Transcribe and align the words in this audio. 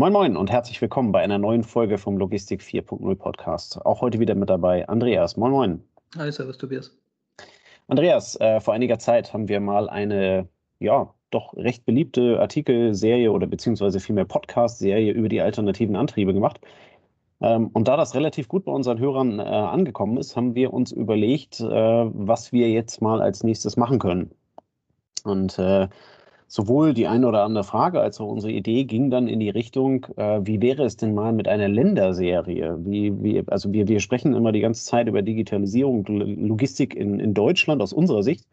Moin 0.00 0.14
Moin 0.14 0.34
und 0.34 0.50
herzlich 0.50 0.80
willkommen 0.80 1.12
bei 1.12 1.20
einer 1.20 1.36
neuen 1.36 1.62
Folge 1.62 1.98
vom 1.98 2.16
Logistik 2.16 2.62
4.0 2.62 3.16
Podcast. 3.16 3.84
Auch 3.84 4.00
heute 4.00 4.18
wieder 4.18 4.34
mit 4.34 4.48
dabei 4.48 4.88
Andreas. 4.88 5.36
Moin 5.36 5.52
Moin. 5.52 5.84
Hi, 6.16 6.32
servus 6.32 6.56
Tobias. 6.56 6.96
Andreas, 7.86 8.34
äh, 8.40 8.60
vor 8.60 8.72
einiger 8.72 8.98
Zeit 8.98 9.34
haben 9.34 9.48
wir 9.48 9.60
mal 9.60 9.90
eine, 9.90 10.48
ja, 10.78 11.12
doch 11.30 11.54
recht 11.54 11.84
beliebte 11.84 12.40
Artikelserie 12.40 13.30
oder 13.30 13.46
beziehungsweise 13.46 14.00
vielmehr 14.00 14.24
Podcast-Serie 14.24 15.12
über 15.12 15.28
die 15.28 15.42
alternativen 15.42 15.96
Antriebe 15.96 16.32
gemacht. 16.32 16.62
Ähm, 17.42 17.68
und 17.74 17.86
da 17.86 17.98
das 17.98 18.14
relativ 18.14 18.48
gut 18.48 18.64
bei 18.64 18.72
unseren 18.72 18.98
Hörern 19.00 19.38
äh, 19.38 19.42
angekommen 19.42 20.16
ist, 20.16 20.34
haben 20.34 20.54
wir 20.54 20.72
uns 20.72 20.92
überlegt, 20.92 21.60
äh, 21.60 21.66
was 21.68 22.52
wir 22.52 22.70
jetzt 22.70 23.02
mal 23.02 23.20
als 23.20 23.44
nächstes 23.44 23.76
machen 23.76 23.98
können. 23.98 24.30
Und 25.24 25.58
äh, 25.58 25.88
sowohl 26.50 26.94
die 26.94 27.06
eine 27.06 27.28
oder 27.28 27.44
andere 27.44 27.62
Frage 27.62 28.00
als 28.00 28.20
auch 28.20 28.26
unsere 28.26 28.52
Idee 28.52 28.82
ging 28.82 29.08
dann 29.08 29.28
in 29.28 29.38
die 29.38 29.50
Richtung, 29.50 30.04
äh, 30.16 30.40
wie 30.42 30.60
wäre 30.60 30.82
es 30.82 30.96
denn 30.96 31.14
mal 31.14 31.32
mit 31.32 31.46
einer 31.46 31.68
Länderserie? 31.68 32.76
Wie, 32.84 33.22
wie, 33.22 33.44
also 33.46 33.72
wir, 33.72 33.86
wir 33.86 34.00
sprechen 34.00 34.34
immer 34.34 34.50
die 34.50 34.60
ganze 34.60 34.84
Zeit 34.84 35.06
über 35.06 35.22
Digitalisierung, 35.22 36.04
Logistik 36.06 36.96
in, 36.96 37.20
in 37.20 37.34
Deutschland 37.34 37.80
aus 37.80 37.92
unserer 37.92 38.24
Sicht. 38.24 38.48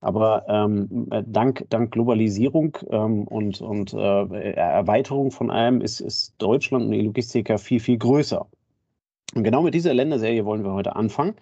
Aber 0.00 0.44
ähm, 0.48 1.08
dank, 1.26 1.64
dank 1.70 1.92
Globalisierung 1.92 2.76
ähm, 2.90 3.28
und, 3.28 3.60
und 3.60 3.94
äh, 3.94 4.52
Erweiterung 4.52 5.30
von 5.30 5.50
allem 5.52 5.80
ist, 5.80 6.00
ist 6.00 6.34
Deutschland 6.38 6.86
und 6.86 6.90
die 6.90 7.02
Logistik 7.02 7.48
ja 7.48 7.58
viel, 7.58 7.78
viel 7.78 7.96
größer. 7.96 8.44
Und 9.36 9.44
genau 9.44 9.62
mit 9.62 9.74
dieser 9.74 9.94
Länderserie 9.94 10.44
wollen 10.44 10.64
wir 10.64 10.72
heute 10.72 10.96
anfangen 10.96 11.34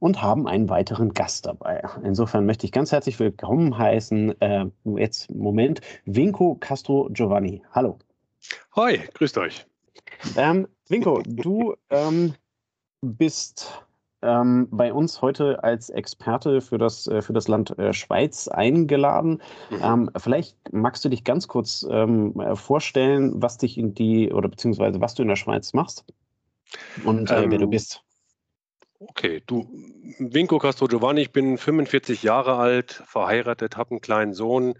und 0.00 0.20
haben 0.20 0.48
einen 0.48 0.68
weiteren 0.68 1.14
Gast 1.14 1.46
dabei. 1.46 1.82
Insofern 2.02 2.46
möchte 2.46 2.66
ich 2.66 2.72
ganz 2.72 2.90
herzlich 2.90 3.20
willkommen 3.20 3.78
heißen, 3.78 4.40
äh, 4.40 4.66
jetzt 4.96 5.30
Moment, 5.30 5.80
Vinco 6.06 6.56
Castro 6.58 7.08
Giovanni. 7.12 7.62
Hallo. 7.72 7.98
Hi, 8.74 8.98
grüßt 9.14 9.38
euch. 9.38 9.66
Ähm, 10.36 10.66
Vinco, 10.88 11.22
du 11.24 11.74
ähm, 11.90 12.34
bist 13.02 13.84
ähm, 14.22 14.68
bei 14.70 14.92
uns 14.92 15.22
heute 15.22 15.62
als 15.62 15.90
Experte 15.90 16.60
für 16.60 16.78
das, 16.78 17.06
äh, 17.06 17.22
für 17.22 17.34
das 17.34 17.48
Land 17.48 17.78
äh, 17.78 17.92
Schweiz 17.92 18.48
eingeladen. 18.48 19.42
Mhm. 19.70 19.78
Ähm, 19.82 20.10
vielleicht 20.16 20.56
magst 20.72 21.04
du 21.04 21.10
dich 21.10 21.24
ganz 21.24 21.46
kurz 21.46 21.86
ähm, 21.90 22.34
vorstellen, 22.54 23.32
was 23.36 23.58
dich 23.58 23.76
in 23.76 23.94
die 23.94 24.32
oder 24.32 24.48
beziehungsweise 24.48 25.00
was 25.00 25.14
du 25.14 25.22
in 25.22 25.28
der 25.28 25.36
Schweiz 25.36 25.74
machst 25.74 26.04
und 27.04 27.30
äh, 27.30 27.50
wer 27.50 27.58
du 27.58 27.64
ähm, 27.64 27.70
bist. 27.70 28.02
Okay, 29.02 29.42
du, 29.46 29.66
Vinco 30.18 30.58
Castro 30.58 30.86
Giovanni, 30.86 31.22
ich 31.22 31.32
bin 31.32 31.56
45 31.56 32.22
Jahre 32.22 32.56
alt, 32.56 33.02
verheiratet, 33.06 33.78
habe 33.78 33.92
einen 33.92 34.02
kleinen 34.02 34.34
Sohn, 34.34 34.74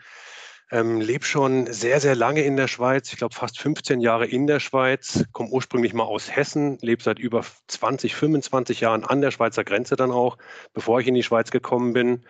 ähm, 0.70 1.00
lebe 1.00 1.24
schon 1.24 1.66
sehr, 1.72 2.00
sehr 2.00 2.14
lange 2.14 2.42
in 2.42 2.58
der 2.58 2.68
Schweiz. 2.68 3.10
Ich 3.10 3.18
glaube, 3.18 3.34
fast 3.34 3.58
15 3.58 4.00
Jahre 4.02 4.26
in 4.26 4.46
der 4.46 4.60
Schweiz. 4.60 5.24
Komme 5.32 5.48
ursprünglich 5.48 5.94
mal 5.94 6.04
aus 6.04 6.30
Hessen, 6.30 6.76
lebe 6.82 7.02
seit 7.02 7.18
über 7.18 7.46
20, 7.68 8.14
25 8.14 8.80
Jahren 8.80 9.04
an 9.04 9.22
der 9.22 9.30
Schweizer 9.30 9.64
Grenze 9.64 9.96
dann 9.96 10.10
auch, 10.10 10.36
bevor 10.74 11.00
ich 11.00 11.06
in 11.08 11.14
die 11.14 11.22
Schweiz 11.22 11.50
gekommen 11.50 11.94
bin. 11.94 12.26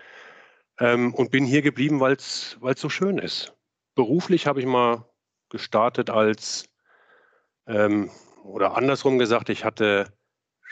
Ähm, 0.78 1.12
und 1.12 1.32
bin 1.32 1.44
hier 1.44 1.60
geblieben, 1.60 1.98
weil 1.98 2.14
es 2.14 2.56
so 2.76 2.88
schön 2.88 3.18
ist. 3.18 3.52
Beruflich 3.96 4.46
habe 4.46 4.60
ich 4.60 4.66
mal 4.66 5.06
gestartet 5.48 6.08
als, 6.08 6.66
ähm, 7.66 8.10
oder 8.44 8.76
andersrum 8.76 9.18
gesagt, 9.18 9.48
ich 9.48 9.64
hatte 9.64 10.06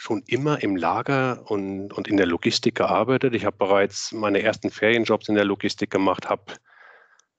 schon 0.00 0.22
immer 0.28 0.62
im 0.62 0.77
Lager 0.77 1.42
und, 1.50 1.92
und 1.92 2.06
in 2.06 2.16
der 2.16 2.27
Logistik 2.27 2.77
gearbeitet. 2.77 3.34
Ich 3.34 3.44
habe 3.44 3.56
bereits 3.56 4.12
meine 4.12 4.40
ersten 4.40 4.70
Ferienjobs 4.70 5.28
in 5.28 5.34
der 5.34 5.44
Logistik 5.44 5.90
gemacht, 5.90 6.28
habe 6.28 6.55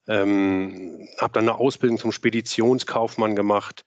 ähm, 0.10 1.08
hab 1.18 1.32
dann 1.32 1.48
eine 1.48 1.58
Ausbildung 1.58 1.98
zum 1.98 2.12
Speditionskaufmann 2.12 3.38
gemacht, 3.38 3.86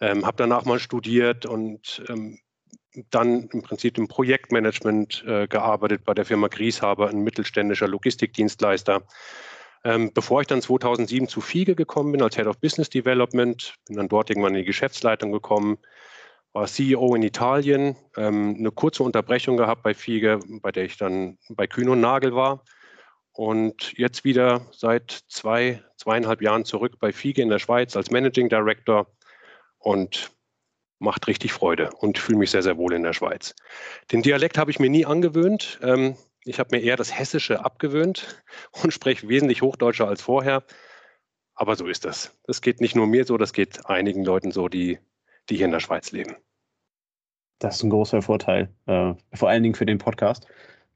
ähm, 0.00 0.24
habe 0.24 0.38
danach 0.38 0.64
mal 0.64 0.78
studiert 0.78 1.44
und 1.44 2.02
ähm, 2.08 2.38
dann 3.10 3.50
im 3.52 3.60
Prinzip 3.60 3.98
im 3.98 4.08
Projektmanagement 4.08 5.22
äh, 5.26 5.46
gearbeitet 5.46 6.04
bei 6.06 6.14
der 6.14 6.24
Firma 6.24 6.48
Grieshaber, 6.48 7.10
ein 7.10 7.20
mittelständischer 7.20 7.88
Logistikdienstleister. 7.88 9.02
Ähm, 9.84 10.12
bevor 10.14 10.40
ich 10.40 10.46
dann 10.46 10.62
2007 10.62 11.28
zu 11.28 11.42
FIGE 11.42 11.74
gekommen 11.74 12.12
bin 12.12 12.22
als 12.22 12.36
Head 12.36 12.46
of 12.46 12.58
Business 12.58 12.88
Development, 12.88 13.74
bin 13.86 13.98
dann 13.98 14.08
dort 14.08 14.30
irgendwann 14.30 14.54
in 14.54 14.60
die 14.60 14.66
Geschäftsleitung 14.66 15.30
gekommen, 15.30 15.76
war 16.54 16.66
CEO 16.66 17.14
in 17.16 17.22
Italien, 17.22 17.96
ähm, 18.16 18.54
eine 18.56 18.70
kurze 18.70 19.02
Unterbrechung 19.02 19.56
gehabt 19.56 19.82
bei 19.82 19.92
FIGE, 19.92 20.38
bei 20.62 20.70
der 20.70 20.84
ich 20.84 20.96
dann 20.96 21.36
bei 21.50 21.66
Kühn 21.66 21.88
und 21.88 22.00
Nagel 22.00 22.34
war. 22.34 22.64
Und 23.32 23.92
jetzt 23.98 24.24
wieder 24.24 24.64
seit 24.70 25.24
zwei, 25.26 25.82
zweieinhalb 25.96 26.40
Jahren 26.40 26.64
zurück 26.64 27.00
bei 27.00 27.12
FIGE 27.12 27.42
in 27.42 27.48
der 27.48 27.58
Schweiz 27.58 27.96
als 27.96 28.12
Managing 28.12 28.48
Director 28.48 29.08
und 29.78 30.30
macht 31.00 31.26
richtig 31.26 31.52
Freude 31.52 31.90
und 31.98 32.18
fühle 32.18 32.38
mich 32.38 32.52
sehr, 32.52 32.62
sehr 32.62 32.78
wohl 32.78 32.94
in 32.94 33.02
der 33.02 33.12
Schweiz. 33.12 33.56
Den 34.12 34.22
Dialekt 34.22 34.56
habe 34.56 34.70
ich 34.70 34.78
mir 34.78 34.88
nie 34.88 35.04
angewöhnt. 35.04 35.80
Ähm, 35.82 36.16
ich 36.44 36.60
habe 36.60 36.76
mir 36.76 36.82
eher 36.82 36.96
das 36.96 37.18
Hessische 37.18 37.64
abgewöhnt 37.64 38.42
und 38.82 38.92
spreche 38.92 39.28
wesentlich 39.28 39.60
Hochdeutscher 39.60 40.06
als 40.06 40.22
vorher. 40.22 40.62
Aber 41.56 41.74
so 41.74 41.86
ist 41.86 42.04
das. 42.04 42.38
Das 42.44 42.60
geht 42.60 42.80
nicht 42.80 42.94
nur 42.94 43.08
mir 43.08 43.24
so, 43.24 43.36
das 43.36 43.52
geht 43.52 43.86
einigen 43.86 44.24
Leuten 44.24 44.52
so, 44.52 44.68
die 44.68 45.00
die 45.48 45.56
hier 45.56 45.66
in 45.66 45.72
der 45.72 45.80
Schweiz 45.80 46.12
leben. 46.12 46.36
Das 47.58 47.76
ist 47.76 47.82
ein 47.82 47.90
großer 47.90 48.22
Vorteil, 48.22 48.68
äh, 48.86 49.14
vor 49.32 49.48
allen 49.48 49.62
Dingen 49.62 49.74
für 49.74 49.86
den 49.86 49.98
Podcast. 49.98 50.46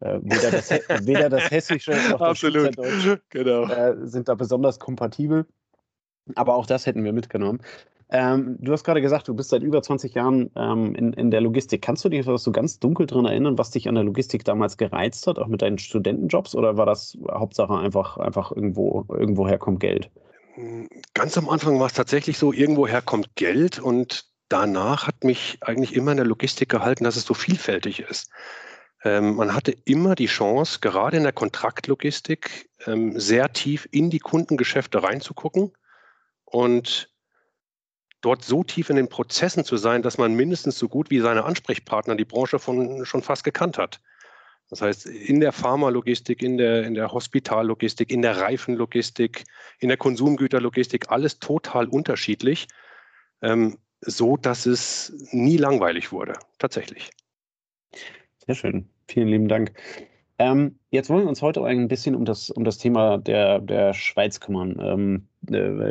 Äh, 0.00 0.20
weder, 0.22 0.50
das, 0.50 0.70
weder, 1.06 1.28
das, 1.28 1.50
Hessische 1.50 1.92
noch 2.10 2.19
das 2.19 2.38
Schweizerdeutsch 2.38 3.20
genau. 3.31 3.64
äh, 3.64 4.06
sind 4.06 4.28
da 4.28 4.34
besonders 4.34 4.78
kompatibel. 4.78 5.47
Aber 6.34 6.56
auch 6.56 6.66
das 6.66 6.86
hätten 6.86 7.04
wir 7.04 7.12
mitgenommen. 7.12 7.60
Ähm, 8.10 8.56
du 8.60 8.72
hast 8.72 8.84
gerade 8.84 9.03
gesagt, 9.03 9.28
du 9.28 9.34
bist 9.34 9.50
seit 9.50 9.62
über 9.62 9.82
20 9.82 10.14
Jahren 10.14 10.50
ähm, 10.56 10.94
in, 10.94 11.12
in 11.12 11.30
der 11.30 11.42
Logistik. 11.42 11.82
Kannst 11.82 12.04
du 12.04 12.09
dich 12.09 12.25
so 12.25 12.53
ganz 12.53 12.78
dunkel 12.78 13.06
daran 13.06 13.26
erinnern, 13.26 13.59
was 13.59 13.70
dich 13.70 13.86
an 13.86 13.97
der 13.97 14.04
Logistik 14.04 14.44
damals 14.44 14.78
gereizt 14.78 15.26
hat, 15.26 15.38
auch 15.38 15.47
mit 15.47 15.60
deinen 15.60 15.78
Studentenjobs? 15.78 16.54
Oder 16.54 16.76
war 16.78 16.86
das 16.86 17.19
Hauptsache 17.30 17.76
einfach, 17.76 18.16
einfach 18.16 18.50
irgendwo, 18.50 19.04
irgendwoher 19.10 19.59
kommt 19.59 19.80
Geld? 19.80 20.10
Ganz 21.12 21.36
am 21.36 21.48
Anfang 21.48 21.78
war 21.78 21.86
es 21.86 21.92
tatsächlich 21.92 22.38
so, 22.38 22.53
irgendwoher 22.53 23.03
kommt 23.03 23.36
Geld 23.36 23.78
und 23.78 24.25
danach 24.48 25.06
hat 25.06 25.25
mich 25.25 25.59
eigentlich 25.60 25.94
immer 25.94 26.12
in 26.12 26.16
der 26.16 26.26
Logistik 26.26 26.69
gehalten, 26.69 27.04
dass 27.04 27.16
es 27.16 27.25
so 27.25 27.34
vielfältig 27.34 28.00
ist. 28.00 28.31
Ähm, 29.04 29.36
man 29.36 29.54
hatte 29.54 29.72
immer 29.84 30.14
die 30.14 30.26
Chance, 30.26 30.81
gerade 30.81 31.16
in 31.16 31.22
der 31.22 31.32
Kontraktlogistik, 31.32 32.69
ähm, 32.86 33.19
sehr 33.19 33.53
tief 33.53 33.88
in 33.91 34.10
die 34.10 34.19
Kundengeschäfte 34.19 35.03
reinzugucken 35.03 35.72
und 36.44 37.10
dort 38.20 38.44
so 38.44 38.64
tief 38.64 38.91
in 38.91 38.97
den 38.97 39.09
Prozessen 39.09 39.64
zu 39.64 39.76
sein, 39.76 40.03
dass 40.03 40.19
man 40.19 40.34
mindestens 40.34 40.78
so 40.78 40.88
gut 40.88 41.10
wie 41.10 41.20
seine 41.20 41.44
Ansprechpartner 41.44 42.16
die 42.16 42.25
Branche 42.25 42.59
von, 42.59 43.04
schon 43.04 43.22
fast 43.22 43.44
gekannt 43.44 43.78
hat. 43.78 44.00
Das 44.70 44.82
heißt, 44.82 45.06
in 45.06 45.41
der 45.41 45.53
Pharmalogistik, 45.53 46.42
in 46.42 46.59
der, 46.59 46.84
in 46.84 46.94
der 46.94 47.12
Hospitallogistik, 47.12 48.10
in 48.10 48.20
der 48.20 48.38
Reifenlogistik, 48.38 49.44
in 49.78 49.88
der 49.88 49.97
Konsumgüterlogistik, 49.97 51.10
alles 51.10 51.38
total 51.38 51.86
unterschiedlich. 51.86 52.69
Ähm, 53.41 53.78
so, 54.00 54.36
dass 54.36 54.66
es 54.66 55.12
nie 55.32 55.56
langweilig 55.56 56.12
wurde, 56.12 56.34
tatsächlich. 56.59 57.10
Sehr 58.47 58.54
schön. 58.54 58.88
Vielen 59.09 59.28
lieben 59.28 59.48
Dank. 59.48 59.72
Ähm, 60.38 60.78
jetzt 60.91 61.10
wollen 61.10 61.22
wir 61.22 61.28
uns 61.28 61.42
heute 61.42 61.64
ein 61.64 61.88
bisschen 61.88 62.14
um 62.14 62.25
das, 62.25 62.50
um 62.50 62.64
das 62.64 62.78
Thema 62.78 63.19
der, 63.19 63.59
der 63.60 63.94
Schweiz 63.94 64.41
kümmern. 64.41 64.78
Ähm, 64.81 65.28
äh, 65.28 65.28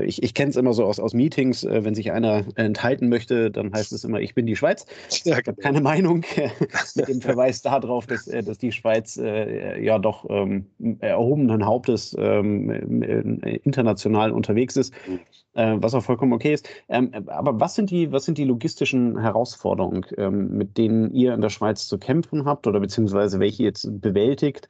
ich 0.05 0.21
ich 0.21 0.33
kenne 0.33 0.49
es 0.49 0.55
immer 0.55 0.73
so 0.73 0.85
aus, 0.85 0.99
aus 0.99 1.13
Meetings, 1.13 1.63
äh, 1.63 1.83
wenn 1.83 1.95
sich 1.95 2.11
einer 2.11 2.45
enthalten 2.55 3.09
möchte, 3.09 3.49
dann 3.49 3.73
heißt 3.73 3.91
es 3.93 4.03
immer, 4.03 4.19
ich 4.19 4.35
bin 4.35 4.45
die 4.45 4.55
Schweiz. 4.55 4.85
Ich 5.27 5.31
habe 5.31 5.43
genau. 5.43 5.57
keine 5.61 5.81
Meinung 5.81 6.23
mit 6.95 7.07
dem 7.07 7.21
Verweis 7.21 7.61
darauf, 7.61 8.07
dass, 8.07 8.27
äh, 8.27 8.43
dass 8.43 8.57
die 8.57 8.71
Schweiz 8.71 9.17
äh, 9.17 9.83
ja 9.83 9.99
doch 9.99 10.25
ähm, 10.29 10.67
erhobenen 10.99 11.65
Hauptes 11.65 12.15
ähm, 12.17 12.69
international 13.63 14.31
unterwegs 14.31 14.75
ist, 14.75 14.93
mhm. 15.07 15.19
äh, 15.53 15.75
was 15.81 15.93
auch 15.93 16.03
vollkommen 16.03 16.33
okay 16.33 16.53
ist. 16.53 16.69
Ähm, 16.89 17.11
aber 17.27 17.59
was 17.59 17.75
sind, 17.75 17.89
die, 17.89 18.11
was 18.11 18.25
sind 18.25 18.37
die 18.37 18.45
logistischen 18.45 19.19
Herausforderungen, 19.19 20.05
mit 20.55 20.77
denen 20.77 21.11
ihr 21.13 21.33
in 21.33 21.41
der 21.41 21.49
Schweiz 21.49 21.87
zu 21.87 21.97
kämpfen 21.97 22.45
habt 22.45 22.67
oder 22.67 22.79
beziehungsweise 22.79 23.39
welche 23.39 23.63
jetzt 23.63 24.01
bewältigt? 24.01 24.69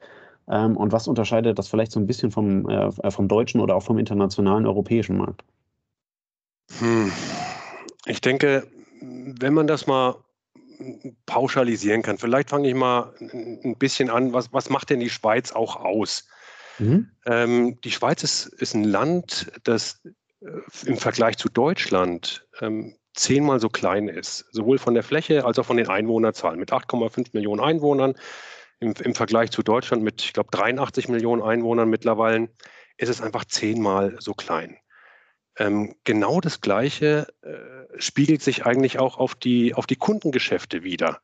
Ähm, 0.50 0.76
und 0.76 0.92
was 0.92 1.08
unterscheidet 1.08 1.58
das 1.58 1.68
vielleicht 1.68 1.92
so 1.92 2.00
ein 2.00 2.06
bisschen 2.06 2.30
vom, 2.30 2.68
äh, 2.68 3.10
vom 3.10 3.28
deutschen 3.28 3.60
oder 3.60 3.74
auch 3.74 3.82
vom 3.82 3.98
internationalen 3.98 4.66
europäischen 4.66 5.16
Markt? 5.16 5.44
Hm. 6.78 7.12
Ich 8.06 8.20
denke, 8.20 8.66
wenn 9.00 9.54
man 9.54 9.66
das 9.66 9.86
mal 9.86 10.16
pauschalisieren 11.26 12.02
kann, 12.02 12.18
vielleicht 12.18 12.50
fange 12.50 12.68
ich 12.68 12.74
mal 12.74 13.12
ein 13.20 13.76
bisschen 13.78 14.10
an, 14.10 14.32
was, 14.32 14.52
was 14.52 14.70
macht 14.70 14.90
denn 14.90 15.00
die 15.00 15.10
Schweiz 15.10 15.52
auch 15.52 15.76
aus? 15.76 16.26
Mhm. 16.78 17.10
Ähm, 17.26 17.80
die 17.82 17.90
Schweiz 17.90 18.22
ist, 18.22 18.46
ist 18.46 18.74
ein 18.74 18.84
Land, 18.84 19.50
das 19.64 20.00
äh, 20.40 20.86
im 20.86 20.96
Vergleich 20.96 21.36
zu 21.36 21.48
Deutschland 21.48 22.46
ähm, 22.60 22.94
zehnmal 23.14 23.58
so 23.58 23.68
klein 23.68 24.08
ist, 24.08 24.46
sowohl 24.52 24.78
von 24.78 24.94
der 24.94 25.02
Fläche 25.02 25.44
als 25.44 25.58
auch 25.58 25.66
von 25.66 25.76
den 25.76 25.88
Einwohnerzahlen. 25.88 26.60
Mit 26.60 26.72
8,5 26.72 27.30
Millionen 27.32 27.60
Einwohnern 27.60 28.14
im, 28.80 28.94
im 29.02 29.14
Vergleich 29.14 29.50
zu 29.50 29.62
Deutschland 29.62 30.02
mit, 30.02 30.22
ich 30.22 30.32
glaube, 30.32 30.50
83 30.50 31.08
Millionen 31.08 31.42
Einwohnern 31.42 31.88
mittlerweile, 31.88 32.48
ist 32.96 33.08
es 33.08 33.20
einfach 33.20 33.44
zehnmal 33.44 34.16
so 34.20 34.34
klein. 34.34 34.76
Ähm, 35.58 35.94
genau 36.04 36.40
das 36.40 36.60
Gleiche 36.60 37.26
äh, 37.42 38.00
spiegelt 38.00 38.42
sich 38.42 38.64
eigentlich 38.64 38.98
auch 38.98 39.18
auf 39.18 39.34
die, 39.34 39.74
auf 39.74 39.86
die 39.86 39.96
Kundengeschäfte 39.96 40.82
wieder. 40.84 41.20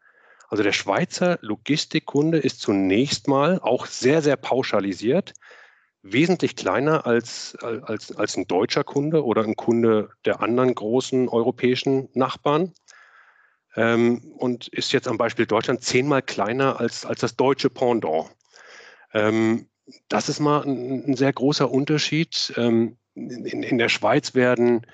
Also 0.48 0.62
der 0.62 0.72
Schweizer 0.72 1.38
Logistikkunde 1.40 2.38
ist 2.38 2.60
zunächst 2.60 3.28
mal 3.28 3.60
auch 3.60 3.86
sehr, 3.86 4.22
sehr 4.22 4.36
pauschalisiert, 4.36 5.34
wesentlich 6.02 6.54
kleiner 6.54 7.06
als, 7.06 7.56
als, 7.60 8.14
als 8.14 8.36
ein 8.36 8.46
deutscher 8.46 8.84
Kunde 8.84 9.24
oder 9.24 9.42
ein 9.42 9.56
Kunde 9.56 10.10
der 10.24 10.40
anderen 10.40 10.74
großen 10.74 11.28
europäischen 11.28 12.08
Nachbarn. 12.12 12.72
Ähm, 13.76 14.32
und 14.36 14.68
ist 14.68 14.92
jetzt 14.92 15.08
am 15.08 15.18
Beispiel 15.18 15.46
Deutschland 15.46 15.82
zehnmal 15.82 16.22
kleiner 16.22 16.78
als, 16.80 17.04
als 17.04 17.18
das 17.20 17.36
deutsche 17.36 17.70
Pendant. 17.70 18.30
Ähm, 19.12 19.68
das 20.08 20.28
ist 20.28 20.40
mal 20.40 20.62
ein, 20.62 21.04
ein 21.04 21.16
sehr 21.16 21.32
großer 21.32 21.70
Unterschied. 21.70 22.52
Ähm, 22.56 22.96
in, 23.14 23.62
in 23.62 23.78
der 23.78 23.88
Schweiz 23.88 24.34
werden 24.34 24.84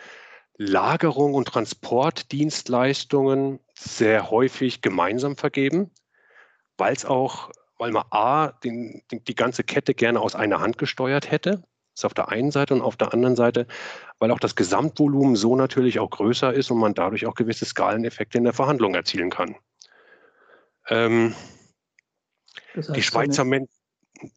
Lagerung 0.57 1.35
und 1.35 1.49
Transportdienstleistungen 1.49 3.59
sehr 3.75 4.31
häufig 4.31 4.83
gemeinsam 4.83 5.37
vergeben, 5.37 5.91
weil 6.77 6.93
es 6.93 7.07
auch, 7.07 7.51
weil 7.79 7.93
man 7.93 8.05
A, 8.11 8.49
den, 8.49 9.03
die, 9.11 9.25
die 9.25 9.35
ganze 9.35 9.65
Kette 9.65 9.95
gerne 9.95 10.21
aus 10.21 10.35
einer 10.35 10.61
Hand 10.61 10.77
gesteuert 10.77 11.31
hätte. 11.31 11.63
Das 11.95 12.01
ist 12.01 12.05
auf 12.05 12.15
der 12.15 12.29
einen 12.29 12.51
Seite 12.51 12.75
und 12.75 12.83
auf 12.83 12.97
der 12.97 13.13
anderen 13.13 13.37
Seite, 13.37 13.67
weil 14.19 14.31
auch 14.31 14.39
das 14.39 14.55
Gesamtvolumen 14.55 15.37
so 15.37 15.57
natürlich 15.57 15.99
auch 15.99 16.11
größer 16.11 16.53
ist 16.53 16.71
und 16.71 16.79
man 16.79 16.95
dadurch 16.95 17.27
auch 17.27 17.35
gewisse 17.35 17.65
Skaleneffekte 17.65 18.39
in 18.39 18.45
der 18.45 18.53
Verhandlung 18.53 18.95
erzielen 18.95 19.31
kann. 19.31 19.57
Ähm, 20.89 21.35
das 22.75 22.89
heißt, 22.89 22.97
die 22.97 23.03
Schweizer 23.03 23.45
Menschen. 23.45 23.75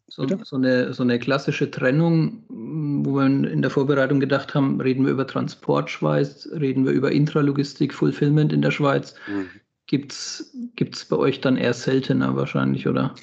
So, 0.06 0.26
so, 0.44 0.56
eine, 0.56 0.94
so 0.94 1.02
eine 1.02 1.18
klassische 1.18 1.70
Trennung, 1.70 2.44
wo 2.48 3.12
wir 3.16 3.26
in 3.26 3.60
der 3.60 3.70
Vorbereitung 3.70 4.18
gedacht 4.18 4.54
haben, 4.54 4.80
reden 4.80 5.04
wir 5.04 5.12
über 5.12 5.26
Transportschweiz, 5.26 6.48
reden 6.52 6.86
wir 6.86 6.92
über 6.92 7.12
Intralogistik, 7.12 7.92
Fulfillment 7.92 8.52
in 8.52 8.62
der 8.62 8.70
Schweiz. 8.70 9.14
Mhm. 9.26 9.50
Gibt 9.86 10.12
es 10.12 11.04
bei 11.08 11.16
euch 11.16 11.42
dann 11.42 11.58
eher 11.58 11.74
seltener 11.74 12.34
wahrscheinlich, 12.34 12.88
oder? 12.88 13.14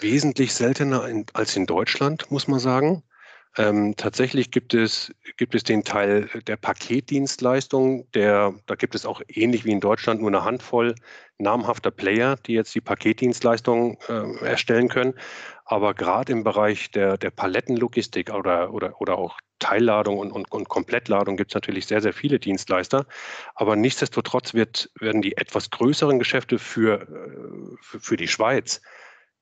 Wesentlich 0.00 0.54
seltener 0.54 1.06
in, 1.06 1.24
als 1.34 1.56
in 1.56 1.66
Deutschland, 1.66 2.28
muss 2.30 2.48
man 2.48 2.58
sagen. 2.58 3.04
Ähm, 3.56 3.94
tatsächlich 3.96 4.50
gibt 4.50 4.74
es, 4.74 5.12
gibt 5.36 5.54
es 5.54 5.64
den 5.64 5.82
Teil 5.82 6.28
der 6.46 6.56
Paketdienstleistung, 6.56 8.10
der, 8.12 8.54
da 8.66 8.74
gibt 8.74 8.94
es 8.94 9.06
auch 9.06 9.22
ähnlich 9.28 9.64
wie 9.64 9.72
in 9.72 9.80
Deutschland 9.80 10.20
nur 10.20 10.30
eine 10.30 10.44
Handvoll 10.44 10.94
namhafter 11.38 11.90
Player, 11.90 12.36
die 12.36 12.52
jetzt 12.52 12.74
die 12.74 12.80
Paketdienstleistung 12.80 13.98
äh, 14.08 14.44
erstellen 14.44 14.88
können. 14.88 15.14
Aber 15.64 15.94
gerade 15.94 16.32
im 16.32 16.44
Bereich 16.44 16.90
der, 16.90 17.16
der 17.16 17.30
Palettenlogistik 17.30 18.30
oder, 18.30 18.72
oder, 18.72 19.00
oder 19.00 19.18
auch 19.18 19.38
Teilladung 19.58 20.18
und, 20.18 20.30
und, 20.30 20.50
und 20.50 20.68
Komplettladung 20.68 21.36
gibt 21.36 21.50
es 21.50 21.54
natürlich 21.54 21.86
sehr, 21.86 22.00
sehr 22.00 22.12
viele 22.12 22.38
Dienstleister. 22.38 23.06
Aber 23.54 23.76
nichtsdestotrotz 23.76 24.54
wird, 24.54 24.90
werden 24.98 25.22
die 25.22 25.36
etwas 25.36 25.70
größeren 25.70 26.18
Geschäfte 26.18 26.58
für, 26.58 27.02
äh, 27.02 27.76
für, 27.80 28.00
für 28.00 28.16
die 28.16 28.28
Schweiz 28.28 28.80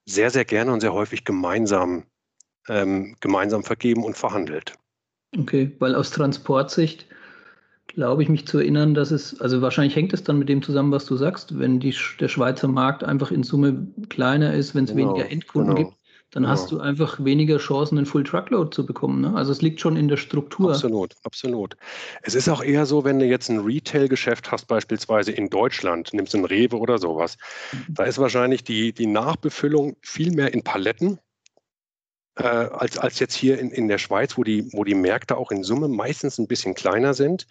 sehr, 0.04 0.30
sehr 0.30 0.44
gerne 0.44 0.72
und 0.72 0.80
sehr 0.80 0.92
häufig 0.92 1.24
gemeinsam 1.24 2.04
ähm, 2.68 3.16
gemeinsam 3.20 3.62
vergeben 3.62 4.04
und 4.04 4.16
verhandelt. 4.16 4.74
Okay, 5.38 5.72
weil 5.78 5.94
aus 5.94 6.10
Transportsicht 6.10 7.06
glaube 7.88 8.22
ich 8.22 8.28
mich 8.28 8.46
zu 8.46 8.58
erinnern, 8.58 8.94
dass 8.94 9.10
es, 9.10 9.40
also 9.40 9.62
wahrscheinlich 9.62 9.96
hängt 9.96 10.12
es 10.12 10.22
dann 10.22 10.38
mit 10.38 10.48
dem 10.48 10.62
zusammen, 10.62 10.92
was 10.92 11.06
du 11.06 11.16
sagst, 11.16 11.58
wenn 11.58 11.80
die, 11.80 11.94
der 12.20 12.28
Schweizer 12.28 12.68
Markt 12.68 13.04
einfach 13.04 13.30
in 13.30 13.42
Summe 13.42 13.86
kleiner 14.08 14.54
ist, 14.54 14.74
wenn 14.74 14.84
es 14.84 14.94
genau, 14.94 15.14
weniger 15.14 15.30
Endkunden 15.30 15.74
genau. 15.74 15.88
gibt, 15.88 15.98
dann 16.32 16.42
genau. 16.42 16.52
hast 16.52 16.72
du 16.72 16.80
einfach 16.80 17.24
weniger 17.24 17.58
Chancen, 17.58 17.96
einen 17.96 18.06
Full 18.06 18.24
Truckload 18.24 18.74
zu 18.74 18.84
bekommen. 18.84 19.20
Ne? 19.20 19.34
Also 19.34 19.52
es 19.52 19.62
liegt 19.62 19.80
schon 19.80 19.96
in 19.96 20.08
der 20.08 20.16
Struktur. 20.16 20.72
Absolut, 20.72 21.14
absolut. 21.22 21.76
Es 22.22 22.34
ist 22.34 22.48
auch 22.48 22.62
eher 22.62 22.84
so, 22.84 23.04
wenn 23.04 23.18
du 23.18 23.24
jetzt 23.24 23.48
ein 23.48 23.60
Retail-Geschäft 23.60 24.50
hast, 24.50 24.66
beispielsweise 24.66 25.30
in 25.32 25.48
Deutschland, 25.48 26.12
nimmst 26.12 26.34
du 26.34 26.38
ein 26.38 26.44
Rewe 26.44 26.76
oder 26.78 26.98
sowas, 26.98 27.38
mhm. 27.72 27.94
da 27.94 28.04
ist 28.04 28.18
wahrscheinlich 28.18 28.64
die, 28.64 28.92
die 28.92 29.06
Nachbefüllung 29.06 29.96
viel 30.02 30.32
mehr 30.32 30.52
in 30.52 30.62
Paletten 30.62 31.18
äh, 32.36 32.44
als, 32.44 32.98
als 32.98 33.18
jetzt 33.18 33.34
hier 33.34 33.58
in, 33.58 33.70
in 33.70 33.88
der 33.88 33.98
Schweiz, 33.98 34.36
wo 34.36 34.44
die, 34.44 34.68
wo 34.72 34.84
die 34.84 34.94
Märkte 34.94 35.36
auch 35.36 35.50
in 35.50 35.62
Summe 35.62 35.88
meistens 35.88 36.38
ein 36.38 36.46
bisschen 36.46 36.74
kleiner 36.74 37.14
sind, 37.14 37.46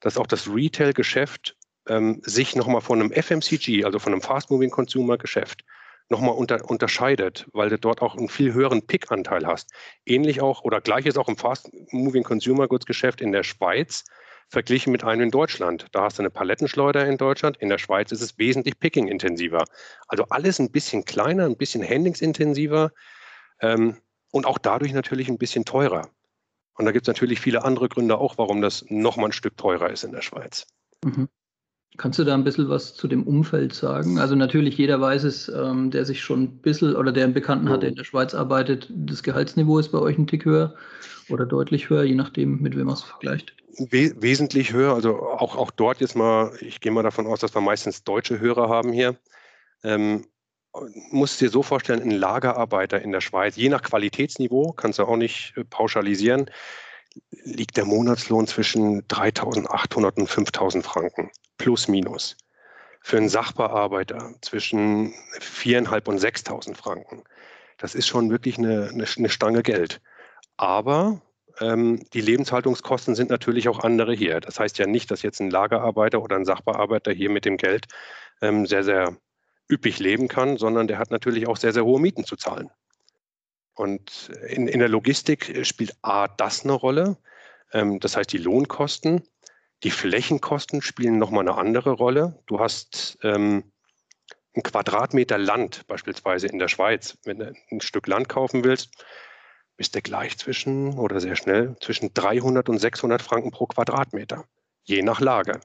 dass 0.00 0.16
auch 0.16 0.26
das 0.26 0.48
Retail-Geschäft 0.48 1.56
ähm, 1.88 2.20
sich 2.24 2.54
nochmal 2.54 2.80
von 2.80 3.00
einem 3.00 3.12
FMCG, 3.12 3.84
also 3.84 3.98
von 3.98 4.12
einem 4.12 4.22
Fast-Moving-Consumer-Geschäft, 4.22 5.64
nochmal 6.08 6.34
unter, 6.34 6.64
unterscheidet, 6.70 7.46
weil 7.52 7.68
du 7.68 7.78
dort 7.78 8.00
auch 8.00 8.16
einen 8.16 8.28
viel 8.28 8.54
höheren 8.54 8.86
Pick-Anteil 8.86 9.46
hast. 9.46 9.70
Ähnlich 10.06 10.40
auch 10.40 10.62
oder 10.62 10.80
gleiches 10.80 11.16
auch 11.18 11.28
im 11.28 11.36
Fast-Moving 11.36 12.22
Consumer 12.22 12.68
Goods 12.68 12.86
Geschäft 12.86 13.20
in 13.20 13.32
der 13.32 13.42
Schweiz 13.42 14.04
verglichen 14.48 14.92
mit 14.92 15.04
einem 15.04 15.22
in 15.22 15.30
Deutschland. 15.30 15.86
Da 15.92 16.04
hast 16.04 16.18
du 16.18 16.22
eine 16.22 16.30
Palettenschleuder 16.30 17.06
in 17.06 17.18
Deutschland, 17.18 17.58
in 17.58 17.68
der 17.68 17.76
Schweiz 17.76 18.12
ist 18.12 18.22
es 18.22 18.38
wesentlich 18.38 18.78
Picking-intensiver. 18.78 19.64
Also 20.06 20.24
alles 20.30 20.58
ein 20.58 20.70
bisschen 20.70 21.04
kleiner, 21.04 21.44
ein 21.44 21.58
bisschen 21.58 21.86
Handlingsintensiver. 21.86 22.92
Ähm, 23.60 23.98
und 24.30 24.46
auch 24.46 24.58
dadurch 24.58 24.92
natürlich 24.92 25.28
ein 25.28 25.38
bisschen 25.38 25.64
teurer. 25.64 26.08
Und 26.74 26.84
da 26.84 26.92
gibt 26.92 27.06
es 27.06 27.08
natürlich 27.08 27.40
viele 27.40 27.64
andere 27.64 27.88
Gründe 27.88 28.18
auch, 28.18 28.38
warum 28.38 28.62
das 28.62 28.84
nochmal 28.88 29.30
ein 29.30 29.32
Stück 29.32 29.56
teurer 29.56 29.90
ist 29.90 30.04
in 30.04 30.12
der 30.12 30.22
Schweiz. 30.22 30.66
Mhm. 31.04 31.28
Kannst 31.96 32.18
du 32.18 32.24
da 32.24 32.34
ein 32.34 32.44
bisschen 32.44 32.68
was 32.68 32.94
zu 32.94 33.08
dem 33.08 33.24
Umfeld 33.24 33.74
sagen? 33.74 34.18
Also 34.18 34.36
natürlich, 34.36 34.78
jeder 34.78 35.00
weiß 35.00 35.24
es, 35.24 35.48
ähm, 35.48 35.90
der 35.90 36.04
sich 36.04 36.20
schon 36.20 36.42
ein 36.42 36.58
bisschen 36.58 36.94
oder 36.94 37.10
der 37.10 37.24
einen 37.24 37.34
Bekannten 37.34 37.68
hat, 37.68 37.82
der 37.82 37.88
in 37.88 37.96
der 37.96 38.04
Schweiz 38.04 38.34
arbeitet, 38.34 38.88
das 38.90 39.22
Gehaltsniveau 39.22 39.78
ist 39.78 39.90
bei 39.90 39.98
euch 39.98 40.16
ein 40.16 40.26
Tick 40.26 40.44
höher 40.44 40.76
oder 41.30 41.46
deutlich 41.46 41.90
höher, 41.90 42.04
je 42.04 42.14
nachdem, 42.14 42.60
mit 42.60 42.76
wem 42.76 42.86
man 42.86 42.94
es 42.94 43.02
vergleicht. 43.02 43.54
We 43.90 44.14
wesentlich 44.20 44.72
höher, 44.72 44.94
also 44.94 45.18
auch, 45.18 45.56
auch 45.56 45.70
dort 45.70 46.00
jetzt 46.00 46.14
mal, 46.14 46.52
ich 46.60 46.80
gehe 46.80 46.92
mal 46.92 47.02
davon 47.02 47.26
aus, 47.26 47.40
dass 47.40 47.54
wir 47.54 47.60
meistens 47.60 48.04
deutsche 48.04 48.38
Hörer 48.38 48.68
haben 48.68 48.92
hier. 48.92 49.16
Ähm, 49.82 50.24
musst 51.10 51.40
dir 51.40 51.50
so 51.50 51.62
vorstellen, 51.62 52.02
ein 52.02 52.10
Lagerarbeiter 52.10 53.00
in 53.00 53.12
der 53.12 53.20
Schweiz, 53.20 53.56
je 53.56 53.68
nach 53.68 53.82
Qualitätsniveau, 53.82 54.72
kannst 54.72 54.98
du 54.98 55.04
auch 55.04 55.16
nicht 55.16 55.54
äh, 55.56 55.64
pauschalisieren, 55.64 56.50
liegt 57.30 57.76
der 57.76 57.84
Monatslohn 57.84 58.46
zwischen 58.46 59.02
3.800 59.08 60.18
und 60.18 60.28
5.000 60.28 60.82
Franken, 60.82 61.30
plus 61.56 61.88
minus. 61.88 62.36
Für 63.00 63.16
einen 63.16 63.28
Sachbearbeiter 63.28 64.34
zwischen 64.42 65.14
4.500 65.40 66.08
und 66.08 66.20
6.000 66.20 66.74
Franken. 66.74 67.22
Das 67.78 67.94
ist 67.94 68.08
schon 68.08 68.30
wirklich 68.30 68.58
eine, 68.58 68.90
eine, 68.92 69.06
eine 69.16 69.28
Stange 69.28 69.62
Geld. 69.62 70.00
Aber 70.56 71.22
ähm, 71.60 72.04
die 72.12 72.20
Lebenshaltungskosten 72.20 73.14
sind 73.14 73.30
natürlich 73.30 73.68
auch 73.68 73.80
andere 73.80 74.14
hier. 74.14 74.40
Das 74.40 74.58
heißt 74.58 74.78
ja 74.78 74.86
nicht, 74.86 75.10
dass 75.10 75.22
jetzt 75.22 75.40
ein 75.40 75.50
Lagerarbeiter 75.50 76.20
oder 76.20 76.36
ein 76.36 76.44
Sachbearbeiter 76.44 77.12
hier 77.12 77.30
mit 77.30 77.44
dem 77.44 77.56
Geld 77.56 77.86
ähm, 78.42 78.66
sehr, 78.66 78.84
sehr 78.84 79.16
üppig 79.70 79.98
leben 79.98 80.28
kann, 80.28 80.56
sondern 80.56 80.88
der 80.88 80.98
hat 80.98 81.10
natürlich 81.10 81.46
auch 81.46 81.56
sehr, 81.56 81.72
sehr 81.72 81.84
hohe 81.84 82.00
Mieten 82.00 82.24
zu 82.24 82.36
zahlen. 82.36 82.70
Und 83.74 84.30
in, 84.48 84.66
in 84.66 84.80
der 84.80 84.88
Logistik 84.88 85.64
spielt 85.66 85.96
A 86.02 86.26
das 86.26 86.64
eine 86.64 86.72
Rolle, 86.72 87.16
ähm, 87.72 88.00
das 88.00 88.16
heißt 88.16 88.32
die 88.32 88.38
Lohnkosten. 88.38 89.22
Die 89.84 89.90
Flächenkosten 89.90 90.82
spielen 90.82 91.18
nochmal 91.18 91.48
eine 91.48 91.56
andere 91.56 91.92
Rolle. 91.92 92.42
Du 92.46 92.58
hast 92.58 93.18
ähm, 93.22 93.72
ein 94.56 94.62
Quadratmeter 94.62 95.38
Land 95.38 95.86
beispielsweise 95.86 96.48
in 96.48 96.58
der 96.58 96.68
Schweiz. 96.68 97.16
Wenn 97.24 97.38
du 97.38 97.52
ein 97.70 97.80
Stück 97.80 98.08
Land 98.08 98.28
kaufen 98.28 98.64
willst, 98.64 99.04
bist 99.76 99.94
du 99.94 100.02
gleich 100.02 100.36
zwischen 100.36 100.98
oder 100.98 101.20
sehr 101.20 101.36
schnell 101.36 101.76
zwischen 101.80 102.12
300 102.12 102.68
und 102.68 102.78
600 102.78 103.22
Franken 103.22 103.52
pro 103.52 103.66
Quadratmeter, 103.66 104.44
je 104.82 105.02
nach 105.02 105.20
Lage. 105.20 105.60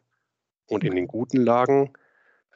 Und 0.68 0.84
in 0.84 0.96
den 0.96 1.08
guten 1.08 1.38
Lagen 1.38 1.94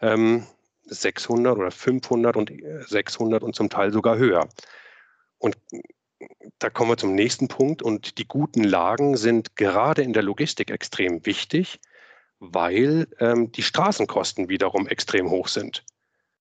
ähm, 0.02 0.46
600 0.88 1.58
oder 1.58 1.72
500 1.72 2.36
und 2.38 2.52
600 2.88 3.42
äh, 3.42 3.46
und 3.46 3.56
zum 3.56 3.70
Teil 3.70 3.92
sogar 3.92 4.18
höher. 4.18 4.48
Und 5.38 5.58
da 6.60 6.70
kommen 6.70 6.92
wir 6.92 6.98
zum 6.98 7.16
nächsten 7.16 7.48
Punkt. 7.48 7.82
Und 7.82 8.18
die 8.18 8.28
guten 8.28 8.64
Lagen 8.64 9.18
sind 9.18 9.56
gerade 9.56 10.02
in 10.02 10.14
der 10.14 10.24
Logistik 10.24 10.72
extrem 10.72 11.26
wichtig, 11.26 11.80
weil 12.40 13.08
ähm, 13.20 13.52
die 13.52 13.64
Straßenkosten 13.64 14.50
wiederum 14.50 14.88
extrem 14.88 15.30
hoch 15.30 15.48
sind. 15.48 15.84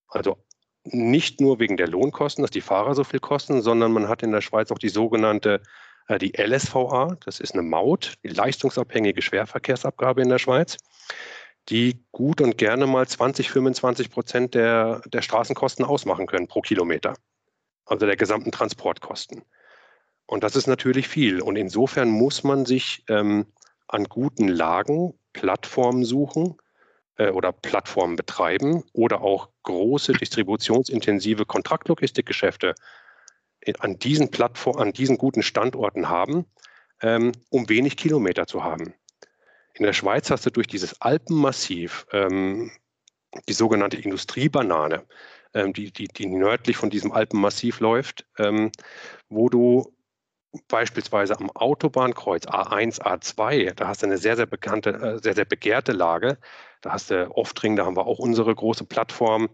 Also 0.09 0.39
nicht 0.85 1.41
nur 1.41 1.59
wegen 1.59 1.77
der 1.77 1.89
Lohnkosten, 1.89 2.43
dass 2.43 2.51
die 2.51 2.61
Fahrer 2.61 2.95
so 2.95 3.05
viel 3.05 3.21
kosten, 3.21 3.61
sondern 3.61 3.93
man 3.93 4.09
hat 4.09 4.23
in 4.23 4.33
der 4.33 4.41
Schweiz 4.41 4.71
auch 4.71 4.79
die 4.79 4.89
sogenannte 4.89 5.61
äh, 6.09 6.19
die 6.19 6.33
LSVA, 6.37 7.17
das 7.25 7.41
ist 7.41 7.55
eine 7.55 7.63
Maut, 7.63 8.15
die 8.23 8.29
leistungsabhängige 8.29 9.23
Schwerverkehrsabgabe 9.23 10.23
in 10.23 10.29
der 10.29 10.39
Schweiz 10.39 10.79
die 11.69 12.05
gut 12.13 12.41
und 12.41 12.59
gerne 12.59 12.87
mal 12.87 13.07
20, 13.07 13.51
25 13.51 14.11
Prozent 14.11 14.55
der, 14.55 15.03
der 15.07 15.23
Straßenkosten 15.23 15.85
ausmachen 15.85 16.27
können 16.27 16.49
pro 16.49 16.61
Kilometer. 16.61 17.15
Also 17.85 18.07
der 18.07 18.17
gesamten 18.17 18.53
Transportkosten. 18.53 19.43
Und 20.27 20.43
das 20.43 20.57
ist 20.57 20.67
natürlich 20.67 21.09
viel. 21.09 21.41
Und 21.41 21.57
insofern 21.57 22.11
muss 22.11 22.45
man 22.45 22.67
sich 22.67 23.05
ähm, 23.09 23.47
an 23.89 24.05
guten 24.05 24.49
Lagen 24.49 25.15
Plattformen 25.33 26.05
suchen 26.05 26.57
äh, 27.17 27.31
oder 27.31 27.53
Plattformen 27.53 28.17
betreiben 28.17 28.83
oder 28.93 29.23
auch 29.23 29.51
große 29.63 30.13
distributionsintensive 30.13 31.47
Kontraktlogistikgeschäfte 31.47 32.75
an 33.81 33.99
diesen 33.99 34.31
Plattformen, 34.31 34.81
an 34.81 34.93
diesen 34.93 35.19
guten 35.19 35.43
Standorten 35.43 36.09
haben, 36.09 36.47
ähm, 37.03 37.33
um 37.51 37.69
wenig 37.69 37.97
Kilometer 37.97 38.47
zu 38.47 38.63
haben. 38.63 38.95
In 39.79 39.85
der 39.85 39.93
Schweiz 39.93 40.31
hast 40.31 40.47
du 40.47 40.51
durch 40.51 40.67
dieses 40.67 41.03
Alpenmassiv 41.03 42.07
ähm, 42.13 42.71
die 43.47 43.53
sogenannte 43.53 43.99
Industriebanane, 43.99 45.05
ähm, 45.53 45.75
die, 45.75 45.93
die, 45.93 46.09
die 46.09 46.27
nördlich 46.27 46.79
von 46.79 46.89
diesem 46.89 47.13
Alpenmassiv 47.13 47.81
läuft, 47.81 48.27
ähm, 48.39 48.73
wo 49.29 49.51
du 49.51 49.93
beispielsweise 50.69 51.39
am 51.39 51.51
Autobahnkreuz 51.51 52.47
A1, 52.47 53.03
A2, 53.03 53.75
da 53.75 53.89
hast 53.89 54.01
du 54.01 54.07
eine 54.07 54.17
sehr, 54.17 54.37
sehr 54.37 54.47
bekannte, 54.47 54.91
äh, 54.95 55.19
sehr, 55.23 55.35
sehr 55.35 55.45
begehrte 55.45 55.93
Lage. 55.93 56.39
Da 56.81 56.93
hast 56.93 57.11
du 57.11 57.31
Oftring, 57.37 57.77
da 57.77 57.85
haben 57.85 57.97
wir 57.97 58.07
auch 58.07 58.19
unsere 58.19 58.55
große 58.55 58.85
Plattform. 58.85 59.51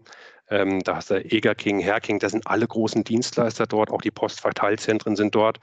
Ähm, 0.49 0.79
da 0.83 0.95
hast 0.95 1.09
du 1.09 1.15
Eger 1.15 1.55
King, 1.55 1.79
Herr 1.79 1.99
King, 1.99 2.19
da 2.19 2.29
sind 2.29 2.47
alle 2.47 2.67
großen 2.67 3.03
Dienstleister 3.03 3.67
dort, 3.67 3.91
auch 3.91 4.01
die 4.01 4.11
Postverteilzentren 4.11 5.17
sind 5.17 5.35
dort, 5.35 5.59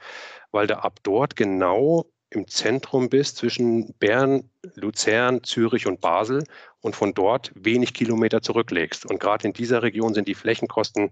weil 0.51 0.67
du 0.67 0.77
ab 0.83 0.99
dort 1.01 1.35
genau 1.35 2.05
im 2.31 2.47
Zentrum 2.47 3.09
bist 3.09 3.37
zwischen 3.37 3.93
Bern, 3.99 4.49
Luzern, 4.75 5.43
Zürich 5.43 5.85
und 5.85 6.01
Basel 6.01 6.43
und 6.79 6.95
von 6.95 7.13
dort 7.13 7.51
wenig 7.55 7.93
Kilometer 7.93 8.41
zurücklegst. 8.41 9.05
Und 9.05 9.19
gerade 9.19 9.47
in 9.47 9.53
dieser 9.53 9.83
Region 9.83 10.13
sind 10.13 10.27
die 10.27 10.33
Flächenkosten 10.33 11.11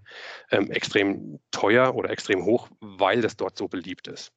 ähm, 0.50 0.70
extrem 0.70 1.38
teuer 1.50 1.94
oder 1.94 2.10
extrem 2.10 2.44
hoch, 2.44 2.68
weil 2.80 3.20
das 3.20 3.36
dort 3.36 3.56
so 3.56 3.68
beliebt 3.68 4.08
ist. 4.08 4.32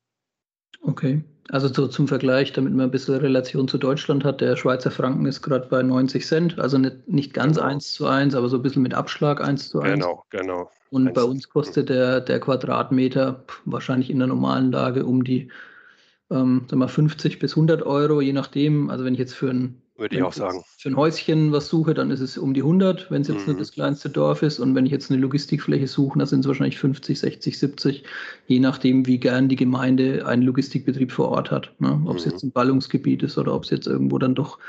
Okay, 0.81 1.23
also 1.49 1.69
so 1.69 1.87
zum 1.87 2.09
Vergleich, 2.09 2.51
damit 2.51 2.73
man 2.73 2.87
ein 2.87 2.91
bisschen 2.91 3.15
Relation 3.15 3.69
zu 3.69 3.77
Deutschland 3.77 4.25
hat, 4.25 4.41
der 4.41 4.57
Schweizer 4.57 4.91
Franken 4.91 5.25
ist 5.25 5.41
gerade 5.41 5.67
bei 5.67 5.81
90 5.81 6.25
Cent, 6.25 6.59
also 6.59 6.77
nicht, 6.77 7.07
nicht 7.07 7.33
ganz 7.33 7.55
genau. 7.55 7.69
1 7.69 7.93
zu 7.93 8.05
1, 8.05 8.35
aber 8.35 8.49
so 8.49 8.57
ein 8.57 8.61
bisschen 8.63 8.81
mit 8.81 8.93
Abschlag 8.93 9.41
1 9.41 9.69
zu 9.69 9.79
1. 9.79 9.93
Genau, 9.93 10.25
genau. 10.29 10.69
Und 10.89 11.13
bei 11.13 11.23
uns 11.23 11.49
kostet 11.49 11.87
der, 11.87 12.19
der 12.19 12.41
Quadratmeter 12.41 13.45
wahrscheinlich 13.63 14.09
in 14.09 14.19
der 14.19 14.27
normalen 14.27 14.71
Lage 14.73 15.05
um 15.05 15.23
die 15.23 15.49
ähm, 16.31 16.65
sag 16.67 16.79
mal 16.79 16.87
50 16.87 17.39
bis 17.39 17.51
100 17.51 17.83
Euro, 17.83 18.21
je 18.21 18.33
nachdem. 18.33 18.89
Also 18.89 19.05
wenn 19.05 19.13
ich 19.13 19.19
jetzt 19.19 19.33
für 19.33 19.49
ein, 19.49 19.81
würde 19.97 20.15
ich 20.15 20.23
auch 20.23 20.33
sagen. 20.33 20.63
Für 20.77 20.89
ein 20.89 20.95
Häuschen 20.95 21.51
was 21.51 21.67
suche, 21.67 21.93
dann 21.93 22.11
ist 22.11 22.19
es 22.19 22.37
um 22.37 22.53
die 22.53 22.61
100, 22.61 23.11
wenn 23.11 23.21
es 23.21 23.27
jetzt 23.27 23.47
mhm. 23.47 23.53
nur 23.53 23.59
das 23.59 23.71
kleinste 23.71 24.09
Dorf 24.09 24.41
ist. 24.41 24.59
Und 24.59 24.75
wenn 24.75 24.85
ich 24.85 24.91
jetzt 24.91 25.11
eine 25.11 25.21
Logistikfläche 25.21 25.87
suche, 25.87 26.19
dann 26.19 26.27
sind 26.27 26.41
es 26.41 26.47
wahrscheinlich 26.47 26.79
50, 26.79 27.19
60, 27.19 27.59
70, 27.59 28.03
je 28.47 28.59
nachdem, 28.59 29.05
wie 29.05 29.19
gern 29.19 29.49
die 29.49 29.55
Gemeinde 29.55 30.25
einen 30.25 30.43
Logistikbetrieb 30.43 31.11
vor 31.11 31.29
Ort 31.29 31.51
hat. 31.51 31.73
Ne? 31.79 32.01
Ob 32.05 32.17
es 32.17 32.25
mhm. 32.25 32.31
jetzt 32.31 32.43
ein 32.43 32.51
Ballungsgebiet 32.51 33.23
ist 33.23 33.37
oder 33.37 33.53
ob 33.53 33.63
es 33.63 33.69
jetzt 33.69 33.87
irgendwo 33.87 34.17
dann 34.17 34.35
doch 34.35 34.59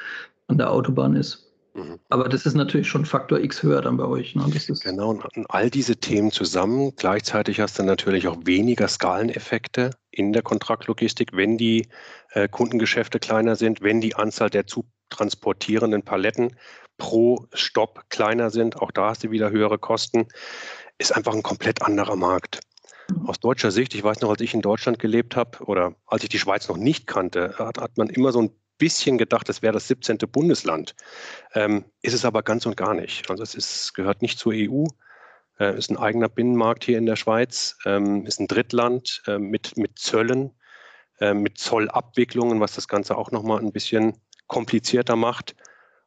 an 0.46 0.58
der 0.58 0.70
Autobahn 0.70 1.16
ist. 1.16 1.43
Mhm. 1.74 1.98
Aber 2.08 2.28
das 2.28 2.46
ist 2.46 2.54
natürlich 2.54 2.88
schon 2.88 3.04
Faktor 3.04 3.40
X 3.40 3.62
höher 3.62 3.82
dann 3.82 3.96
bei 3.96 4.04
euch. 4.04 4.34
Ne? 4.34 4.44
genau, 4.82 5.10
und 5.10 5.50
all 5.50 5.70
diese 5.70 5.96
Themen 5.96 6.30
zusammen. 6.30 6.92
Gleichzeitig 6.96 7.60
hast 7.60 7.78
du 7.78 7.82
natürlich 7.82 8.28
auch 8.28 8.38
weniger 8.44 8.86
Skaleneffekte 8.86 9.90
in 10.10 10.32
der 10.32 10.42
Kontraktlogistik, 10.42 11.30
wenn 11.32 11.58
die 11.58 11.88
äh, 12.30 12.48
Kundengeschäfte 12.48 13.18
kleiner 13.18 13.56
sind, 13.56 13.82
wenn 13.82 14.00
die 14.00 14.14
Anzahl 14.14 14.50
der 14.50 14.66
zu 14.66 14.84
transportierenden 15.10 16.02
Paletten 16.02 16.56
pro 16.96 17.46
Stopp 17.52 18.04
kleiner 18.08 18.50
sind. 18.50 18.80
Auch 18.80 18.92
da 18.92 19.10
hast 19.10 19.24
du 19.24 19.32
wieder 19.32 19.50
höhere 19.50 19.78
Kosten. 19.78 20.26
Ist 20.98 21.14
einfach 21.14 21.34
ein 21.34 21.42
komplett 21.42 21.82
anderer 21.82 22.14
Markt. 22.14 22.60
Mhm. 23.10 23.28
Aus 23.28 23.40
deutscher 23.40 23.72
Sicht, 23.72 23.96
ich 23.96 24.04
weiß 24.04 24.20
noch, 24.20 24.30
als 24.30 24.40
ich 24.40 24.54
in 24.54 24.62
Deutschland 24.62 25.00
gelebt 25.00 25.34
habe 25.34 25.58
oder 25.64 25.96
als 26.06 26.22
ich 26.22 26.28
die 26.28 26.38
Schweiz 26.38 26.68
noch 26.68 26.76
nicht 26.76 27.08
kannte, 27.08 27.56
hat, 27.58 27.78
hat 27.78 27.98
man 27.98 28.08
immer 28.08 28.30
so 28.30 28.42
ein 28.42 28.50
bisschen 28.84 29.16
gedacht, 29.16 29.48
es 29.48 29.62
wäre 29.62 29.72
das 29.72 29.88
17. 29.88 30.18
Bundesland. 30.30 30.94
Ähm, 31.54 31.86
ist 32.02 32.12
es 32.12 32.26
aber 32.26 32.42
ganz 32.42 32.66
und 32.66 32.76
gar 32.76 32.92
nicht. 32.92 33.30
Also 33.30 33.42
es 33.42 33.54
ist, 33.54 33.94
gehört 33.94 34.20
nicht 34.20 34.38
zur 34.38 34.52
EU, 34.54 34.84
äh, 35.58 35.74
ist 35.78 35.90
ein 35.90 35.96
eigener 35.96 36.28
Binnenmarkt 36.28 36.84
hier 36.84 36.98
in 36.98 37.06
der 37.06 37.16
Schweiz, 37.16 37.78
ähm, 37.86 38.26
ist 38.26 38.40
ein 38.40 38.46
Drittland 38.46 39.22
äh, 39.26 39.38
mit, 39.38 39.78
mit 39.78 39.98
Zöllen, 39.98 40.50
äh, 41.18 41.32
mit 41.32 41.56
Zollabwicklungen, 41.56 42.60
was 42.60 42.74
das 42.74 42.86
Ganze 42.86 43.16
auch 43.16 43.30
nochmal 43.30 43.60
ein 43.60 43.72
bisschen 43.72 44.20
komplizierter 44.48 45.16
macht 45.16 45.56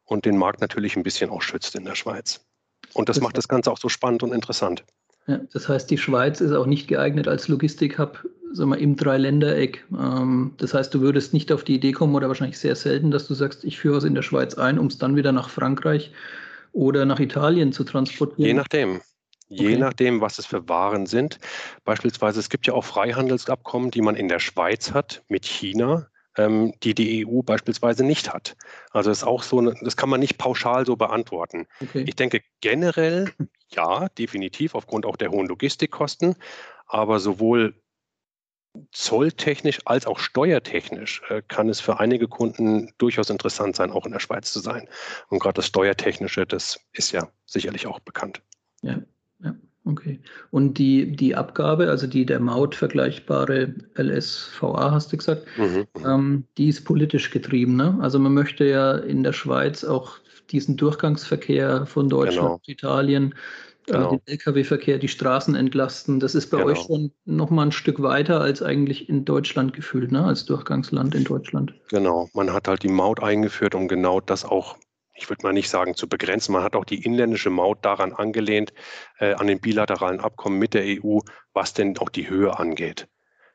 und 0.04 0.24
den 0.24 0.36
Markt 0.36 0.60
natürlich 0.60 0.94
ein 0.96 1.02
bisschen 1.02 1.30
auch 1.30 1.42
schützt 1.42 1.74
in 1.74 1.84
der 1.84 1.96
Schweiz. 1.96 2.46
Und 2.94 3.08
das, 3.08 3.16
das 3.16 3.24
macht 3.24 3.36
das 3.36 3.48
Ganze 3.48 3.72
auch 3.72 3.78
so 3.78 3.88
spannend 3.88 4.22
und 4.22 4.32
interessant. 4.32 4.84
Ja, 5.26 5.40
das 5.52 5.68
heißt, 5.68 5.90
die 5.90 5.98
Schweiz 5.98 6.40
ist 6.40 6.52
auch 6.52 6.66
nicht 6.66 6.86
geeignet 6.86 7.26
als 7.26 7.48
Logistikhub 7.48 8.24
sagen 8.52 8.70
wir, 8.70 8.78
im 8.78 8.96
Dreiländereck. 8.96 9.84
Ähm, 9.92 10.52
das 10.58 10.74
heißt, 10.74 10.92
du 10.94 11.00
würdest 11.00 11.32
nicht 11.32 11.52
auf 11.52 11.64
die 11.64 11.74
Idee 11.74 11.92
kommen 11.92 12.14
oder 12.14 12.28
wahrscheinlich 12.28 12.58
sehr 12.58 12.76
selten, 12.76 13.10
dass 13.10 13.26
du 13.26 13.34
sagst, 13.34 13.64
ich 13.64 13.78
führe 13.78 13.98
es 13.98 14.04
in 14.04 14.14
der 14.14 14.22
Schweiz 14.22 14.54
ein, 14.54 14.78
um 14.78 14.86
es 14.86 14.98
dann 14.98 15.16
wieder 15.16 15.32
nach 15.32 15.50
Frankreich 15.50 16.12
oder 16.72 17.04
nach 17.04 17.20
Italien 17.20 17.72
zu 17.72 17.84
transportieren. 17.84 18.46
Je 18.46 18.54
nachdem. 18.54 19.00
Je 19.48 19.68
okay. 19.68 19.78
nachdem, 19.78 20.20
was 20.20 20.38
es 20.38 20.44
für 20.44 20.68
Waren 20.68 21.06
sind. 21.06 21.38
Beispielsweise, 21.84 22.38
es 22.38 22.50
gibt 22.50 22.66
ja 22.66 22.74
auch 22.74 22.84
Freihandelsabkommen, 22.84 23.90
die 23.90 24.02
man 24.02 24.14
in 24.14 24.28
der 24.28 24.40
Schweiz 24.40 24.92
hat 24.92 25.22
mit 25.28 25.46
China, 25.46 26.06
ähm, 26.36 26.74
die 26.82 26.94
die 26.94 27.26
EU 27.26 27.40
beispielsweise 27.42 28.04
nicht 28.04 28.32
hat. 28.32 28.56
Also 28.90 29.08
das 29.08 29.18
ist 29.18 29.24
auch 29.24 29.42
so, 29.42 29.58
eine, 29.58 29.74
das 29.80 29.96
kann 29.96 30.10
man 30.10 30.20
nicht 30.20 30.36
pauschal 30.36 30.84
so 30.84 30.96
beantworten. 30.96 31.66
Okay. 31.80 32.04
Ich 32.06 32.14
denke 32.14 32.42
generell, 32.60 33.32
ja, 33.70 34.08
definitiv 34.10 34.74
aufgrund 34.74 35.06
auch 35.06 35.16
der 35.16 35.30
hohen 35.30 35.46
Logistikkosten, 35.46 36.36
aber 36.86 37.18
sowohl 37.18 37.74
zolltechnisch 38.92 39.80
als 39.84 40.06
auch 40.06 40.18
steuertechnisch 40.18 41.22
äh, 41.28 41.42
kann 41.46 41.68
es 41.68 41.80
für 41.80 42.00
einige 42.00 42.28
Kunden 42.28 42.92
durchaus 42.98 43.30
interessant 43.30 43.76
sein, 43.76 43.90
auch 43.90 44.06
in 44.06 44.12
der 44.12 44.20
Schweiz 44.20 44.52
zu 44.52 44.60
sein. 44.60 44.88
Und 45.28 45.40
gerade 45.40 45.56
das 45.56 45.66
Steuertechnische, 45.66 46.46
das 46.46 46.80
ist 46.92 47.12
ja 47.12 47.28
sicherlich 47.46 47.86
auch 47.86 48.00
bekannt. 48.00 48.42
Ja, 48.82 49.00
ja, 49.42 49.54
okay. 49.84 50.20
Und 50.50 50.78
die, 50.78 51.14
die 51.14 51.34
Abgabe, 51.34 51.90
also 51.90 52.06
die 52.06 52.26
der 52.26 52.40
Maut 52.40 52.74
vergleichbare 52.74 53.74
LSVA, 53.96 54.90
hast 54.90 55.12
du 55.12 55.16
gesagt, 55.16 55.46
mhm, 55.56 55.86
mhm, 55.94 56.06
ähm, 56.06 56.44
die 56.56 56.68
ist 56.68 56.84
politisch 56.84 57.30
getrieben. 57.30 57.76
Ne? 57.76 57.98
Also 58.00 58.18
man 58.18 58.34
möchte 58.34 58.64
ja 58.64 58.96
in 58.96 59.22
der 59.22 59.32
Schweiz 59.32 59.84
auch 59.84 60.18
diesen 60.50 60.76
Durchgangsverkehr 60.76 61.86
von 61.86 62.08
Deutschland, 62.08 62.48
genau. 62.48 62.60
Italien, 62.66 63.34
genau. 63.88 64.10
den 64.10 64.20
Lkw-Verkehr, 64.26 64.98
die 64.98 65.08
Straßen 65.08 65.54
entlasten. 65.54 66.20
Das 66.20 66.34
ist 66.34 66.50
bei 66.50 66.58
genau. 66.58 66.70
euch 66.70 66.78
schon 66.78 67.12
noch 67.24 67.50
mal 67.50 67.66
ein 67.66 67.72
Stück 67.72 68.02
weiter 68.02 68.40
als 68.40 68.62
eigentlich 68.62 69.08
in 69.08 69.24
Deutschland 69.24 69.72
gefühlt, 69.72 70.12
ne? 70.12 70.24
als 70.24 70.44
Durchgangsland 70.44 71.14
in 71.14 71.24
Deutschland. 71.24 71.74
Genau, 71.90 72.28
man 72.34 72.52
hat 72.52 72.68
halt 72.68 72.82
die 72.82 72.88
Maut 72.88 73.22
eingeführt, 73.22 73.74
um 73.74 73.88
genau 73.88 74.20
das 74.20 74.44
auch, 74.44 74.76
ich 75.14 75.28
würde 75.28 75.44
mal 75.44 75.52
nicht 75.52 75.68
sagen 75.68 75.94
zu 75.94 76.08
begrenzen, 76.08 76.52
man 76.52 76.62
hat 76.62 76.76
auch 76.76 76.84
die 76.84 77.02
inländische 77.04 77.50
Maut 77.50 77.84
daran 77.84 78.12
angelehnt, 78.12 78.72
äh, 79.18 79.34
an 79.34 79.46
den 79.46 79.60
bilateralen 79.60 80.20
Abkommen 80.20 80.58
mit 80.58 80.74
der 80.74 80.84
EU, 80.84 81.18
was 81.52 81.74
denn 81.74 81.96
auch 81.98 82.08
die 82.08 82.28
Höhe 82.28 82.58
angeht 82.58 83.08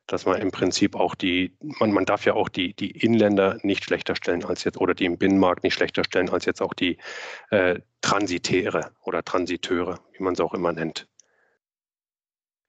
dass 0.07 0.25
man 0.25 0.41
im 0.41 0.51
Prinzip 0.51 0.95
auch 0.95 1.15
die, 1.15 1.55
man, 1.79 1.91
man 1.91 2.05
darf 2.05 2.25
ja 2.25 2.33
auch 2.33 2.50
die, 2.50 2.74
die 2.74 2.91
Inländer 2.91 3.57
nicht 3.63 3.83
schlechter 3.83 4.15
stellen 4.15 4.43
als 4.43 4.63
jetzt 4.63 4.77
oder 4.77 4.93
die 4.93 5.05
im 5.05 5.17
Binnenmarkt 5.17 5.63
nicht 5.63 5.74
schlechter 5.74 6.03
stellen 6.03 6.29
als 6.29 6.45
jetzt 6.45 6.62
auch 6.62 6.74
die 6.74 6.98
äh, 7.50 7.79
Transitäre 8.01 8.91
oder 9.03 9.24
Transiteure, 9.24 10.00
wie 10.17 10.24
man 10.24 10.33
es 10.33 10.39
auch 10.39 10.53
immer 10.53 10.74
nennt. 10.74 11.07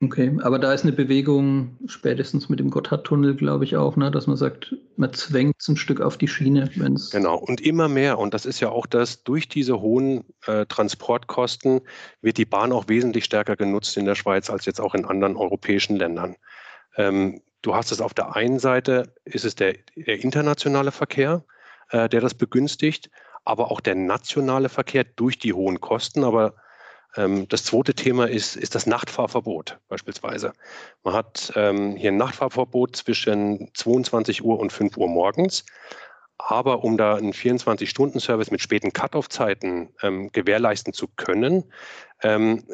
Okay, 0.02 0.36
aber 0.42 0.58
da 0.58 0.72
ist 0.72 0.82
eine 0.82 0.92
Bewegung 0.92 1.78
spätestens 1.86 2.48
mit 2.48 2.60
dem 2.60 2.70
Gotthardtunnel, 2.70 3.36
glaube 3.36 3.64
ich 3.64 3.76
auch, 3.76 3.96
ne, 3.96 4.10
dass 4.10 4.26
man 4.26 4.36
sagt, 4.36 4.74
man 4.96 5.12
zwängt 5.12 5.54
es 5.58 5.68
ein 5.68 5.76
Stück 5.76 6.00
auf 6.00 6.18
die 6.18 6.28
Schiene, 6.28 6.68
wenn 6.76 6.94
es. 6.94 7.10
Genau, 7.10 7.36
und 7.36 7.60
immer 7.60 7.88
mehr. 7.88 8.18
Und 8.18 8.34
das 8.34 8.44
ist 8.44 8.60
ja 8.60 8.68
auch 8.68 8.86
das, 8.86 9.22
durch 9.22 9.48
diese 9.48 9.80
hohen 9.80 10.24
äh, 10.46 10.66
Transportkosten 10.66 11.80
wird 12.20 12.36
die 12.36 12.44
Bahn 12.44 12.72
auch 12.72 12.88
wesentlich 12.88 13.24
stärker 13.24 13.56
genutzt 13.56 13.96
in 13.96 14.04
der 14.04 14.14
Schweiz 14.14 14.50
als 14.50 14.66
jetzt 14.66 14.80
auch 14.80 14.94
in 14.94 15.04
anderen 15.04 15.36
europäischen 15.36 15.96
Ländern. 15.96 16.36
Ähm, 16.96 17.40
du 17.62 17.74
hast 17.74 17.92
es 17.92 18.00
auf 18.00 18.14
der 18.14 18.36
einen 18.36 18.58
Seite, 18.58 19.14
ist 19.24 19.44
es 19.44 19.54
der, 19.54 19.74
der 19.96 20.22
internationale 20.22 20.92
Verkehr, 20.92 21.44
äh, 21.90 22.08
der 22.08 22.20
das 22.20 22.34
begünstigt, 22.34 23.10
aber 23.44 23.70
auch 23.70 23.80
der 23.80 23.94
nationale 23.94 24.68
Verkehr 24.68 25.04
durch 25.04 25.38
die 25.38 25.52
hohen 25.52 25.80
Kosten. 25.80 26.24
Aber 26.24 26.54
ähm, 27.16 27.48
das 27.48 27.64
zweite 27.64 27.94
Thema 27.94 28.28
ist, 28.28 28.56
ist 28.56 28.74
das 28.74 28.86
Nachtfahrverbot 28.86 29.78
beispielsweise. 29.88 30.52
Man 31.02 31.14
hat 31.14 31.52
ähm, 31.56 31.96
hier 31.96 32.12
ein 32.12 32.16
Nachtfahrverbot 32.16 32.96
zwischen 32.96 33.70
22 33.74 34.44
Uhr 34.44 34.58
und 34.58 34.72
5 34.72 34.96
Uhr 34.96 35.08
morgens. 35.08 35.64
Aber 36.36 36.82
um 36.82 36.96
da 36.96 37.14
einen 37.14 37.32
24-Stunden-Service 37.32 38.50
mit 38.50 38.60
späten 38.60 38.92
Cut-off-Zeiten 38.92 39.94
ähm, 40.02 40.30
gewährleisten 40.32 40.92
zu 40.92 41.06
können, 41.06 41.64
ähm, 42.22 42.64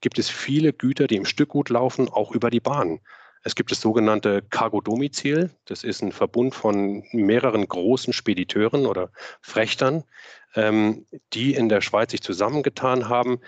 gibt 0.00 0.18
es 0.18 0.30
viele 0.30 0.72
Güter, 0.72 1.06
die 1.06 1.16
im 1.16 1.26
Stückgut 1.26 1.68
laufen, 1.68 2.08
auch 2.08 2.32
über 2.32 2.50
die 2.50 2.60
Bahn. 2.60 3.00
Es 3.42 3.54
gibt 3.54 3.70
das 3.70 3.80
sogenannte 3.80 4.42
Cargo-Domizil. 4.42 5.50
Das 5.64 5.82
ist 5.82 6.02
ein 6.02 6.12
Verbund 6.12 6.54
von 6.54 7.04
mehreren 7.12 7.66
großen 7.66 8.12
Spediteuren 8.12 8.86
oder 8.86 9.10
Frechtern, 9.40 10.04
ähm, 10.54 11.06
die 11.32 11.54
in 11.54 11.68
der 11.68 11.80
Schweiz 11.80 12.10
sich 12.10 12.22
zusammengetan 12.22 13.08
haben, 13.08 13.40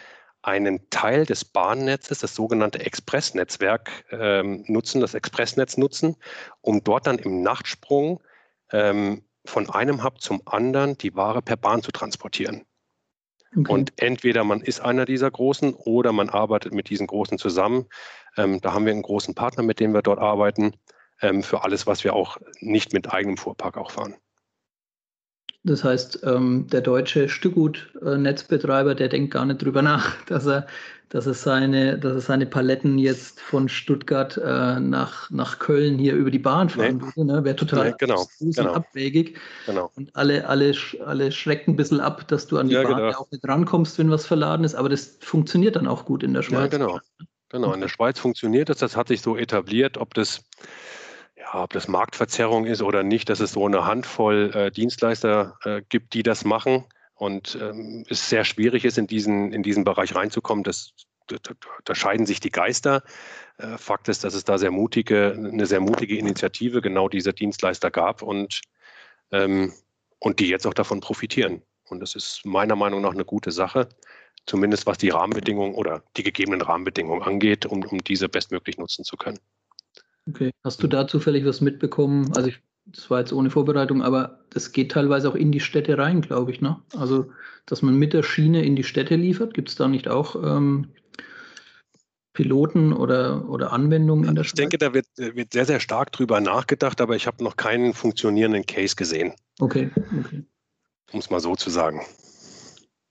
einen 0.42 0.88
Teil 0.90 1.24
des 1.24 1.44
Bahnnetzes, 1.44 2.18
das 2.18 2.34
sogenannte 2.34 2.80
Expressnetzwerk, 2.80 4.04
ähm, 4.10 4.64
nutzen, 4.66 5.00
das 5.00 5.14
Expressnetz 5.14 5.76
nutzen, 5.76 6.16
um 6.60 6.82
dort 6.82 7.06
dann 7.06 7.18
im 7.18 7.42
Nachtsprung 7.42 8.20
ähm, 8.72 9.24
von 9.44 9.70
einem 9.70 10.02
Hub 10.02 10.20
zum 10.20 10.42
anderen 10.46 10.98
die 10.98 11.14
Ware 11.14 11.42
per 11.42 11.56
Bahn 11.56 11.82
zu 11.82 11.92
transportieren. 11.92 12.64
Okay. 13.56 13.70
Und 13.70 13.92
entweder 13.96 14.44
man 14.44 14.60
ist 14.62 14.80
einer 14.80 15.04
dieser 15.04 15.30
Großen 15.30 15.74
oder 15.74 16.12
man 16.12 16.30
arbeitet 16.30 16.72
mit 16.72 16.88
diesen 16.88 17.06
Großen 17.06 17.38
zusammen. 17.38 17.86
Ähm, 18.36 18.60
da 18.60 18.72
haben 18.72 18.86
wir 18.86 18.92
einen 18.92 19.02
großen 19.02 19.34
Partner, 19.34 19.62
mit 19.62 19.78
dem 19.78 19.92
wir 19.92 20.02
dort 20.02 20.18
arbeiten, 20.18 20.74
ähm, 21.20 21.42
für 21.42 21.62
alles, 21.62 21.86
was 21.86 22.02
wir 22.02 22.14
auch 22.14 22.38
nicht 22.60 22.92
mit 22.92 23.12
eigenem 23.12 23.36
Fuhrpark 23.36 23.76
auch 23.76 23.90
fahren. 23.90 24.14
Das 25.64 25.84
heißt, 25.84 26.20
ähm, 26.24 26.66
der 26.72 26.80
deutsche 26.80 27.28
Stückgut-Netzbetreiber, 27.28 28.96
der 28.96 29.08
denkt 29.08 29.32
gar 29.32 29.44
nicht 29.44 29.62
drüber 29.62 29.80
nach, 29.80 30.16
dass 30.26 30.46
er, 30.46 30.66
dass 31.08 31.26
er, 31.26 31.34
seine, 31.34 31.98
dass 31.98 32.14
er 32.14 32.20
seine 32.20 32.46
Paletten 32.46 32.98
jetzt 32.98 33.40
von 33.40 33.68
Stuttgart 33.68 34.36
äh, 34.38 34.80
nach, 34.80 35.30
nach 35.30 35.60
Köln 35.60 35.98
hier 35.98 36.14
über 36.14 36.32
die 36.32 36.40
Bahn 36.40 36.68
fahren 36.68 36.96
nee. 36.96 37.02
würde. 37.02 37.24
Ne? 37.24 37.44
Wäre 37.44 37.54
total 37.54 37.90
nee, 37.90 37.96
genau, 37.98 38.26
genau. 38.40 38.72
abwegig. 38.72 39.38
Genau. 39.66 39.92
Und 39.94 40.10
alle, 40.16 40.48
alle, 40.48 40.74
alle 41.06 41.30
schrecken 41.30 41.72
ein 41.72 41.76
bisschen 41.76 42.00
ab, 42.00 42.26
dass 42.26 42.48
du 42.48 42.58
an 42.58 42.68
die 42.68 42.74
ja, 42.74 42.82
Bahn 42.82 42.96
genau. 42.96 43.10
ja 43.10 43.18
auch 43.18 43.30
nicht 43.30 43.46
rankommst, 43.46 43.98
wenn 43.98 44.10
was 44.10 44.26
verladen 44.26 44.64
ist. 44.64 44.74
Aber 44.74 44.88
das 44.88 45.18
funktioniert 45.20 45.76
dann 45.76 45.86
auch 45.86 46.06
gut 46.06 46.24
in 46.24 46.34
der 46.34 46.42
Schweiz. 46.42 46.72
Ja, 46.72 46.78
genau. 46.78 46.98
Genau, 47.50 47.74
in 47.74 47.82
der 47.82 47.88
Schweiz 47.88 48.18
funktioniert 48.18 48.70
das. 48.70 48.78
Das 48.78 48.96
hat 48.96 49.08
sich 49.08 49.20
so 49.20 49.36
etabliert. 49.36 49.98
Ob 49.98 50.14
das 50.14 50.42
ja, 51.42 51.62
ob 51.62 51.72
das 51.72 51.88
Marktverzerrung 51.88 52.66
ist 52.66 52.82
oder 52.82 53.02
nicht, 53.02 53.28
dass 53.28 53.40
es 53.40 53.52
so 53.52 53.66
eine 53.66 53.84
Handvoll 53.84 54.52
äh, 54.54 54.70
Dienstleister 54.70 55.58
äh, 55.64 55.82
gibt, 55.88 56.14
die 56.14 56.22
das 56.22 56.44
machen 56.44 56.84
und 57.14 57.58
ähm, 57.60 58.04
es 58.08 58.28
sehr 58.28 58.44
schwierig 58.44 58.84
ist, 58.84 58.96
in 58.96 59.06
diesen, 59.08 59.52
in 59.52 59.62
diesen 59.62 59.84
Bereich 59.84 60.14
reinzukommen. 60.14 60.62
Das, 60.62 60.92
da, 61.26 61.36
da 61.84 61.94
scheiden 61.94 62.26
sich 62.26 62.38
die 62.38 62.50
Geister. 62.50 63.02
Äh, 63.58 63.76
Fakt 63.76 64.08
ist, 64.08 64.22
dass 64.24 64.34
es 64.34 64.44
da 64.44 64.56
sehr 64.56 64.70
mutige, 64.70 65.32
eine 65.32 65.66
sehr 65.66 65.80
mutige 65.80 66.16
Initiative 66.16 66.80
genau 66.80 67.08
dieser 67.08 67.32
Dienstleister 67.32 67.90
gab 67.90 68.22
und, 68.22 68.60
ähm, 69.32 69.72
und 70.20 70.38
die 70.38 70.48
jetzt 70.48 70.66
auch 70.66 70.74
davon 70.74 71.00
profitieren. 71.00 71.62
Und 71.88 72.00
das 72.00 72.14
ist 72.14 72.42
meiner 72.44 72.76
Meinung 72.76 73.02
nach 73.02 73.14
eine 73.14 73.24
gute 73.24 73.50
Sache, 73.50 73.88
zumindest 74.46 74.86
was 74.86 74.98
die 74.98 75.08
Rahmenbedingungen 75.08 75.74
oder 75.74 76.04
die 76.16 76.22
gegebenen 76.22 76.62
Rahmenbedingungen 76.62 77.22
angeht, 77.22 77.66
um, 77.66 77.84
um 77.84 77.98
diese 78.04 78.28
bestmöglich 78.28 78.78
nutzen 78.78 79.04
zu 79.04 79.16
können. 79.16 79.38
Okay. 80.28 80.50
Hast 80.64 80.82
du 80.82 80.86
da 80.86 81.06
zufällig 81.06 81.44
was 81.44 81.60
mitbekommen? 81.60 82.30
Also 82.36 82.48
ich, 82.48 82.60
das 82.86 83.10
war 83.10 83.20
jetzt 83.20 83.32
ohne 83.32 83.50
Vorbereitung, 83.50 84.02
aber 84.02 84.40
das 84.50 84.72
geht 84.72 84.92
teilweise 84.92 85.28
auch 85.28 85.34
in 85.34 85.52
die 85.52 85.60
Städte 85.60 85.98
rein, 85.98 86.20
glaube 86.20 86.52
ich, 86.52 86.60
ne? 86.60 86.80
Also, 86.96 87.30
dass 87.66 87.82
man 87.82 87.96
mit 87.96 88.12
der 88.12 88.22
Schiene 88.22 88.64
in 88.64 88.76
die 88.76 88.84
Städte 88.84 89.16
liefert, 89.16 89.54
gibt 89.54 89.68
es 89.68 89.76
da 89.76 89.88
nicht 89.88 90.08
auch 90.08 90.36
ähm, 90.36 90.88
Piloten 92.32 92.92
oder, 92.92 93.48
oder 93.48 93.72
Anwendungen 93.72 94.28
in 94.28 94.34
der 94.34 94.44
Schweiz? 94.44 94.52
Ich 94.52 94.54
denke, 94.54 94.78
da 94.78 94.94
wird, 94.94 95.06
wird 95.16 95.52
sehr, 95.52 95.66
sehr 95.66 95.80
stark 95.80 96.12
drüber 96.12 96.40
nachgedacht, 96.40 97.00
aber 97.00 97.16
ich 97.16 97.26
habe 97.26 97.42
noch 97.42 97.56
keinen 97.56 97.92
funktionierenden 97.92 98.64
Case 98.64 98.96
gesehen. 98.96 99.34
Okay, 99.60 99.90
okay. 100.20 100.44
Um 101.12 101.20
es 101.20 101.30
mal 101.30 101.40
so 101.40 101.56
zu 101.56 101.68
sagen. 101.68 102.00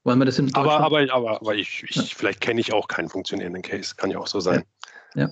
Weil 0.04 0.16
man 0.16 0.26
das 0.26 0.40
in 0.40 0.54
aber, 0.56 0.80
aber, 0.80 1.14
aber, 1.14 1.42
aber 1.42 1.56
ich, 1.56 1.84
ich 1.84 1.96
ja. 1.96 2.04
vielleicht 2.04 2.42
kenne 2.42 2.60
ich 2.60 2.74
auch 2.74 2.88
keinen 2.88 3.10
funktionierenden 3.10 3.62
Case. 3.62 3.94
Kann 3.96 4.10
ja 4.10 4.18
auch 4.18 4.28
so 4.28 4.40
sein. 4.40 4.64
ja. 5.16 5.24
ja. 5.24 5.32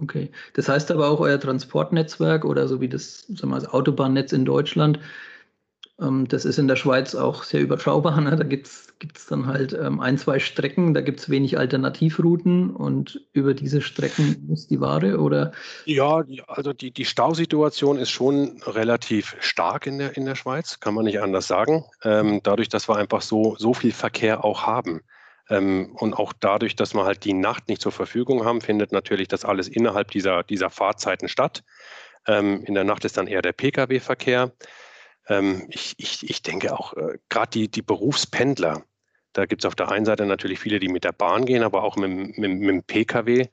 Okay. 0.00 0.30
Das 0.54 0.68
heißt 0.68 0.90
aber 0.90 1.08
auch 1.08 1.20
euer 1.20 1.40
Transportnetzwerk 1.40 2.44
oder 2.44 2.68
so 2.68 2.80
wie 2.80 2.88
das, 2.88 3.26
sagen 3.28 3.50
wir, 3.50 3.56
das 3.56 3.68
Autobahnnetz 3.68 4.32
in 4.32 4.44
Deutschland, 4.44 5.00
ähm, 6.00 6.28
das 6.28 6.44
ist 6.44 6.58
in 6.58 6.68
der 6.68 6.76
Schweiz 6.76 7.14
auch 7.14 7.42
sehr 7.42 7.60
überschaubar. 7.60 8.20
Ne? 8.20 8.36
Da 8.36 8.44
gibt 8.44 8.68
es 8.68 9.26
dann 9.28 9.46
halt 9.46 9.72
ähm, 9.72 10.00
ein, 10.00 10.16
zwei 10.16 10.38
Strecken, 10.38 10.94
da 10.94 11.00
gibt 11.00 11.20
es 11.20 11.30
wenig 11.30 11.58
Alternativrouten 11.58 12.70
und 12.70 13.20
über 13.32 13.54
diese 13.54 13.80
Strecken 13.80 14.44
muss 14.46 14.68
die 14.68 14.80
Ware 14.80 15.18
oder? 15.18 15.52
Ja, 15.84 16.22
also 16.46 16.72
die, 16.72 16.92
die 16.92 17.04
Stausituation 17.04 17.98
ist 17.98 18.10
schon 18.10 18.62
relativ 18.66 19.36
stark 19.40 19.86
in 19.86 19.98
der, 19.98 20.16
in 20.16 20.24
der 20.24 20.36
Schweiz, 20.36 20.78
kann 20.78 20.94
man 20.94 21.04
nicht 21.04 21.20
anders 21.20 21.48
sagen. 21.48 21.84
Ähm, 22.04 22.40
dadurch, 22.44 22.68
dass 22.68 22.88
wir 22.88 22.96
einfach 22.96 23.22
so, 23.22 23.56
so 23.58 23.74
viel 23.74 23.92
Verkehr 23.92 24.44
auch 24.44 24.62
haben. 24.62 25.00
Ähm, 25.50 25.94
und 25.94 26.14
auch 26.14 26.32
dadurch, 26.32 26.76
dass 26.76 26.94
wir 26.94 27.04
halt 27.04 27.24
die 27.24 27.32
Nacht 27.32 27.68
nicht 27.68 27.80
zur 27.80 27.92
Verfügung 27.92 28.44
haben, 28.44 28.60
findet 28.60 28.92
natürlich 28.92 29.28
das 29.28 29.44
alles 29.44 29.68
innerhalb 29.68 30.10
dieser, 30.10 30.42
dieser 30.42 30.70
Fahrzeiten 30.70 31.28
statt. 31.28 31.64
Ähm, 32.26 32.62
in 32.64 32.74
der 32.74 32.84
Nacht 32.84 33.04
ist 33.04 33.16
dann 33.16 33.26
eher 33.26 33.42
der 33.42 33.52
Pkw-Verkehr. 33.52 34.52
Ähm, 35.28 35.66
ich, 35.70 35.94
ich, 35.98 36.28
ich 36.28 36.42
denke 36.42 36.78
auch, 36.78 36.94
äh, 36.94 37.18
gerade 37.28 37.50
die, 37.50 37.68
die 37.70 37.82
Berufspendler, 37.82 38.84
da 39.32 39.46
gibt 39.46 39.62
es 39.62 39.66
auf 39.66 39.74
der 39.74 39.90
einen 39.90 40.04
Seite 40.04 40.26
natürlich 40.26 40.58
viele, 40.58 40.78
die 40.78 40.88
mit 40.88 41.04
der 41.04 41.12
Bahn 41.12 41.44
gehen, 41.46 41.62
aber 41.62 41.82
auch 41.82 41.96
mit, 41.96 42.10
mit, 42.10 42.38
mit 42.38 42.68
dem 42.68 42.82
Pkw 42.82 43.46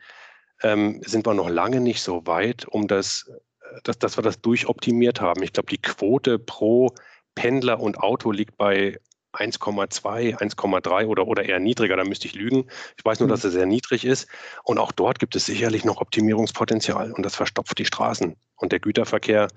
ähm, 0.64 1.02
sind 1.06 1.26
wir 1.26 1.34
noch 1.34 1.50
lange 1.50 1.80
nicht 1.80 2.02
so 2.02 2.26
weit, 2.26 2.66
um 2.66 2.88
das, 2.88 3.30
äh, 3.30 3.80
dass, 3.84 4.00
dass 4.00 4.18
wir 4.18 4.24
das 4.24 4.42
durchoptimiert 4.42 5.22
haben. 5.22 5.44
Ich 5.44 5.54
glaube, 5.54 5.70
die 5.70 5.82
Quote 5.82 6.40
pro 6.40 6.94
Pendler 7.36 7.80
und 7.80 8.00
Auto 8.00 8.32
liegt 8.32 8.58
bei 8.58 9.00
1,2, 9.36 10.38
1,3 10.38 11.06
oder, 11.08 11.28
oder 11.28 11.44
eher 11.44 11.60
niedriger, 11.60 11.98
da 11.98 12.04
müsste 12.04 12.28
ich 12.28 12.36
lügen. 12.36 12.66
Ich 12.98 13.06
weiß 13.06 13.20
nur, 13.20 13.30
dass 13.30 13.44
mhm. 13.44 13.50
er 13.50 13.52
sehr 13.52 13.66
niedrig 13.66 14.06
ist. 14.06 14.28
Und 14.64 14.78
auch 14.78 14.92
dort 14.92 15.20
gibt 15.20 15.36
es 15.36 15.46
sicherlich 15.46 15.86
noch 15.86 16.02
Optimierungspotenzial 16.02 17.12
und 17.12 17.24
das 17.24 17.36
verstopft 17.36 17.78
die 17.78 17.86
Straßen. 17.86 18.36
Und 18.56 18.72
der 18.72 18.80
Güterverkehr, 18.80 19.48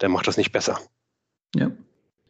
der 0.00 0.08
macht 0.08 0.26
das 0.26 0.36
nicht 0.36 0.52
besser. 0.52 0.80
Ja. 1.54 1.70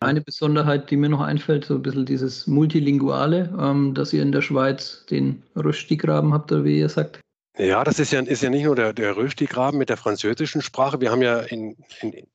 Eine 0.02 0.22
Besonderheit, 0.22 0.90
die 0.90 0.96
mir 0.96 1.10
noch 1.10 1.20
einfällt, 1.20 1.66
so 1.66 1.74
ein 1.74 1.82
bisschen 1.82 2.06
dieses 2.06 2.46
Multilinguale, 2.46 3.54
ähm, 3.60 3.92
dass 3.92 4.14
ihr 4.14 4.22
in 4.22 4.32
der 4.32 4.40
Schweiz 4.40 5.04
den 5.10 5.42
Röstigraben 5.56 6.32
habt, 6.32 6.50
oder 6.50 6.64
wie 6.64 6.78
ihr 6.78 6.88
sagt. 6.88 7.20
Ja, 7.58 7.84
das 7.84 7.98
ist 7.98 8.10
ja, 8.10 8.20
ist 8.20 8.42
ja 8.42 8.48
nicht 8.48 8.64
nur 8.64 8.76
der, 8.76 8.94
der 8.94 9.14
Röstigraben 9.16 9.78
mit 9.78 9.90
der 9.90 9.98
französischen 9.98 10.62
Sprache. 10.62 11.02
Wir 11.02 11.10
haben 11.10 11.20
ja 11.20 11.40
in, 11.40 11.76
in, 12.00 12.26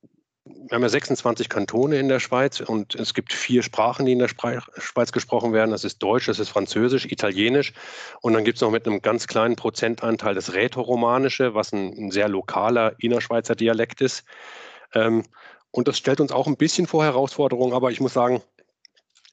wir 0.46 0.76
haben 0.76 0.82
ja 0.82 0.88
26 0.88 1.48
Kantone 1.48 1.98
in 1.98 2.08
der 2.08 2.20
Schweiz 2.20 2.60
und 2.60 2.94
es 2.94 3.14
gibt 3.14 3.32
vier 3.32 3.62
Sprachen, 3.62 4.06
die 4.06 4.12
in 4.12 4.20
der 4.20 4.28
Schweiz 4.28 5.12
gesprochen 5.12 5.52
werden. 5.52 5.72
Das 5.72 5.84
ist 5.84 5.98
Deutsch, 5.98 6.26
das 6.26 6.38
ist 6.38 6.48
Französisch, 6.48 7.06
Italienisch 7.06 7.72
und 8.20 8.32
dann 8.32 8.44
gibt 8.44 8.56
es 8.56 8.62
noch 8.62 8.70
mit 8.70 8.86
einem 8.86 9.02
ganz 9.02 9.26
kleinen 9.26 9.56
Prozentanteil 9.56 10.34
das 10.34 10.54
Rätoromanische, 10.54 11.54
was 11.54 11.72
ein, 11.72 11.92
ein 11.98 12.10
sehr 12.10 12.28
lokaler 12.28 12.94
Innerschweizer 12.98 13.56
Dialekt 13.56 14.00
ist. 14.00 14.24
Ähm, 14.94 15.24
und 15.72 15.88
das 15.88 15.98
stellt 15.98 16.20
uns 16.20 16.32
auch 16.32 16.46
ein 16.46 16.56
bisschen 16.56 16.86
vor 16.86 17.04
Herausforderungen, 17.04 17.72
aber 17.72 17.90
ich 17.90 18.00
muss 18.00 18.14
sagen, 18.14 18.42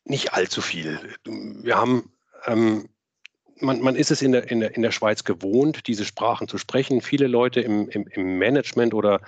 nicht 0.05 0.33
allzu 0.33 0.61
viel. 0.61 0.99
Wir 1.25 1.77
haben 1.77 2.11
ähm, 2.45 2.89
man, 3.59 3.81
man, 3.81 3.95
ist 3.95 4.11
es 4.11 4.21
in 4.21 4.31
der, 4.31 4.49
in, 4.49 4.59
der, 4.59 4.75
in 4.75 4.81
der 4.81 4.91
Schweiz 4.91 5.23
gewohnt, 5.23 5.87
diese 5.87 6.05
Sprachen 6.05 6.47
zu 6.47 6.57
sprechen. 6.57 7.01
Viele 7.01 7.27
Leute 7.27 7.61
im, 7.61 7.87
im, 7.89 8.07
im 8.07 8.37
Management 8.37 8.93
oder 8.93 9.21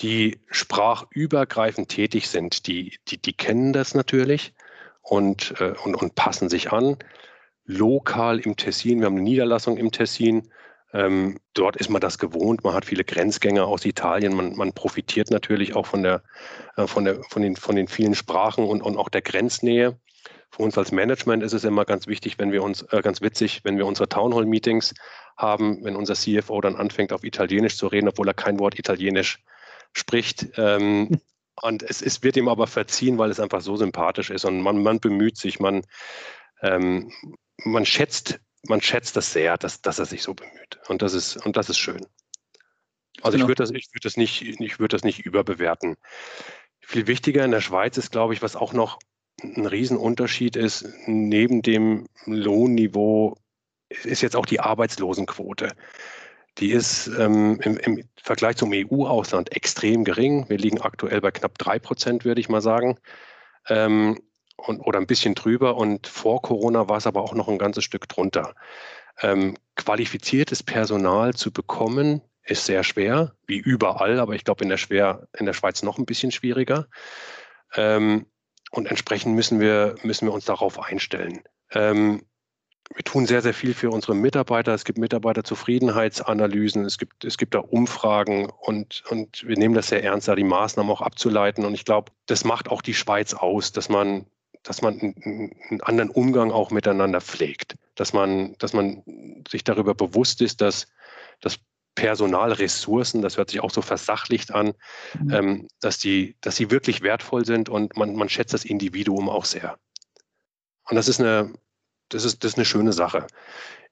die 0.00 0.40
sprachübergreifend 0.50 1.88
tätig 1.88 2.28
sind, 2.28 2.66
die, 2.66 2.96
die, 3.08 3.20
die 3.20 3.32
kennen 3.32 3.72
das 3.72 3.94
natürlich 3.94 4.54
und, 5.02 5.54
äh, 5.60 5.74
und, 5.84 5.94
und 5.94 6.14
passen 6.14 6.48
sich 6.48 6.72
an. 6.72 6.96
Lokal 7.64 8.40
im 8.40 8.56
Tessin, 8.56 9.00
wir 9.00 9.06
haben 9.06 9.14
eine 9.14 9.22
Niederlassung 9.22 9.76
im 9.78 9.90
Tessin, 9.90 10.50
ähm, 10.94 11.40
dort 11.54 11.76
ist 11.76 11.90
man 11.90 12.00
das 12.00 12.18
gewohnt, 12.18 12.62
man 12.62 12.72
hat 12.72 12.84
viele 12.84 13.02
Grenzgänger 13.04 13.66
aus 13.66 13.84
Italien, 13.84 14.34
man, 14.34 14.54
man 14.54 14.72
profitiert 14.72 15.30
natürlich 15.30 15.74
auch 15.74 15.86
von, 15.86 16.04
der, 16.04 16.22
äh, 16.76 16.86
von, 16.86 17.04
der, 17.04 17.22
von, 17.24 17.42
den, 17.42 17.56
von 17.56 17.74
den 17.74 17.88
vielen 17.88 18.14
Sprachen 18.14 18.64
und, 18.64 18.80
und 18.80 18.96
auch 18.96 19.08
der 19.08 19.22
Grenznähe. 19.22 19.98
Für 20.50 20.62
uns 20.62 20.78
als 20.78 20.92
Management 20.92 21.42
ist 21.42 21.52
es 21.52 21.64
immer 21.64 21.84
ganz 21.84 22.06
wichtig, 22.06 22.38
wenn 22.38 22.52
wir 22.52 22.62
uns, 22.62 22.82
äh, 22.92 23.02
ganz 23.02 23.20
witzig, 23.20 23.62
wenn 23.64 23.76
wir 23.76 23.86
unsere 23.86 24.08
Townhall-Meetings 24.08 24.94
haben, 25.36 25.84
wenn 25.84 25.96
unser 25.96 26.14
CFO 26.14 26.60
dann 26.60 26.76
anfängt, 26.76 27.12
auf 27.12 27.24
Italienisch 27.24 27.76
zu 27.76 27.88
reden, 27.88 28.08
obwohl 28.08 28.28
er 28.28 28.34
kein 28.34 28.60
Wort 28.60 28.78
Italienisch 28.78 29.42
spricht. 29.94 30.48
Ähm, 30.56 31.20
und 31.62 31.82
es, 31.82 32.02
es, 32.02 32.22
wird 32.22 32.36
ihm 32.36 32.48
aber 32.48 32.66
verziehen, 32.66 33.16
weil 33.18 33.30
es 33.30 33.40
einfach 33.40 33.60
so 33.60 33.76
sympathisch 33.76 34.30
ist 34.30 34.44
und 34.44 34.60
man, 34.60 34.82
man 34.82 35.00
bemüht 35.00 35.36
sich, 35.36 35.60
man, 35.60 35.82
ähm, 36.62 37.12
man 37.64 37.86
schätzt, 37.86 38.40
man 38.66 38.80
schätzt 38.80 39.16
das 39.16 39.32
sehr, 39.32 39.56
dass, 39.56 39.80
dass 39.80 39.98
er 39.98 40.06
sich 40.06 40.22
so 40.22 40.34
bemüht. 40.34 40.80
Und 40.88 41.02
das 41.02 41.14
ist, 41.14 41.36
und 41.46 41.56
das 41.56 41.70
ist 41.70 41.78
schön. 41.78 42.06
Also 43.22 43.36
genau. 43.36 43.44
ich 43.44 43.48
würde 43.48 43.62
das, 43.62 43.70
ich 43.70 43.88
würde 43.92 44.02
das 44.02 44.16
nicht, 44.16 44.42
ich 44.42 44.78
würde 44.80 44.96
das 44.96 45.04
nicht 45.04 45.24
überbewerten. 45.24 45.96
Viel 46.80 47.06
wichtiger 47.06 47.44
in 47.44 47.52
der 47.52 47.60
Schweiz 47.60 47.96
ist, 47.96 48.10
glaube 48.10 48.34
ich, 48.34 48.42
was 48.42 48.56
auch 48.56 48.72
noch 48.72 48.98
ein 49.42 49.66
Riesenunterschied 49.66 50.56
ist, 50.56 50.86
neben 51.06 51.62
dem 51.62 52.06
Lohnniveau 52.24 53.36
ist 53.88 54.22
jetzt 54.22 54.36
auch 54.36 54.46
die 54.46 54.60
Arbeitslosenquote. 54.60 55.74
Die 56.58 56.70
ist 56.70 57.08
ähm, 57.18 57.58
im, 57.62 57.76
im, 57.78 58.04
Vergleich 58.16 58.56
zum 58.56 58.72
EU-Ausland 58.72 59.54
extrem 59.54 60.04
gering. 60.04 60.48
Wir 60.48 60.56
liegen 60.56 60.80
aktuell 60.80 61.20
bei 61.20 61.30
knapp 61.30 61.58
drei 61.58 61.78
Prozent, 61.78 62.24
würde 62.24 62.40
ich 62.40 62.48
mal 62.48 62.62
sagen. 62.62 62.98
Ähm, 63.68 64.18
und, 64.56 64.80
oder 64.80 64.98
ein 64.98 65.06
bisschen 65.06 65.34
drüber. 65.34 65.76
Und 65.76 66.06
vor 66.06 66.40
Corona 66.42 66.88
war 66.88 66.98
es 66.98 67.06
aber 67.06 67.22
auch 67.22 67.34
noch 67.34 67.48
ein 67.48 67.58
ganzes 67.58 67.84
Stück 67.84 68.08
drunter. 68.08 68.54
Ähm, 69.20 69.56
qualifiziertes 69.76 70.62
Personal 70.62 71.34
zu 71.34 71.52
bekommen, 71.52 72.22
ist 72.44 72.66
sehr 72.66 72.84
schwer, 72.84 73.34
wie 73.46 73.56
überall, 73.56 74.20
aber 74.20 74.34
ich 74.34 74.44
glaube 74.44 74.64
in, 74.64 74.68
der 74.68 75.28
in 75.32 75.46
der 75.46 75.54
Schweiz 75.54 75.82
noch 75.82 75.98
ein 75.98 76.04
bisschen 76.04 76.30
schwieriger. 76.30 76.88
Ähm, 77.74 78.26
und 78.70 78.86
entsprechend 78.86 79.34
müssen 79.34 79.60
wir, 79.60 79.94
müssen 80.02 80.26
wir 80.26 80.32
uns 80.32 80.44
darauf 80.44 80.78
einstellen. 80.80 81.42
Ähm, 81.72 82.22
wir 82.92 83.04
tun 83.04 83.26
sehr, 83.26 83.42
sehr 83.42 83.54
viel 83.54 83.74
für 83.74 83.90
unsere 83.90 84.14
Mitarbeiter. 84.14 84.74
Es 84.74 84.84
gibt 84.84 84.98
Mitarbeiterzufriedenheitsanalysen, 84.98 86.84
es 86.84 86.98
gibt, 86.98 87.24
es 87.24 87.38
gibt 87.38 87.54
da 87.54 87.60
Umfragen 87.60 88.50
und, 88.60 89.02
und 89.08 89.46
wir 89.46 89.56
nehmen 89.56 89.74
das 89.74 89.88
sehr 89.88 90.04
ernst, 90.04 90.28
da 90.28 90.34
die 90.34 90.44
Maßnahmen 90.44 90.92
auch 90.92 91.00
abzuleiten. 91.00 91.64
Und 91.64 91.74
ich 91.74 91.84
glaube, 91.84 92.12
das 92.26 92.44
macht 92.44 92.68
auch 92.68 92.82
die 92.82 92.94
Schweiz 92.94 93.34
aus, 93.34 93.72
dass 93.72 93.88
man, 93.88 94.26
dass 94.62 94.82
man 94.82 95.00
einen, 95.00 95.80
anderen 95.82 96.10
Umgang 96.10 96.52
auch 96.52 96.70
miteinander 96.70 97.20
pflegt, 97.20 97.76
dass 97.94 98.12
man, 98.12 98.54
dass 98.58 98.72
man 98.74 99.02
sich 99.48 99.64
darüber 99.64 99.94
bewusst 99.94 100.42
ist, 100.42 100.60
dass, 100.60 100.86
dass 101.40 101.58
Personalressourcen, 101.94 103.22
das 103.22 103.36
hört 103.36 103.50
sich 103.50 103.60
auch 103.60 103.70
so 103.70 103.80
versachlicht 103.80 104.52
an, 104.52 104.74
mhm. 105.20 105.32
ähm, 105.32 105.68
dass, 105.80 105.98
die, 105.98 106.36
dass 106.40 106.56
die 106.56 106.70
wirklich 106.70 107.02
wertvoll 107.02 107.46
sind 107.46 107.68
und 107.68 107.96
man, 107.96 108.14
man 108.14 108.28
schätzt 108.28 108.52
das 108.52 108.64
Individuum 108.64 109.28
auch 109.28 109.44
sehr. 109.44 109.78
Und 110.88 110.96
das 110.96 111.08
ist 111.08 111.20
eine, 111.20 111.52
das 112.08 112.24
ist, 112.24 112.44
das 112.44 112.52
ist 112.52 112.58
eine 112.58 112.64
schöne 112.64 112.92
Sache. 112.92 113.26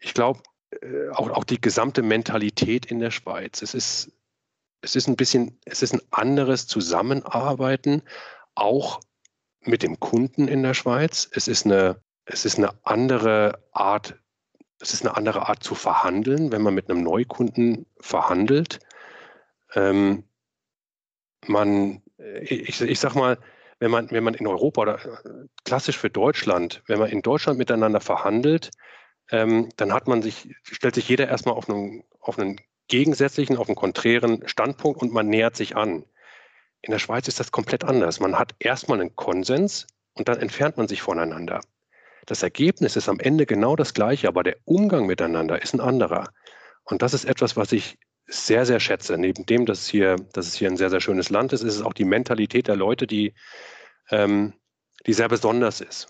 Ich 0.00 0.14
glaube, 0.14 0.42
äh, 0.80 1.08
auch, 1.10 1.30
auch 1.30 1.44
die 1.44 1.60
gesamte 1.60 2.02
Mentalität 2.02 2.86
in 2.86 3.00
der 3.00 3.10
Schweiz, 3.10 3.62
es 3.62 3.74
ist, 3.74 4.12
es 4.80 4.96
ist 4.96 5.08
ein 5.08 5.16
bisschen, 5.16 5.58
es 5.64 5.82
ist 5.82 5.94
ein 5.94 6.02
anderes 6.10 6.66
Zusammenarbeiten, 6.66 8.02
auch 8.54 9.00
mit 9.60 9.82
dem 9.82 10.00
Kunden 10.00 10.48
in 10.48 10.62
der 10.62 10.74
Schweiz. 10.74 11.28
Es 11.32 11.46
ist 11.46 11.66
eine, 11.66 12.02
es 12.24 12.44
ist 12.44 12.58
eine 12.58 12.70
andere 12.84 13.62
Art 13.72 14.16
es 14.82 14.92
ist 14.92 15.06
eine 15.06 15.16
andere 15.16 15.48
Art 15.48 15.62
zu 15.62 15.76
verhandeln, 15.76 16.50
wenn 16.50 16.60
man 16.60 16.74
mit 16.74 16.90
einem 16.90 17.02
Neukunden 17.04 17.86
verhandelt. 18.00 18.80
Ähm, 19.74 20.24
man, 21.46 22.02
äh, 22.18 22.40
ich, 22.40 22.80
ich 22.80 22.98
sag 22.98 23.14
mal, 23.14 23.38
wenn 23.82 23.90
man, 23.90 24.12
wenn 24.12 24.22
man 24.22 24.34
in 24.34 24.46
Europa 24.46 24.80
oder 24.80 25.04
äh, 25.04 25.48
klassisch 25.64 25.98
für 25.98 26.08
Deutschland, 26.08 26.84
wenn 26.86 27.00
man 27.00 27.10
in 27.10 27.20
Deutschland 27.20 27.58
miteinander 27.58 28.00
verhandelt, 28.00 28.70
ähm, 29.32 29.70
dann 29.76 29.92
hat 29.92 30.06
man 30.06 30.22
sich, 30.22 30.54
stellt 30.62 30.94
sich 30.94 31.08
jeder 31.08 31.26
erstmal 31.26 31.56
auf 31.56 31.68
einen, 31.68 32.04
auf 32.20 32.38
einen 32.38 32.60
gegensätzlichen, 32.86 33.56
auf 33.56 33.66
einen 33.66 33.74
konträren 33.74 34.46
Standpunkt 34.46 35.02
und 35.02 35.12
man 35.12 35.26
nähert 35.26 35.56
sich 35.56 35.74
an. 35.74 36.04
In 36.80 36.92
der 36.92 37.00
Schweiz 37.00 37.26
ist 37.26 37.40
das 37.40 37.50
komplett 37.50 37.82
anders. 37.82 38.20
Man 38.20 38.38
hat 38.38 38.54
erstmal 38.60 39.00
einen 39.00 39.16
Konsens 39.16 39.88
und 40.12 40.28
dann 40.28 40.38
entfernt 40.38 40.76
man 40.76 40.86
sich 40.86 41.02
voneinander. 41.02 41.60
Das 42.26 42.44
Ergebnis 42.44 42.94
ist 42.94 43.08
am 43.08 43.18
Ende 43.18 43.46
genau 43.46 43.74
das 43.74 43.94
gleiche, 43.94 44.28
aber 44.28 44.44
der 44.44 44.58
Umgang 44.64 45.06
miteinander 45.06 45.60
ist 45.60 45.74
ein 45.74 45.80
anderer. 45.80 46.28
Und 46.84 47.02
das 47.02 47.14
ist 47.14 47.24
etwas, 47.24 47.56
was 47.56 47.72
ich 47.72 47.98
sehr, 48.32 48.64
sehr 48.66 48.80
schätze. 48.80 49.18
Neben 49.18 49.46
dem, 49.46 49.66
dass 49.66 49.82
es 49.82 49.88
hier, 49.88 50.16
dass 50.32 50.46
es 50.46 50.54
hier 50.54 50.68
ein 50.68 50.76
sehr, 50.76 50.90
sehr 50.90 51.00
schönes 51.00 51.30
Land 51.30 51.52
ist, 51.52 51.62
ist 51.62 51.76
es 51.76 51.82
auch 51.82 51.92
die 51.92 52.04
Mentalität 52.04 52.68
der 52.68 52.76
Leute, 52.76 53.06
die, 53.06 53.34
ähm, 54.10 54.54
die 55.06 55.12
sehr 55.12 55.28
besonders 55.28 55.80
ist. 55.80 56.08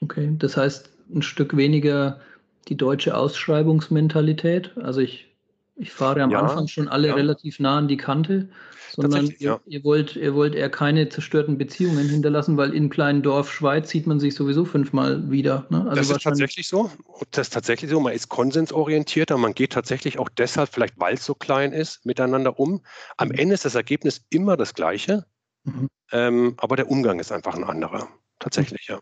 Okay, 0.00 0.34
das 0.38 0.56
heißt 0.56 0.90
ein 1.12 1.22
Stück 1.22 1.56
weniger 1.56 2.20
die 2.68 2.76
deutsche 2.76 3.16
Ausschreibungsmentalität. 3.16 4.76
Also 4.78 5.00
ich, 5.00 5.34
ich 5.76 5.92
fahre 5.92 6.22
am 6.22 6.30
ja, 6.30 6.40
Anfang 6.40 6.68
schon 6.68 6.88
alle 6.88 7.08
ja. 7.08 7.14
relativ 7.14 7.58
nah 7.60 7.78
an 7.78 7.88
die 7.88 7.96
Kante 7.96 8.48
sondern 8.94 9.26
ihr, 9.26 9.34
ja. 9.38 9.60
ihr, 9.66 9.82
wollt, 9.84 10.16
ihr 10.16 10.34
wollt 10.34 10.54
eher 10.54 10.70
keine 10.70 11.08
zerstörten 11.08 11.58
Beziehungen 11.58 12.08
hinterlassen, 12.08 12.56
weil 12.56 12.74
in 12.74 12.90
kleinen 12.90 13.22
Dorf 13.22 13.52
Schweiz 13.52 13.90
sieht 13.90 14.06
man 14.06 14.20
sich 14.20 14.34
sowieso 14.34 14.64
fünfmal 14.64 15.30
wieder. 15.30 15.66
Ne? 15.70 15.84
Also 15.88 15.94
das 15.94 16.10
ist 16.10 16.22
tatsächlich 16.22 16.68
so. 16.68 16.90
Das 17.32 17.48
ist 17.48 17.52
tatsächlich 17.52 17.90
so. 17.90 18.00
Man 18.00 18.12
ist 18.12 18.28
konsensorientierter. 18.28 19.36
Man 19.36 19.54
geht 19.54 19.72
tatsächlich 19.72 20.18
auch 20.18 20.28
deshalb, 20.28 20.68
vielleicht 20.72 20.98
weil 20.98 21.14
es 21.14 21.24
so 21.24 21.34
klein 21.34 21.72
ist, 21.72 22.06
miteinander 22.06 22.58
um. 22.58 22.82
Am 23.16 23.28
mhm. 23.28 23.34
Ende 23.34 23.54
ist 23.54 23.64
das 23.64 23.74
Ergebnis 23.74 24.24
immer 24.30 24.56
das 24.56 24.74
gleiche, 24.74 25.26
mhm. 25.64 25.88
ähm, 26.12 26.54
aber 26.58 26.76
der 26.76 26.90
Umgang 26.90 27.18
ist 27.18 27.32
einfach 27.32 27.54
ein 27.54 27.64
anderer. 27.64 28.08
Tatsächlich, 28.38 28.86
ja. 28.88 29.00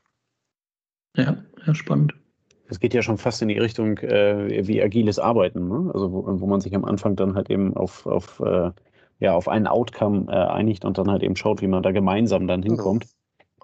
Ja, 1.16 1.44
ja 1.66 1.74
spannend. 1.74 2.14
Es 2.68 2.80
geht 2.80 2.94
ja 2.94 3.02
schon 3.02 3.18
fast 3.18 3.42
in 3.42 3.48
die 3.48 3.58
Richtung 3.58 3.98
äh, 3.98 4.66
wie 4.66 4.82
agiles 4.82 5.18
Arbeiten, 5.18 5.68
ne? 5.68 5.90
also 5.92 6.10
wo, 6.10 6.40
wo, 6.40 6.46
man 6.46 6.62
sich 6.62 6.74
am 6.74 6.86
Anfang 6.86 7.16
dann 7.16 7.34
halt 7.34 7.50
eben 7.50 7.76
auf, 7.76 8.06
auf 8.06 8.40
äh, 8.40 8.70
ja, 9.22 9.34
auf 9.34 9.48
einen 9.48 9.68
Outcome 9.68 10.26
äh, 10.28 10.34
einigt 10.34 10.84
und 10.84 10.98
dann 10.98 11.08
halt 11.08 11.22
eben 11.22 11.36
schaut, 11.36 11.62
wie 11.62 11.68
man 11.68 11.82
da 11.82 11.92
gemeinsam 11.92 12.48
dann 12.48 12.60
genau. 12.60 12.74
hinkommt. 12.74 13.06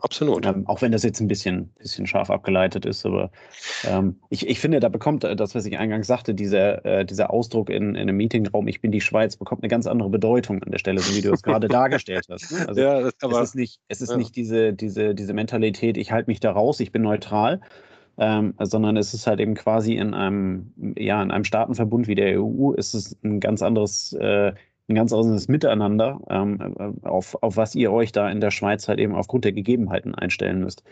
Absolut. 0.00 0.46
Ähm, 0.46 0.64
auch 0.68 0.80
wenn 0.82 0.92
das 0.92 1.02
jetzt 1.02 1.18
ein 1.20 1.26
bisschen, 1.26 1.70
bisschen 1.78 2.06
scharf 2.06 2.30
abgeleitet 2.30 2.86
ist, 2.86 3.04
aber 3.04 3.32
ähm, 3.84 4.20
ich, 4.30 4.48
ich 4.48 4.60
finde, 4.60 4.78
da 4.78 4.88
bekommt 4.88 5.24
äh, 5.24 5.34
das, 5.34 5.56
was 5.56 5.66
ich 5.66 5.76
eingangs 5.76 6.06
sagte, 6.06 6.32
dieser, 6.34 6.84
äh, 6.84 7.04
dieser 7.04 7.32
Ausdruck 7.32 7.68
in, 7.70 7.96
in 7.96 7.96
einem 7.96 8.16
Meetingraum, 8.16 8.68
ich 8.68 8.80
bin 8.80 8.92
die 8.92 9.00
Schweiz, 9.00 9.36
bekommt 9.36 9.64
eine 9.64 9.68
ganz 9.68 9.88
andere 9.88 10.08
Bedeutung 10.08 10.62
an 10.62 10.70
der 10.70 10.78
Stelle, 10.78 11.00
so 11.00 11.16
wie 11.16 11.22
du 11.22 11.32
es 11.32 11.42
gerade 11.42 11.66
dargestellt 11.68 12.26
hast. 12.30 12.52
Ne? 12.52 12.68
Also 12.68 12.80
ja, 12.80 13.10
aber, 13.20 13.40
es 13.40 13.48
ist 13.48 13.54
nicht, 13.56 13.80
es 13.88 14.00
ist 14.00 14.10
ja. 14.10 14.16
nicht 14.16 14.36
diese, 14.36 14.72
diese, 14.72 15.16
diese 15.16 15.34
Mentalität, 15.34 15.96
ich 15.96 16.12
halte 16.12 16.30
mich 16.30 16.38
da 16.38 16.52
raus, 16.52 16.78
ich 16.78 16.92
bin 16.92 17.02
neutral, 17.02 17.60
ähm, 18.18 18.54
sondern 18.60 18.96
es 18.96 19.14
ist 19.14 19.26
halt 19.26 19.40
eben 19.40 19.54
quasi 19.54 19.94
in 19.94 20.14
einem, 20.14 20.72
ja, 20.96 21.20
in 21.20 21.32
einem 21.32 21.44
Staatenverbund 21.44 22.06
wie 22.06 22.14
der 22.14 22.40
EU, 22.40 22.72
ist 22.74 22.94
es 22.94 23.18
ein 23.24 23.40
ganz 23.40 23.62
anderes 23.62 24.12
äh, 24.12 24.52
ein 24.88 24.94
ganz 24.94 25.12
anderes 25.12 25.48
Miteinander, 25.48 26.20
ähm, 26.30 26.74
äh, 26.78 27.06
auf, 27.06 27.40
auf 27.42 27.56
was 27.56 27.74
ihr 27.74 27.92
euch 27.92 28.12
da 28.12 28.28
in 28.30 28.40
der 28.40 28.50
Schweiz 28.50 28.88
halt 28.88 28.98
eben 28.98 29.14
aufgrund 29.14 29.44
der 29.44 29.52
Gegebenheiten 29.52 30.14
einstellen 30.14 30.60
müsst. 30.60 30.82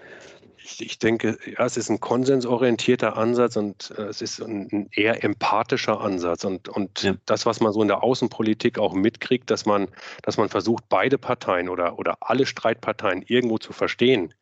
Ich, 0.58 0.84
ich 0.84 0.98
denke, 0.98 1.38
ja, 1.46 1.64
es 1.64 1.76
ist 1.76 1.90
ein 1.90 2.00
konsensorientierter 2.00 3.16
Ansatz 3.16 3.56
und 3.56 3.94
äh, 3.96 4.02
es 4.02 4.20
ist 4.20 4.42
ein, 4.42 4.68
ein, 4.70 4.88
eher 4.92 5.24
empathischer 5.24 6.00
Ansatz. 6.00 6.44
Und, 6.44 6.68
und 6.68 7.02
ja. 7.04 7.14
das, 7.24 7.46
was 7.46 7.60
man 7.60 7.72
so 7.72 7.80
in 7.80 7.88
der 7.88 8.02
Außenpolitik 8.02 8.78
auch 8.78 8.92
mitkriegt, 8.92 9.50
dass 9.50 9.64
man, 9.64 9.88
dass 10.22 10.36
man 10.36 10.48
versucht, 10.48 10.84
beide 10.88 11.16
Parteien 11.18 11.68
oder, 11.68 11.98
oder 11.98 12.16
alle 12.20 12.44
Streitparteien 12.44 13.22
irgendwo 13.22 13.58
zu 13.58 13.72
verstehen, 13.72 14.34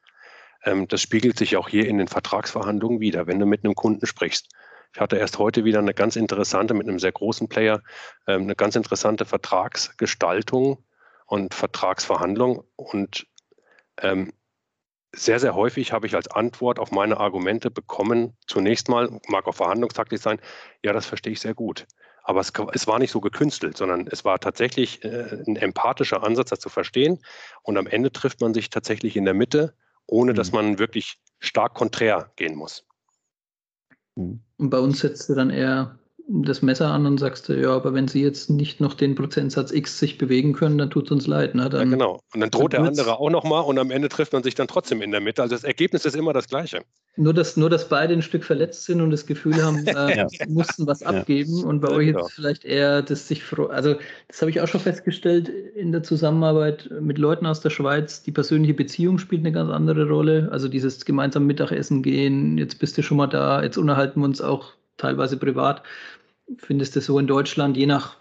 ähm, 0.65 0.89
das 0.89 1.01
spiegelt 1.01 1.39
sich 1.39 1.57
auch 1.57 1.69
hier 1.69 1.87
in 1.87 1.99
den 1.99 2.09
Vertragsverhandlungen 2.09 3.01
wieder, 3.01 3.27
wenn 3.27 3.39
du 3.39 3.47
mit 3.47 3.65
einem 3.65 3.75
Kunden 3.75 4.07
sprichst. 4.07 4.49
Ich 4.95 5.01
hatte 5.01 5.17
erst 5.17 5.39
heute 5.39 5.65
wieder 5.65 5.81
eine 5.81 5.93
ganz 5.93 6.15
interessante, 6.15 6.73
mit 6.73 6.89
einem 6.89 7.01
sehr 7.01 7.11
großen 7.11 7.49
Player, 7.49 7.83
ähm, 8.29 8.43
eine 8.43 8.55
ganz 8.55 8.77
interessante 8.77 9.25
Vertragsgestaltung 9.25 10.85
und 11.27 11.53
Vertragsverhandlung. 11.53 12.63
Und 12.77 13.27
ähm, 14.01 14.33
sehr, 15.13 15.41
sehr 15.41 15.57
häufig 15.57 15.93
habe 15.93 16.07
ich 16.07 16.15
als 16.15 16.29
Antwort 16.29 16.79
auf 16.79 16.93
meine 16.93 17.19
Argumente 17.19 17.73
bekommen, 17.73 18.37
zunächst 18.47 18.89
mal, 18.89 19.21
mag 19.27 19.49
auch 19.49 19.57
verhandlungstaktisch 19.57 20.21
sein, 20.21 20.41
ja, 20.85 20.93
das 20.93 21.07
verstehe 21.07 21.33
ich 21.33 21.41
sehr 21.41 21.55
gut. 21.55 21.87
Aber 22.23 22.41
es, 22.41 22.53
es 22.73 22.87
war 22.87 23.01
nicht 23.01 23.11
so 23.11 23.21
gekünstelt, 23.21 23.77
sondern 23.77 24.07
es 24.07 24.25
war 24.25 24.39
tatsächlich 24.39 25.05
äh, 25.05 25.43
ein 25.45 25.57
empathischer 25.57 26.23
Ansatz, 26.23 26.51
das 26.51 26.61
zu 26.61 26.69
verstehen. 26.69 27.19
Und 27.63 27.77
am 27.79 27.89
Ende 27.89 28.13
trifft 28.13 28.41
man 28.41 28.55
sich 28.55 28.71
tatsächlich 28.71 29.17
in 29.17 29.25
der 29.25 29.35
Mitte, 29.35 29.75
ohne 30.07 30.33
mhm. 30.33 30.37
dass 30.37 30.53
man 30.53 30.79
wirklich 30.79 31.19
stark 31.41 31.75
konträr 31.75 32.31
gehen 32.37 32.55
muss. 32.55 32.87
Und 34.15 34.41
bei 34.59 34.79
uns 34.79 35.01
setzt 35.01 35.29
du 35.29 35.35
dann 35.35 35.51
eher 35.51 35.99
das 36.27 36.63
Messer 36.63 36.91
an 36.91 37.07
und 37.07 37.19
sagst 37.19 37.49
ja, 37.49 37.71
aber 37.71 37.93
wenn 37.93 38.09
sie 38.09 38.23
jetzt 38.23 38.49
nicht 38.49 38.81
noch 38.81 38.95
den 38.95 39.15
Prozentsatz 39.15 39.71
X 39.73 39.99
sich 39.99 40.17
bewegen 40.17 40.55
können, 40.55 40.79
dann 40.79 40.91
tut 40.91 41.07
es 41.07 41.11
uns 41.11 41.27
leid. 41.27 41.55
Ne? 41.55 41.69
Dann, 41.69 41.91
ja, 41.91 41.97
genau. 41.97 42.21
Und 42.33 42.41
dann 42.41 42.51
droht 42.51 42.73
der 42.73 42.81
andere 42.81 43.19
auch 43.19 43.31
nochmal 43.31 43.65
und 43.65 43.79
am 43.79 43.91
Ende 43.91 44.09
trifft 44.09 44.33
man 44.33 44.43
sich 44.43 44.55
dann 44.55 44.67
trotzdem 44.67 45.03
in 45.03 45.11
der 45.11 45.21
Mitte. 45.21 45.43
Also 45.43 45.55
das 45.55 45.65
Ergebnis 45.65 46.05
ist 46.05 46.17
immer 46.17 46.33
das 46.33 46.49
gleiche. 46.49 46.81
Nur, 47.17 47.35
dass, 47.35 47.57
nur, 47.57 47.71
dass 47.71 47.89
beide 47.89 48.15
ein 48.15 48.23
Stück 48.23 48.43
verletzt 48.43 48.85
sind 48.85 49.01
und 49.01 49.11
das 49.11 49.27
Gefühl 49.27 49.63
haben, 49.63 49.87
äh, 49.87 50.17
ja. 50.17 50.29
sie 50.29 50.49
mussten 50.49 50.87
was 50.87 51.03
abgeben 51.03 51.63
und 51.63 51.81
bei 51.81 51.91
ja, 51.91 51.97
euch 51.97 52.07
genau. 52.07 52.27
ist 52.27 52.33
vielleicht 52.33 52.65
eher 52.65 53.03
das 53.03 53.29
sich 53.29 53.45
froh. 53.45 53.67
Also, 53.67 53.97
das 54.29 54.41
habe 54.41 54.51
ich 54.51 54.61
auch 54.61 54.69
schon 54.69 54.81
festgestellt 54.81 55.49
in 55.49 55.93
der 55.93 56.03
Zusammenarbeit 56.03 56.91
mit 57.01 57.19
Leuten 57.19 57.47
aus 57.47 57.61
der 57.61 57.71
Schweiz. 57.71 58.23
Die 58.23 58.33
persönliche 58.33 58.75
Beziehung 58.75 59.19
spielt 59.19 59.43
eine 59.43 59.53
ganz 59.53 59.71
andere 59.71 60.09
Rolle. 60.09 60.49
Also, 60.51 60.69
dieses 60.69 61.05
gemeinsam 61.05 61.47
Mittagessen 61.47 62.03
gehen, 62.03 62.57
jetzt 62.59 62.79
bist 62.79 62.97
du 62.99 63.03
schon 63.03 63.19
mal 63.19 63.27
da, 63.27 63.63
jetzt 63.63 63.77
unterhalten 63.77 64.21
wir 64.21 64.25
uns 64.25 64.41
auch 64.41 64.73
teilweise 64.97 65.37
privat. 65.37 65.83
Findest 66.59 66.97
du 66.97 67.01
so 67.01 67.19
in 67.19 67.27
Deutschland, 67.27 67.77
je 67.77 67.87
nach 67.87 68.17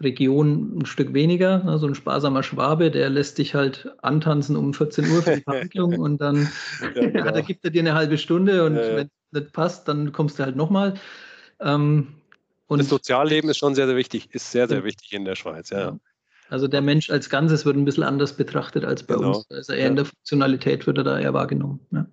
Region 0.00 0.78
ein 0.78 0.86
Stück 0.86 1.14
weniger. 1.14 1.62
Ne? 1.64 1.78
So 1.78 1.86
ein 1.86 1.94
sparsamer 1.94 2.42
Schwabe, 2.42 2.90
der 2.90 3.08
lässt 3.08 3.38
dich 3.38 3.54
halt 3.54 3.90
antanzen 4.02 4.56
um 4.56 4.74
14 4.74 5.10
Uhr 5.10 5.22
für 5.22 5.36
die 5.36 5.42
Verhandlung 5.44 5.98
und 5.98 6.20
dann 6.20 6.48
ja, 6.80 6.88
genau. 7.10 7.30
da 7.30 7.40
gibt 7.40 7.64
er 7.64 7.70
dir 7.70 7.80
eine 7.80 7.94
halbe 7.94 8.18
Stunde 8.18 8.64
und 8.66 8.76
ja, 8.76 8.88
ja. 8.88 8.96
wenn 8.96 9.06
es 9.06 9.40
nicht 9.40 9.52
passt, 9.52 9.88
dann 9.88 10.12
kommst 10.12 10.38
du 10.38 10.44
halt 10.44 10.56
nochmal. 10.56 10.94
Ähm, 11.60 12.08
das 12.68 12.88
Sozialleben 12.88 13.48
ist 13.48 13.58
schon 13.58 13.74
sehr, 13.76 13.86
sehr 13.86 13.96
wichtig, 13.96 14.28
ist 14.32 14.50
sehr, 14.50 14.66
sehr 14.66 14.82
wichtig 14.82 15.12
in 15.12 15.24
der 15.24 15.36
Schweiz, 15.36 15.70
ja. 15.70 15.96
Also 16.48 16.68
der 16.68 16.80
Mensch 16.80 17.10
als 17.10 17.28
Ganzes 17.28 17.64
wird 17.64 17.76
ein 17.76 17.84
bisschen 17.84 18.04
anders 18.04 18.36
betrachtet 18.36 18.84
als 18.84 19.02
bei 19.02 19.14
genau. 19.14 19.38
uns. 19.38 19.50
Also 19.50 19.72
eher 19.72 19.80
ja. 19.80 19.86
in 19.88 19.96
der 19.96 20.04
Funktionalität 20.04 20.86
wird 20.86 20.98
er 20.98 21.04
da 21.04 21.18
eher 21.18 21.34
wahrgenommen. 21.34 21.80
Ja. 21.90 22.06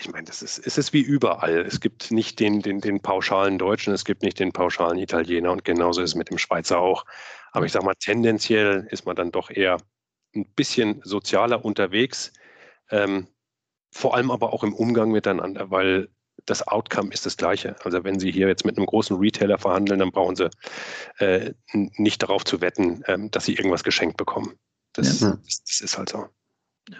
Ich 0.00 0.10
meine, 0.10 0.24
das 0.24 0.42
ist, 0.42 0.58
es 0.58 0.76
ist 0.76 0.92
wie 0.92 1.00
überall. 1.00 1.60
Es 1.60 1.80
gibt 1.80 2.10
nicht 2.10 2.40
den, 2.40 2.60
den, 2.60 2.80
den 2.80 3.00
pauschalen 3.00 3.58
Deutschen, 3.58 3.94
es 3.94 4.04
gibt 4.04 4.22
nicht 4.22 4.38
den 4.38 4.52
pauschalen 4.52 4.98
Italiener 4.98 5.50
und 5.52 5.64
genauso 5.64 6.02
ist 6.02 6.10
es 6.10 6.14
mit 6.14 6.30
dem 6.30 6.38
Schweizer 6.38 6.78
auch. 6.78 7.04
Aber 7.52 7.64
ich 7.64 7.72
sage 7.72 7.84
mal, 7.84 7.94
tendenziell 7.94 8.86
ist 8.90 9.06
man 9.06 9.16
dann 9.16 9.30
doch 9.32 9.50
eher 9.50 9.78
ein 10.34 10.46
bisschen 10.54 11.00
sozialer 11.04 11.64
unterwegs. 11.64 12.32
Ähm, 12.90 13.28
vor 13.90 14.14
allem 14.14 14.30
aber 14.30 14.52
auch 14.52 14.62
im 14.62 14.74
Umgang 14.74 15.10
miteinander, 15.10 15.70
weil 15.70 16.08
das 16.50 16.66
Outcome 16.66 17.10
ist 17.12 17.26
das 17.26 17.36
gleiche. 17.36 17.76
Also 17.84 18.04
wenn 18.04 18.18
Sie 18.18 18.30
hier 18.30 18.48
jetzt 18.48 18.64
mit 18.64 18.76
einem 18.76 18.86
großen 18.86 19.16
Retailer 19.16 19.58
verhandeln, 19.58 20.00
dann 20.00 20.10
brauchen 20.10 20.36
Sie 20.36 20.50
äh, 21.18 21.52
nicht 21.72 22.22
darauf 22.22 22.44
zu 22.44 22.60
wetten, 22.60 23.02
ähm, 23.06 23.30
dass 23.30 23.44
Sie 23.44 23.54
irgendwas 23.54 23.84
geschenkt 23.84 24.16
bekommen. 24.16 24.54
Das, 24.94 25.20
ja. 25.20 25.38
das, 25.44 25.62
das 25.64 25.80
ist 25.80 25.98
halt 25.98 26.08
so. 26.08 26.24
Ja. 26.90 26.98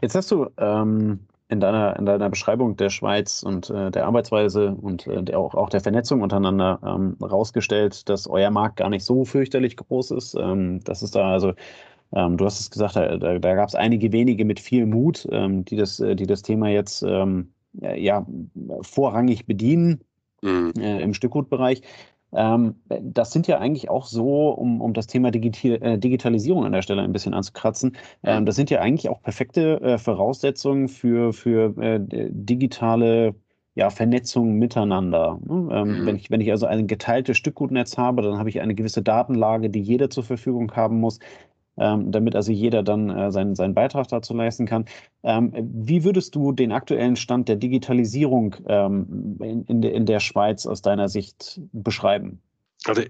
Jetzt 0.00 0.14
hast 0.14 0.30
du 0.30 0.48
ähm, 0.58 1.20
in, 1.48 1.60
deiner, 1.60 1.96
in 1.98 2.06
deiner 2.06 2.30
Beschreibung 2.30 2.76
der 2.76 2.90
Schweiz 2.90 3.42
und 3.42 3.70
äh, 3.70 3.90
der 3.90 4.06
Arbeitsweise 4.06 4.74
und 4.74 5.06
äh, 5.06 5.22
der, 5.22 5.38
auch, 5.38 5.54
auch 5.54 5.68
der 5.68 5.80
Vernetzung 5.80 6.22
untereinander 6.22 6.80
ähm, 6.84 7.16
rausgestellt, 7.22 8.08
dass 8.08 8.26
euer 8.26 8.50
Markt 8.50 8.76
gar 8.76 8.90
nicht 8.90 9.04
so 9.04 9.24
fürchterlich 9.24 9.76
groß 9.76 10.10
ist. 10.12 10.34
Ähm, 10.34 10.80
das 10.84 11.02
ist 11.02 11.14
da 11.14 11.32
also 11.32 11.54
ähm, 12.12 12.36
du 12.36 12.44
hast 12.44 12.60
es 12.60 12.70
gesagt, 12.70 12.96
da, 12.96 13.16
da, 13.16 13.38
da 13.38 13.54
gab 13.54 13.68
es 13.68 13.74
einige 13.74 14.12
wenige 14.12 14.44
mit 14.44 14.60
viel 14.60 14.86
Mut, 14.86 15.26
ähm, 15.30 15.64
die, 15.64 15.76
das, 15.76 16.00
äh, 16.00 16.14
die 16.14 16.26
das 16.26 16.42
Thema 16.42 16.68
jetzt 16.68 17.02
ähm, 17.02 17.53
ja, 17.80 18.26
vorrangig 18.82 19.46
bedienen 19.46 20.00
mhm. 20.42 20.72
äh, 20.78 21.02
im 21.02 21.14
Stückgutbereich. 21.14 21.82
Ähm, 22.32 22.76
das 23.00 23.30
sind 23.30 23.46
ja 23.46 23.58
eigentlich 23.58 23.88
auch 23.90 24.06
so, 24.06 24.50
um, 24.50 24.80
um 24.80 24.92
das 24.92 25.06
Thema 25.06 25.30
Digital, 25.30 25.82
äh, 25.82 25.98
Digitalisierung 25.98 26.64
an 26.64 26.72
der 26.72 26.82
Stelle 26.82 27.02
ein 27.02 27.12
bisschen 27.12 27.32
anzukratzen, 27.32 27.96
ähm, 28.24 28.44
das 28.44 28.56
sind 28.56 28.70
ja 28.70 28.80
eigentlich 28.80 29.08
auch 29.08 29.22
perfekte 29.22 29.80
äh, 29.80 29.98
Voraussetzungen 29.98 30.88
für, 30.88 31.32
für 31.32 31.76
äh, 31.80 32.00
digitale 32.30 33.36
ja, 33.76 33.90
Vernetzung 33.90 34.54
miteinander. 34.54 35.40
Ne? 35.46 35.68
Ähm, 35.72 36.02
mhm. 36.02 36.06
wenn, 36.06 36.16
ich, 36.16 36.30
wenn 36.30 36.40
ich 36.40 36.50
also 36.50 36.66
ein 36.66 36.86
geteiltes 36.86 37.36
Stückgutnetz 37.36 37.98
habe, 37.98 38.22
dann 38.22 38.38
habe 38.38 38.48
ich 38.48 38.60
eine 38.60 38.74
gewisse 38.74 39.02
Datenlage, 39.02 39.70
die 39.70 39.80
jeder 39.80 40.10
zur 40.10 40.24
Verfügung 40.24 40.72
haben 40.72 41.00
muss 41.00 41.18
ähm, 41.76 42.12
damit 42.12 42.36
also 42.36 42.52
jeder 42.52 42.82
dann 42.82 43.10
äh, 43.10 43.30
seinen, 43.30 43.54
seinen 43.54 43.74
Beitrag 43.74 44.08
dazu 44.08 44.34
leisten 44.34 44.66
kann. 44.66 44.84
Ähm, 45.22 45.52
wie 45.54 46.04
würdest 46.04 46.34
du 46.34 46.52
den 46.52 46.72
aktuellen 46.72 47.16
Stand 47.16 47.48
der 47.48 47.56
Digitalisierung 47.56 48.56
ähm, 48.66 49.36
in, 49.40 49.64
in, 49.64 49.82
de, 49.82 49.92
in 49.92 50.06
der 50.06 50.20
Schweiz 50.20 50.66
aus 50.66 50.82
deiner 50.82 51.08
Sicht 51.08 51.60
beschreiben? 51.72 52.40
Also 52.84 53.02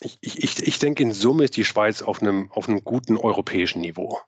ich, 0.00 0.18
ich, 0.20 0.66
ich 0.66 0.78
denke, 0.78 1.02
in 1.02 1.12
Summe 1.12 1.44
ist 1.44 1.56
die 1.56 1.64
Schweiz 1.64 2.02
auf 2.02 2.22
einem, 2.22 2.50
auf 2.52 2.68
einem 2.68 2.84
guten 2.84 3.16
europäischen 3.16 3.80
Niveau 3.80 4.18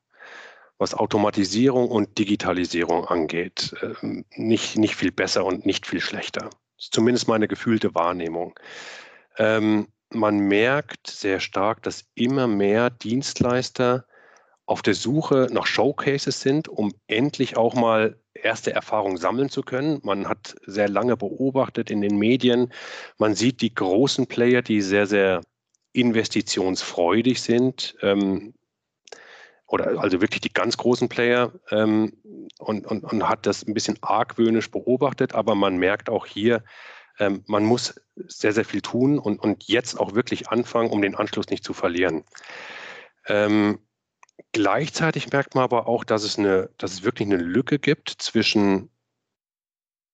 was 0.78 0.94
Automatisierung 0.94 1.88
und 1.88 2.18
Digitalisierung 2.18 3.06
angeht, 3.06 3.74
äh, 3.80 4.22
nicht, 4.34 4.76
nicht 4.76 4.94
viel 4.96 5.12
besser 5.12 5.44
und 5.44 5.64
nicht 5.64 5.86
viel 5.86 6.00
schlechter. 6.00 6.50
Das 6.76 6.84
ist 6.84 6.94
zumindest 6.94 7.28
meine 7.28 7.48
gefühlte 7.48 7.94
Wahrnehmung. 7.94 8.58
Ähm, 9.38 9.88
man 10.16 10.38
merkt 10.38 11.06
sehr 11.06 11.40
stark, 11.40 11.82
dass 11.82 12.04
immer 12.14 12.46
mehr 12.46 12.90
Dienstleister 12.90 14.06
auf 14.66 14.82
der 14.82 14.94
Suche 14.94 15.48
nach 15.52 15.66
Showcases 15.66 16.40
sind, 16.40 16.68
um 16.68 16.92
endlich 17.06 17.56
auch 17.56 17.74
mal 17.74 18.18
erste 18.34 18.72
Erfahrungen 18.72 19.16
sammeln 19.16 19.48
zu 19.48 19.62
können. 19.62 20.00
Man 20.02 20.28
hat 20.28 20.56
sehr 20.66 20.88
lange 20.88 21.16
beobachtet 21.16 21.90
in 21.90 22.00
den 22.00 22.16
Medien. 22.16 22.72
Man 23.18 23.34
sieht 23.34 23.60
die 23.60 23.74
großen 23.74 24.26
Player, 24.26 24.62
die 24.62 24.80
sehr, 24.80 25.06
sehr 25.06 25.40
investitionsfreudig 25.92 27.40
sind. 27.40 27.96
Ähm, 28.02 28.54
oder 29.68 30.00
also 30.00 30.20
wirklich 30.20 30.40
die 30.40 30.52
ganz 30.52 30.76
großen 30.76 31.08
Player 31.08 31.52
ähm, 31.70 32.12
und, 32.58 32.86
und, 32.86 33.04
und 33.04 33.28
hat 33.28 33.46
das 33.46 33.66
ein 33.66 33.74
bisschen 33.74 33.98
argwöhnisch 34.00 34.70
beobachtet, 34.70 35.34
aber 35.34 35.54
man 35.54 35.76
merkt 35.76 36.08
auch 36.08 36.26
hier, 36.26 36.62
ähm, 37.18 37.44
man 37.46 37.64
muss 37.64 38.00
sehr, 38.14 38.52
sehr 38.52 38.64
viel 38.64 38.82
tun 38.82 39.18
und, 39.18 39.38
und 39.38 39.64
jetzt 39.68 39.98
auch 39.98 40.14
wirklich 40.14 40.48
anfangen, 40.48 40.90
um 40.90 41.02
den 41.02 41.14
Anschluss 41.14 41.48
nicht 41.48 41.64
zu 41.64 41.72
verlieren. 41.72 42.24
Ähm, 43.26 43.78
gleichzeitig 44.52 45.30
merkt 45.32 45.54
man 45.54 45.64
aber 45.64 45.86
auch, 45.86 46.04
dass 46.04 46.22
es, 46.22 46.38
eine, 46.38 46.70
dass 46.78 46.92
es 46.92 47.02
wirklich 47.04 47.28
eine 47.28 47.36
Lücke 47.36 47.78
gibt 47.78 48.10
zwischen 48.10 48.90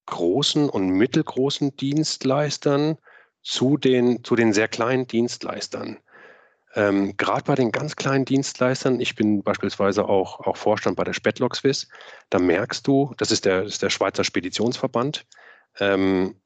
großen 0.06 0.68
und 0.68 0.88
mittelgroßen 0.88 1.76
Dienstleistern 1.76 2.98
zu 3.42 3.76
den, 3.76 4.24
zu 4.24 4.36
den 4.36 4.52
sehr 4.52 4.68
kleinen 4.68 5.06
Dienstleistern. 5.06 5.98
Ähm, 6.74 7.16
Gerade 7.16 7.44
bei 7.44 7.54
den 7.54 7.70
ganz 7.70 7.96
kleinen 7.96 8.24
Dienstleistern, 8.24 9.00
ich 9.00 9.14
bin 9.14 9.42
beispielsweise 9.42 10.08
auch, 10.08 10.40
auch 10.40 10.56
Vorstand 10.56 10.96
bei 10.96 11.04
der 11.04 11.12
Spetlock 11.12 11.54
Swiss, 11.54 11.88
da 12.30 12.38
merkst 12.38 12.86
du, 12.86 13.14
das 13.18 13.30
ist 13.30 13.44
der, 13.44 13.62
das 13.64 13.74
ist 13.74 13.82
der 13.82 13.90
Schweizer 13.90 14.24
Speditionsverband, 14.24 15.26
ähm, 15.78 16.40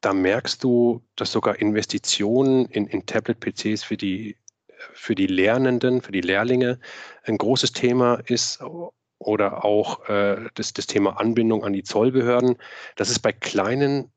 da 0.00 0.12
merkst 0.12 0.62
du, 0.64 1.02
dass 1.16 1.32
sogar 1.32 1.58
Investitionen 1.58 2.66
in, 2.66 2.86
in 2.86 3.06
Tablet-PCs 3.06 3.84
für 3.84 3.96
die, 3.96 4.36
für 4.92 5.14
die 5.14 5.26
Lernenden, 5.26 6.02
für 6.02 6.12
die 6.12 6.20
Lehrlinge 6.20 6.78
ein 7.24 7.38
großes 7.38 7.72
Thema 7.72 8.14
ist 8.26 8.60
oder 9.18 9.64
auch 9.64 10.08
äh, 10.08 10.48
das, 10.54 10.72
das 10.72 10.86
Thema 10.86 11.20
Anbindung 11.20 11.64
an 11.64 11.72
die 11.72 11.82
Zollbehörden. 11.82 12.56
Das 12.96 13.10
ist 13.10 13.20
bei 13.20 13.32
kleinen 13.32 14.10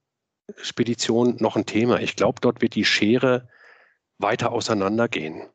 Speditionen 0.61 1.37
noch 1.39 1.55
ein 1.55 1.65
Thema. 1.65 1.99
Ich 1.99 2.15
glaube, 2.15 2.39
dort 2.41 2.61
wird 2.61 2.75
die 2.75 2.85
Schere 2.85 3.49
weiter 4.17 4.51
auseinandergehen. 4.51 5.49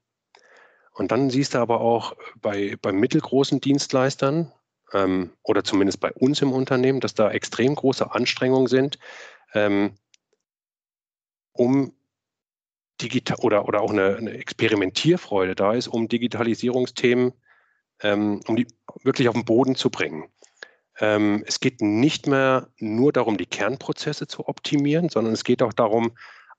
Und 0.93 1.13
dann 1.13 1.31
siehst 1.31 1.55
du 1.55 1.59
aber 1.59 1.81
auch 1.81 2.17
bei, 2.37 2.77
bei 2.83 2.93
mittelgroßen 2.93 3.61
Dienstleistern 3.61 4.53
ähm, 4.93 5.31
oder 5.43 5.65
zumindest 5.65 6.01
bei 6.01 6.13
uns 6.13 6.43
im 6.43 6.53
Unternehmen, 6.53 7.01
dass 7.01 7.15
da 7.15 7.31
extrem 7.31 7.75
große 7.75 8.13
Anstrengungen 8.13 8.67
sind, 8.67 8.99
um 11.53 11.93
digital 13.01 13.39
oder, 13.41 13.67
oder 13.67 13.81
auch 13.81 13.91
eine, 13.91 14.17
eine, 14.17 14.33
Experimentierfreude 14.33 15.55
da 15.55 15.73
ist, 15.73 15.89
um 15.89 16.09
Digitalisierungsthemen 16.09 17.33
ähm, 18.03 18.41
um 18.47 18.57
die 18.57 18.67
wirklich 19.03 19.29
auf 19.29 19.35
den 19.35 19.45
Boden 19.45 19.75
zu 19.75 19.91
bringen. 19.91 20.25
Ähm, 21.01 21.45
es 21.47 21.61
geht 21.61 21.81
nicht 21.81 22.27
mehr 22.27 22.69
nur 22.79 23.13
darum, 23.13 23.37
die 23.37 23.47
Kernprozesse 23.47 24.27
zu 24.27 24.49
optimieren, 24.49 25.09
sondern 25.09 25.33
es 25.33 25.45
geht 25.45 25.63
auch 25.63 25.73
darum, 25.73 26.13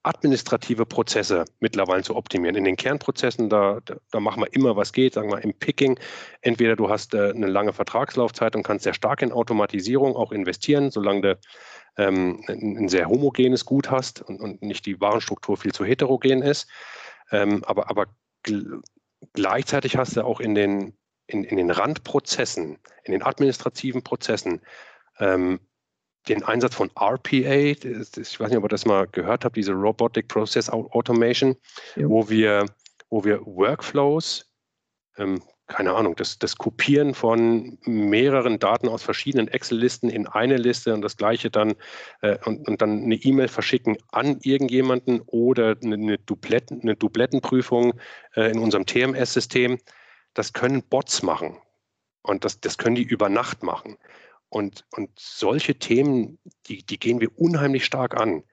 administrative 0.04 0.86
Prozesse 0.86 1.44
mittlerweile 1.60 2.04
zu 2.04 2.16
optimieren. 2.16 2.56
In 2.56 2.64
den 2.64 2.78
Kernprozessen, 2.78 3.50
da, 3.50 3.80
da, 3.84 3.98
da, 4.12 4.20
machen 4.22 4.42
wir 4.42 4.54
immer, 4.54 4.78
was 4.78 4.94
geht, 4.94 5.14
sagen 5.14 5.30
wir 5.30 5.44
im 5.44 5.54
Picking. 5.54 6.00
Entweder 6.40 6.78
du 6.78 6.90
hast 6.90 7.14
äh, 7.14 7.32
eine 7.32 7.48
lange 7.48 7.74
Vertragslaufzeit 7.74 8.56
und 8.56 8.64
kannst 8.64 8.86
sehr 8.86 8.94
stark 8.94 9.22
in 9.22 9.34
Automatisierung 9.34 10.16
auch 10.16 10.32
investieren, 10.32 10.90
solange 10.90 11.22
du 11.22 11.40
ähm, 11.98 12.44
ein, 12.48 12.90
sehr 12.90 13.08
homogenes 13.10 13.66
Gut 13.66 13.90
hast 13.92 14.22
und, 14.22 14.40
und, 14.40 14.62
nicht 14.62 14.86
die 14.86 15.00
Warenstruktur 15.02 15.58
viel 15.58 15.74
zu 15.74 15.86
heterogen 15.86 16.42
ist. 16.42 16.70
Ähm, 17.32 17.64
aber 17.66 17.90
aber 17.90 18.08
gleichzeitig 19.34 19.98
hast 19.98 20.16
du 20.16 20.24
auch 20.24 20.40
in 20.40 20.56
den, 20.56 20.94
in, 21.28 21.44
in 21.44 21.58
den 21.58 21.72
Randprozessen, 21.72 22.78
in 23.04 23.12
den 23.12 23.24
administrativen 23.24 24.04
Prozessen 24.04 24.62
ähm, 25.20 25.60
den 26.28 26.44
Einsatz 26.44 26.76
von 26.76 26.92
RPA, 26.96 27.74
das, 27.74 28.18
ich 28.18 28.40
weiß 28.40 28.50
nicht, 28.50 28.58
ob 28.58 28.66
ihr 28.66 28.70
das 28.70 28.86
mal 28.86 29.08
gehört 29.08 29.46
habt, 29.46 29.56
diese 29.56 29.74
Robotic 29.74 30.28
Process 30.28 30.70
Automation, 30.70 31.56
ja. 31.96 32.08
wo, 32.08 32.30
wir, 32.30 32.66
wo 33.10 33.24
wir 33.24 33.46
Workflows, 33.46 34.50
ähm, 35.18 35.42
keine 35.70 35.94
Ahnung, 35.94 36.16
das, 36.16 36.40
das 36.40 36.58
Kopieren 36.58 37.14
von 37.14 37.78
mehreren 37.86 38.58
Daten 38.58 38.90
aus 38.90 39.04
verschiedenen 39.04 39.48
Excel-Listen 39.48 40.10
in 40.10 40.28
eine 40.28 40.58
Liste 40.58 40.94
und 40.96 41.02
das 41.02 41.16
gleiche 41.16 41.52
dann 41.52 41.76
äh, 42.22 42.38
und, 42.46 42.68
und 42.68 42.82
dann 42.82 43.04
eine 43.04 43.16
E-Mail 43.16 43.48
verschicken 43.48 43.96
an 44.12 44.40
irgendjemanden 44.42 45.22
oder 45.28 45.78
eine, 45.82 45.96
eine, 45.96 46.18
Dupletten, 46.18 46.82
eine 46.82 46.96
Duplettenprüfung 46.96 47.94
äh, 48.36 48.52
in 48.52 48.58
unserem 48.58 48.88
TMS-System. 48.88 49.78
Das 50.34 50.54
können 50.54 50.82
Bots 50.82 51.22
machen. 51.22 51.56
Und 52.24 52.46
das, 52.46 52.60
das 52.60 52.80
können 52.80 52.96
die 52.96 53.04
über 53.04 53.30
Nacht 53.30 53.62
machen. 53.62 53.98
Und, 54.50 54.86
und 54.92 55.12
solche 55.18 55.76
Themen, 55.76 56.40
die, 56.66 56.84
die 56.84 56.98
gehen 56.98 57.22
wir 57.22 57.30
unheimlich 57.38 57.86
stark 57.86 58.20
an. 58.20 58.44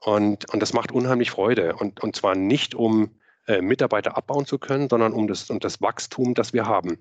Und, 0.00 0.52
und 0.52 0.60
das 0.60 0.72
macht 0.72 0.90
unheimlich 0.90 1.30
Freude. 1.30 1.76
Und, 1.76 2.02
und 2.02 2.16
zwar 2.16 2.34
nicht, 2.34 2.74
um 2.74 3.16
äh, 3.46 3.60
Mitarbeiter 3.60 4.16
abbauen 4.16 4.46
zu 4.46 4.58
können, 4.58 4.88
sondern 4.88 5.12
um 5.12 5.28
das, 5.28 5.50
um 5.50 5.60
das 5.60 5.80
Wachstum, 5.80 6.34
das 6.34 6.52
wir 6.52 6.66
haben, 6.66 6.98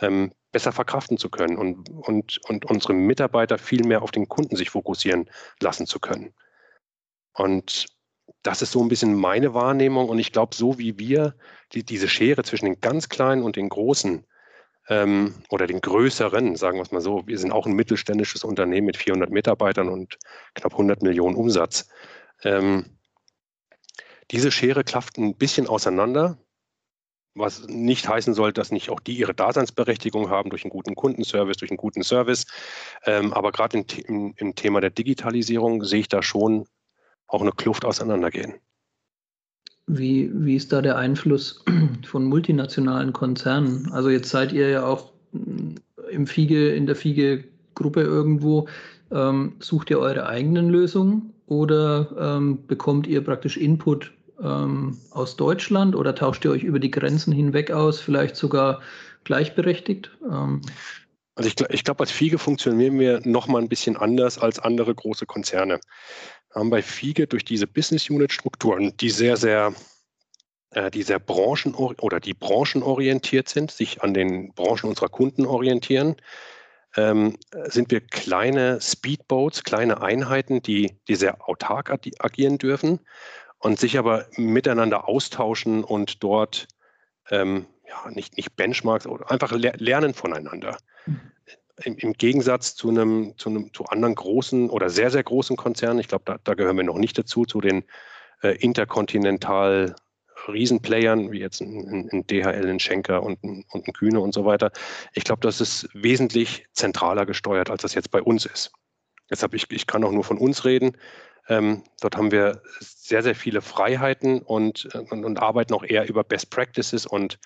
ähm, 0.00 0.32
besser 0.52 0.72
verkraften 0.72 1.18
zu 1.18 1.28
können 1.28 1.58
und, 1.58 1.90
und, 1.90 2.38
und 2.48 2.64
unsere 2.64 2.94
Mitarbeiter 2.94 3.58
viel 3.58 3.84
mehr 3.84 4.02
auf 4.02 4.10
den 4.10 4.28
Kunden 4.28 4.56
sich 4.56 4.70
fokussieren 4.70 5.28
lassen 5.60 5.86
zu 5.86 5.98
können. 6.00 6.34
Und 7.34 7.86
das 8.42 8.62
ist 8.62 8.72
so 8.72 8.82
ein 8.82 8.88
bisschen 8.88 9.14
meine 9.14 9.54
Wahrnehmung. 9.54 10.08
Und 10.08 10.18
ich 10.18 10.32
glaube, 10.32 10.54
so 10.54 10.78
wie 10.78 10.98
wir 10.98 11.34
die, 11.72 11.84
diese 11.84 12.08
Schere 12.08 12.42
zwischen 12.44 12.66
den 12.66 12.80
ganz 12.80 13.08
Kleinen 13.08 13.42
und 13.42 13.56
den 13.56 13.68
Großen 13.68 14.26
ähm, 14.88 15.34
oder 15.50 15.66
den 15.66 15.80
größeren, 15.80 16.56
sagen 16.56 16.78
wir 16.78 16.82
es 16.82 16.92
mal 16.92 17.00
so. 17.00 17.26
Wir 17.26 17.38
sind 17.38 17.52
auch 17.52 17.66
ein 17.66 17.74
mittelständisches 17.74 18.44
Unternehmen 18.44 18.86
mit 18.86 18.96
400 18.96 19.30
Mitarbeitern 19.30 19.88
und 19.88 20.18
knapp 20.54 20.72
100 20.72 21.02
Millionen 21.02 21.36
Umsatz. 21.36 21.88
Ähm, 22.42 22.97
diese 24.30 24.50
Schere 24.50 24.84
klafft 24.84 25.18
ein 25.18 25.34
bisschen 25.34 25.66
auseinander, 25.66 26.38
was 27.34 27.66
nicht 27.68 28.08
heißen 28.08 28.34
soll, 28.34 28.52
dass 28.52 28.72
nicht 28.72 28.90
auch 28.90 29.00
die 29.00 29.16
ihre 29.16 29.34
Daseinsberechtigung 29.34 30.28
haben 30.28 30.50
durch 30.50 30.64
einen 30.64 30.70
guten 30.70 30.94
Kundenservice, 30.94 31.56
durch 31.56 31.70
einen 31.70 31.78
guten 31.78 32.02
Service. 32.02 32.46
Ähm, 33.04 33.32
aber 33.32 33.52
gerade 33.52 33.84
im, 34.06 34.34
im 34.36 34.54
Thema 34.54 34.80
der 34.80 34.90
Digitalisierung 34.90 35.84
sehe 35.84 36.00
ich 36.00 36.08
da 36.08 36.22
schon 36.22 36.66
auch 37.26 37.42
eine 37.42 37.52
Kluft 37.52 37.84
auseinandergehen. 37.84 38.54
Wie, 39.86 40.30
wie 40.34 40.56
ist 40.56 40.72
da 40.72 40.82
der 40.82 40.96
Einfluss 40.96 41.64
von 42.06 42.24
multinationalen 42.24 43.12
Konzernen? 43.12 43.90
Also 43.92 44.10
jetzt 44.10 44.30
seid 44.30 44.52
ihr 44.52 44.68
ja 44.68 44.84
auch 44.84 45.12
im 46.10 46.26
Fiege, 46.26 46.74
in 46.74 46.86
der 46.86 46.96
Fiege-Gruppe 46.96 48.02
irgendwo. 48.02 48.68
Ähm, 49.10 49.54
sucht 49.60 49.88
ihr 49.88 49.98
eure 49.98 50.26
eigenen 50.26 50.68
Lösungen 50.68 51.32
oder 51.46 52.36
ähm, 52.36 52.66
bekommt 52.66 53.06
ihr 53.06 53.24
praktisch 53.24 53.56
Input 53.56 54.12
ähm, 54.42 54.98
aus 55.10 55.36
Deutschland 55.36 55.94
oder 55.94 56.14
tauscht 56.14 56.44
ihr 56.44 56.50
euch 56.50 56.62
über 56.62 56.78
die 56.78 56.90
Grenzen 56.90 57.32
hinweg 57.32 57.70
aus, 57.70 58.00
vielleicht 58.00 58.36
sogar 58.36 58.80
gleichberechtigt? 59.24 60.10
Ähm, 60.24 60.62
also 61.34 61.48
ich, 61.48 61.70
ich 61.70 61.84
glaube, 61.84 62.00
als 62.00 62.10
Fiege 62.10 62.38
funktionieren 62.38 62.98
wir 62.98 63.20
noch 63.24 63.46
mal 63.46 63.62
ein 63.62 63.68
bisschen 63.68 63.96
anders 63.96 64.38
als 64.38 64.58
andere 64.58 64.94
große 64.94 65.26
Konzerne 65.26 65.78
haben 66.54 66.70
bei 66.70 66.82
Fiege 66.82 67.26
durch 67.26 67.44
diese 67.44 67.66
Business 67.66 68.10
Unit 68.10 68.32
Strukturen, 68.32 68.96
die 68.96 69.10
sehr, 69.10 69.36
sehr, 69.36 69.74
äh, 70.70 70.90
die 70.90 71.02
sehr 71.02 71.18
branchen 71.18 71.74
oder 71.74 72.20
die 72.20 72.34
branchenorientiert 72.34 73.48
sind, 73.48 73.70
sich 73.70 74.02
an 74.02 74.14
den 74.14 74.52
Branchen 74.54 74.88
unserer 74.88 75.08
Kunden 75.08 75.46
orientieren, 75.46 76.16
ähm, 76.96 77.36
sind 77.66 77.90
wir 77.90 78.00
kleine 78.00 78.80
Speedboats, 78.80 79.62
kleine 79.62 80.00
Einheiten, 80.00 80.62
die, 80.62 80.96
die 81.06 81.14
sehr 81.14 81.48
autark 81.48 81.90
agieren 81.90 82.58
dürfen 82.58 83.00
und 83.58 83.78
sich 83.78 83.98
aber 83.98 84.26
miteinander 84.36 85.08
austauschen 85.08 85.84
und 85.84 86.22
dort 86.22 86.68
ähm, 87.30 87.66
ja, 87.88 88.10
nicht, 88.10 88.36
nicht 88.36 88.56
Benchmarks, 88.56 89.06
oder 89.06 89.30
einfach 89.30 89.52
lernen 89.52 90.14
voneinander. 90.14 90.78
Mhm. 91.06 91.20
Im, 91.84 91.96
Im, 91.96 92.12
Gegensatz 92.14 92.74
zu 92.74 92.88
einem, 92.90 93.34
zu 93.36 93.50
einem, 93.50 93.72
zu 93.72 93.84
anderen 93.84 94.14
großen 94.14 94.68
oder 94.68 94.90
sehr, 94.90 95.10
sehr 95.10 95.22
großen 95.22 95.56
Konzernen, 95.56 96.00
ich 96.00 96.08
glaube, 96.08 96.24
da, 96.26 96.38
da, 96.42 96.54
gehören 96.54 96.76
wir 96.76 96.84
noch 96.84 96.98
nicht 96.98 97.16
dazu, 97.16 97.44
zu 97.44 97.60
den 97.60 97.84
äh, 98.42 98.56
interkontinental 98.56 99.94
Riesenplayern, 100.48 101.30
wie 101.30 101.38
jetzt 101.38 101.60
ein, 101.60 102.08
ein 102.12 102.26
DHL, 102.26 102.68
ein 102.68 102.80
Schenker 102.80 103.22
und 103.22 103.42
ein, 103.44 103.64
und 103.70 103.86
ein 103.86 103.92
Kühne 103.92 104.20
und 104.20 104.34
so 104.34 104.44
weiter. 104.44 104.72
Ich 105.14 105.24
glaube, 105.24 105.40
das 105.40 105.60
ist 105.60 105.88
wesentlich 105.94 106.66
zentraler 106.72 107.26
gesteuert, 107.26 107.70
als 107.70 107.82
das 107.82 107.94
jetzt 107.94 108.10
bei 108.10 108.22
uns 108.22 108.46
ist. 108.46 108.72
Deshalb, 109.30 109.54
ich, 109.54 109.70
ich 109.70 109.86
kann 109.86 110.04
auch 110.04 110.12
nur 110.12 110.24
von 110.24 110.38
uns 110.38 110.64
reden. 110.64 110.96
Ähm, 111.48 111.82
dort 112.00 112.16
haben 112.16 112.30
wir 112.30 112.62
sehr, 112.80 113.22
sehr 113.22 113.34
viele 113.34 113.62
Freiheiten 113.62 114.40
und, 114.40 114.86
und, 115.10 115.24
und 115.24 115.38
arbeiten 115.40 115.74
auch 115.74 115.84
eher 115.84 116.08
über 116.08 116.22
Best 116.22 116.50
Practices 116.50 117.06
und 117.06 117.38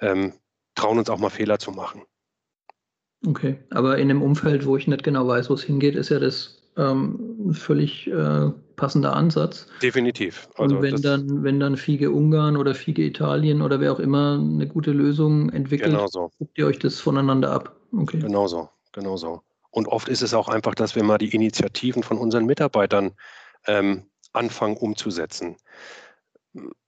ähm, 0.00 0.34
trauen 0.74 0.98
uns 0.98 1.10
auch 1.10 1.18
mal 1.18 1.30
Fehler 1.30 1.58
zu 1.58 1.70
machen. 1.70 2.02
Okay, 3.26 3.58
aber 3.70 3.98
in 3.98 4.10
einem 4.10 4.22
Umfeld, 4.22 4.64
wo 4.64 4.76
ich 4.76 4.86
nicht 4.86 5.02
genau 5.02 5.26
weiß, 5.26 5.50
wo 5.50 5.54
es 5.54 5.62
hingeht, 5.62 5.96
ist 5.96 6.10
ja 6.10 6.20
das 6.20 6.58
ähm, 6.76 7.52
völlig 7.52 8.06
äh, 8.06 8.50
passender 8.76 9.16
Ansatz. 9.16 9.66
Definitiv. 9.82 10.48
Also 10.56 10.76
und 10.76 10.82
wenn 10.82 11.02
dann, 11.02 11.42
wenn 11.42 11.58
dann 11.58 11.76
Fiege 11.76 12.12
Ungarn 12.12 12.56
oder 12.56 12.74
Fiege 12.74 13.02
Italien 13.02 13.60
oder 13.62 13.80
wer 13.80 13.92
auch 13.92 13.98
immer 13.98 14.34
eine 14.34 14.68
gute 14.68 14.92
Lösung 14.92 15.50
entwickelt, 15.50 15.90
genau 15.90 16.06
so. 16.06 16.30
guckt 16.38 16.56
ihr 16.56 16.66
euch 16.66 16.78
das 16.78 17.00
voneinander 17.00 17.50
ab. 17.50 17.76
Okay. 17.92 18.20
Genau 18.20 18.46
so, 18.46 18.68
genau 18.92 19.16
so. 19.16 19.42
Und 19.70 19.88
oft 19.88 20.08
ist 20.08 20.22
es 20.22 20.34
auch 20.34 20.48
einfach, 20.48 20.74
dass 20.74 20.94
wir 20.94 21.02
mal 21.02 21.18
die 21.18 21.34
Initiativen 21.34 22.02
von 22.02 22.18
unseren 22.18 22.46
Mitarbeitern 22.46 23.12
ähm, 23.66 24.04
anfangen 24.32 24.76
umzusetzen. 24.76 25.56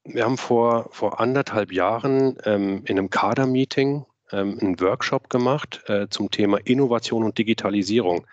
Wir 0.05 0.25
haben 0.25 0.39
vor, 0.39 0.89
vor 0.93 1.21
anderthalb 1.21 1.73
Jahren 1.73 2.39
ähm, 2.45 2.83
in 2.87 2.99
einem 2.99 3.11
Kader-Meeting 3.11 4.05
ähm, 4.33 4.59
einen 4.61 4.81
Workshop 4.81 5.29
gemacht 5.29 5.83
äh, 5.87 6.09
zum 6.09 6.31
Thema 6.31 6.59
Innovation 6.59 7.25
und 7.25 7.39
Digitalisierung 7.39 8.27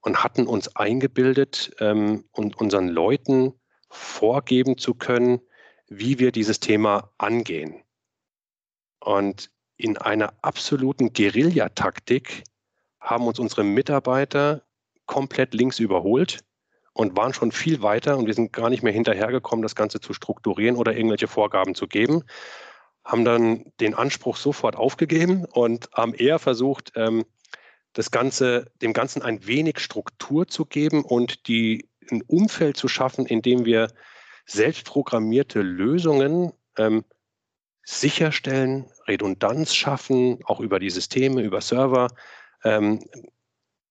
und 0.00 0.22
hatten 0.22 0.46
uns 0.46 0.76
eingebildet 0.76 1.72
ähm, 1.80 2.24
und 2.32 2.56
unseren 2.58 2.88
Leuten 2.88 3.54
vorgeben 3.88 4.78
zu 4.78 4.94
können, 4.94 5.40
wie 5.88 6.18
wir 6.18 6.32
dieses 6.32 6.60
Thema 6.60 7.10
angehen. 7.18 7.82
Und 9.00 9.50
in 9.76 9.96
einer 9.98 10.34
absoluten 10.42 11.12
Guerillataktik 11.12 12.44
haben 13.06 13.26
uns 13.26 13.38
unsere 13.38 13.64
Mitarbeiter 13.64 14.62
komplett 15.06 15.54
links 15.54 15.78
überholt 15.78 16.40
und 16.92 17.16
waren 17.16 17.32
schon 17.32 17.52
viel 17.52 17.80
weiter 17.80 18.18
und 18.18 18.26
wir 18.26 18.34
sind 18.34 18.52
gar 18.52 18.68
nicht 18.68 18.82
mehr 18.82 18.92
hinterhergekommen, 18.92 19.62
das 19.62 19.76
Ganze 19.76 20.00
zu 20.00 20.12
strukturieren 20.12 20.76
oder 20.76 20.94
irgendwelche 20.94 21.28
Vorgaben 21.28 21.74
zu 21.74 21.86
geben, 21.86 22.24
haben 23.04 23.24
dann 23.24 23.72
den 23.80 23.94
Anspruch 23.94 24.36
sofort 24.36 24.74
aufgegeben 24.74 25.44
und 25.44 25.88
haben 25.92 26.14
eher 26.14 26.40
versucht, 26.40 26.92
ähm, 26.96 27.24
das 27.92 28.10
Ganze, 28.10 28.70
dem 28.82 28.92
Ganzen 28.92 29.22
ein 29.22 29.46
wenig 29.46 29.78
Struktur 29.78 30.48
zu 30.48 30.66
geben 30.66 31.04
und 31.04 31.46
die, 31.46 31.88
ein 32.10 32.22
Umfeld 32.22 32.76
zu 32.76 32.88
schaffen, 32.88 33.24
in 33.24 33.40
dem 33.40 33.64
wir 33.64 33.88
selbstprogrammierte 34.46 35.62
Lösungen 35.62 36.52
ähm, 36.76 37.04
sicherstellen, 37.84 38.86
Redundanz 39.06 39.74
schaffen, 39.74 40.40
auch 40.44 40.58
über 40.58 40.80
die 40.80 40.90
Systeme, 40.90 41.42
über 41.42 41.60
Server, 41.60 42.08
ähm, 42.66 43.00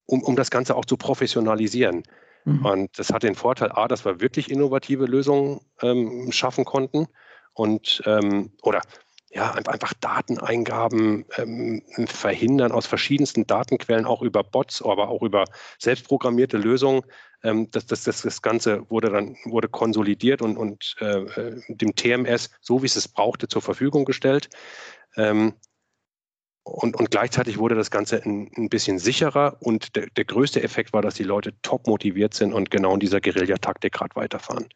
um, 0.06 0.22
um 0.22 0.36
das 0.36 0.52
Ganze 0.52 0.76
auch 0.76 0.86
zu 0.86 0.98
professionalisieren. 0.98 2.04
Mhm. 2.44 2.66
Und 2.66 3.00
das 3.00 3.12
hat 3.12 3.24
den 3.24 3.36
Vorteil, 3.36 3.72
A, 3.72 3.88
dass 3.88 4.06
wir 4.06 4.22
wirklich 4.22 4.52
innovative 4.52 5.06
Lösungen 5.06 5.62
ähm, 5.82 6.32
schaffen 6.32 6.66
konnten 6.66 7.08
und 7.54 8.04
ähm, 8.06 8.52
oder 8.62 8.82
ja, 9.32 9.52
einfach 9.52 9.94
Dateneingaben 10.00 11.26
ähm, 11.38 11.82
verhindern 12.06 12.72
aus 12.72 12.86
verschiedensten 12.86 13.46
Datenquellen, 13.46 14.06
auch 14.06 14.22
über 14.22 14.44
Bots, 14.44 14.82
aber 14.82 15.10
auch 15.10 15.24
über 15.24 15.44
selbstprogrammierte 15.78 16.58
Lösungen. 16.58 17.02
Ähm, 17.44 17.70
das, 17.72 17.86
das, 17.86 18.04
das, 18.04 18.22
das 18.22 18.42
Ganze 18.42 18.90
wurde 18.90 19.10
dann 19.10 19.36
wurde 19.44 19.68
konsolidiert 19.68 20.42
und, 20.42 20.56
und 20.56 20.96
äh, 21.02 21.18
äh 21.18 21.62
dem 21.68 21.96
TMS, 21.96 22.50
so 22.62 22.82
wie 22.82 22.86
es 22.86 22.96
es 22.96 23.10
brauchte, 23.10 23.50
zur 23.50 23.62
Verfügung 23.62 24.06
gestellt. 24.06 24.50
Ähm, 25.18 25.54
und, 26.66 26.96
und 26.96 27.12
gleichzeitig 27.12 27.60
wurde 27.60 27.76
das 27.76 27.92
Ganze 27.92 28.24
ein, 28.24 28.50
ein 28.58 28.70
bisschen 28.70 28.98
sicherer 28.98 29.58
und 29.60 29.96
der, 29.96 30.08
der 30.08 30.26
größte 30.26 30.64
Effekt 30.64 30.94
war, 30.94 31.04
dass 31.04 31.14
die 31.14 31.24
Leute 31.24 31.54
top 31.62 31.86
motiviert 31.86 32.34
sind 32.34 32.54
und 32.54 32.72
genau 32.72 32.96
in 32.96 33.00
dieser 33.00 33.22
Guerillataktik 33.22 33.94
gerade 33.94 34.16
weiterfahren. 34.16 34.68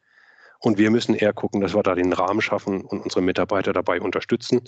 Und 0.60 0.78
wir 0.78 0.92
müssen 0.92 1.16
eher 1.16 1.34
gucken, 1.34 1.62
dass 1.62 1.74
wir 1.74 1.82
da 1.82 1.96
den 1.96 2.14
Rahmen 2.14 2.42
schaffen 2.42 2.82
und 2.82 3.02
unsere 3.02 3.24
Mitarbeiter 3.24 3.74
dabei 3.74 4.00
unterstützen, 4.02 4.62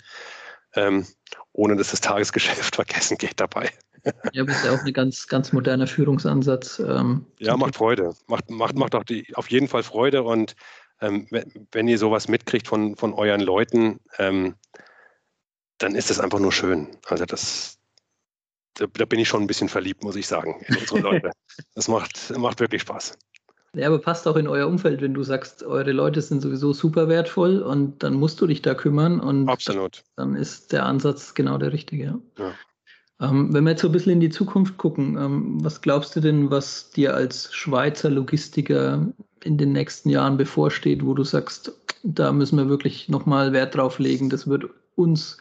ähm, 0.74 1.06
ohne 1.54 1.76
dass 1.76 1.92
das 1.92 2.02
Tagesgeschäft 2.02 2.76
vergessen 2.76 3.20
geht 3.20 3.40
dabei. 3.40 3.70
Ja, 4.34 4.44
das 4.44 4.58
ist 4.58 4.66
ja 4.66 4.72
auch 4.72 4.84
ein 4.84 4.94
ganz, 4.94 5.28
ganz 5.28 5.54
moderner 5.54 5.86
Führungsansatz. 5.86 6.80
Ähm, 6.80 7.28
ja, 7.38 7.56
macht 7.56 7.76
Freude. 7.76 8.16
Macht, 8.26 8.50
macht, 8.50 8.76
macht 8.76 8.96
auch 8.96 9.04
die, 9.04 9.28
auf 9.36 9.52
jeden 9.52 9.68
Fall 9.68 9.84
Freude. 9.84 10.24
Und 10.24 10.56
ähm, 11.02 11.28
wenn, 11.30 11.68
wenn, 11.72 11.88
ihr 11.88 12.00
sowas 12.00 12.28
mitkriegt 12.28 12.68
von, 12.68 12.96
von 12.96 13.14
euren 13.14 13.42
Leuten, 13.42 14.00
ähm, 14.18 14.56
dann 15.82 15.96
ist 15.96 16.10
das 16.10 16.20
einfach 16.20 16.40
nur 16.40 16.52
schön. 16.52 16.88
Also 17.08 17.26
das, 17.26 17.78
da, 18.76 18.86
da, 18.88 19.06
bin 19.06 19.20
ich 19.20 19.28
schon 19.28 19.44
ein 19.44 19.48
bisschen 19.48 19.70
verliebt, 19.70 20.04
muss 20.04 20.16
ich 20.16 20.28
sagen, 20.28 20.64
in 20.68 20.78
unsere 20.78 21.00
Leute. 21.02 21.32
Das 21.76 21.88
macht, 21.88 22.36
macht 22.38 22.60
wirklich 22.60 22.82
Spaß. 22.82 23.18
Ja, 23.74 23.88
aber 23.88 24.00
passt 24.00 24.28
auch 24.28 24.36
in 24.36 24.48
euer 24.48 24.68
Umfeld, 24.68 25.02
wenn 25.02 25.14
du 25.14 25.24
sagst, 25.24 25.64
eure 25.64 25.94
Leute 25.94 26.22
sind 26.22 26.42
sowieso 26.42 26.74
super 26.74 27.08
wertvoll 27.08 27.62
und 27.62 28.04
dann 28.04 28.16
musst 28.16 28.42
du 28.42 28.48
dich 28.48 28.62
da 28.62 28.74
kümmern 28.74 29.22
und 29.22 29.48
Absolut. 29.48 30.04
dann 30.18 30.36
ist 30.36 30.74
der 30.74 30.86
Ansatz 30.86 31.34
genau 31.34 31.58
der 31.58 31.72
richtige. 31.72 32.20
Ja. 32.38 32.54
Ähm, 33.22 33.54
wenn 33.54 33.64
wir 33.64 33.72
jetzt 33.72 33.82
so 33.82 33.88
ein 33.88 33.94
bisschen 33.94 34.12
in 34.12 34.20
die 34.20 34.30
Zukunft 34.30 34.78
gucken, 34.78 35.16
ähm, 35.18 35.64
was 35.64 35.82
glaubst 35.82 36.16
du 36.16 36.20
denn, 36.20 36.52
was 36.52 36.90
dir 36.90 37.16
als 37.16 37.54
Schweizer 37.54 38.10
Logistiker 38.10 39.14
in 39.44 39.58
den 39.58 39.72
nächsten 39.72 40.10
Jahren 40.10 40.36
bevorsteht, 40.36 41.06
wo 41.06 41.14
du 41.14 41.24
sagst, 41.24 41.72
da 42.04 42.34
müssen 42.34 42.58
wir 42.58 42.68
wirklich 42.68 43.08
nochmal 43.08 43.54
Wert 43.54 43.76
drauf 43.76 44.00
legen, 44.00 44.30
das 44.30 44.48
wird 44.48 44.66
uns 44.96 45.38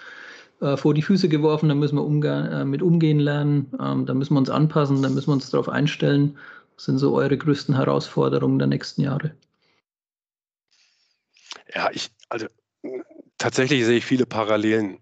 äh, 0.60 0.76
vor 0.76 0.94
die 0.94 1.02
Füße 1.02 1.28
geworfen, 1.28 1.68
da 1.68 1.74
müssen 1.74 1.96
wir 1.96 2.04
umgehen, 2.04 2.46
äh, 2.46 2.64
mit 2.64 2.82
umgehen 2.82 3.18
lernen, 3.18 3.72
ähm, 3.80 4.06
da 4.06 4.14
müssen 4.14 4.34
wir 4.34 4.38
uns 4.38 4.50
anpassen, 4.50 5.02
da 5.02 5.08
müssen 5.08 5.28
wir 5.28 5.34
uns 5.34 5.50
darauf 5.50 5.68
einstellen. 5.68 6.36
Was 6.76 6.84
sind 6.84 6.98
so 6.98 7.14
eure 7.14 7.36
größten 7.36 7.74
Herausforderungen 7.74 8.58
der 8.58 8.68
nächsten 8.68 9.02
Jahre? 9.02 9.34
Ja, 11.74 11.90
ich, 11.92 12.10
also 12.28 12.46
tatsächlich 13.38 13.84
sehe 13.84 13.98
ich 13.98 14.04
viele 14.04 14.26
Parallelen. 14.26 14.98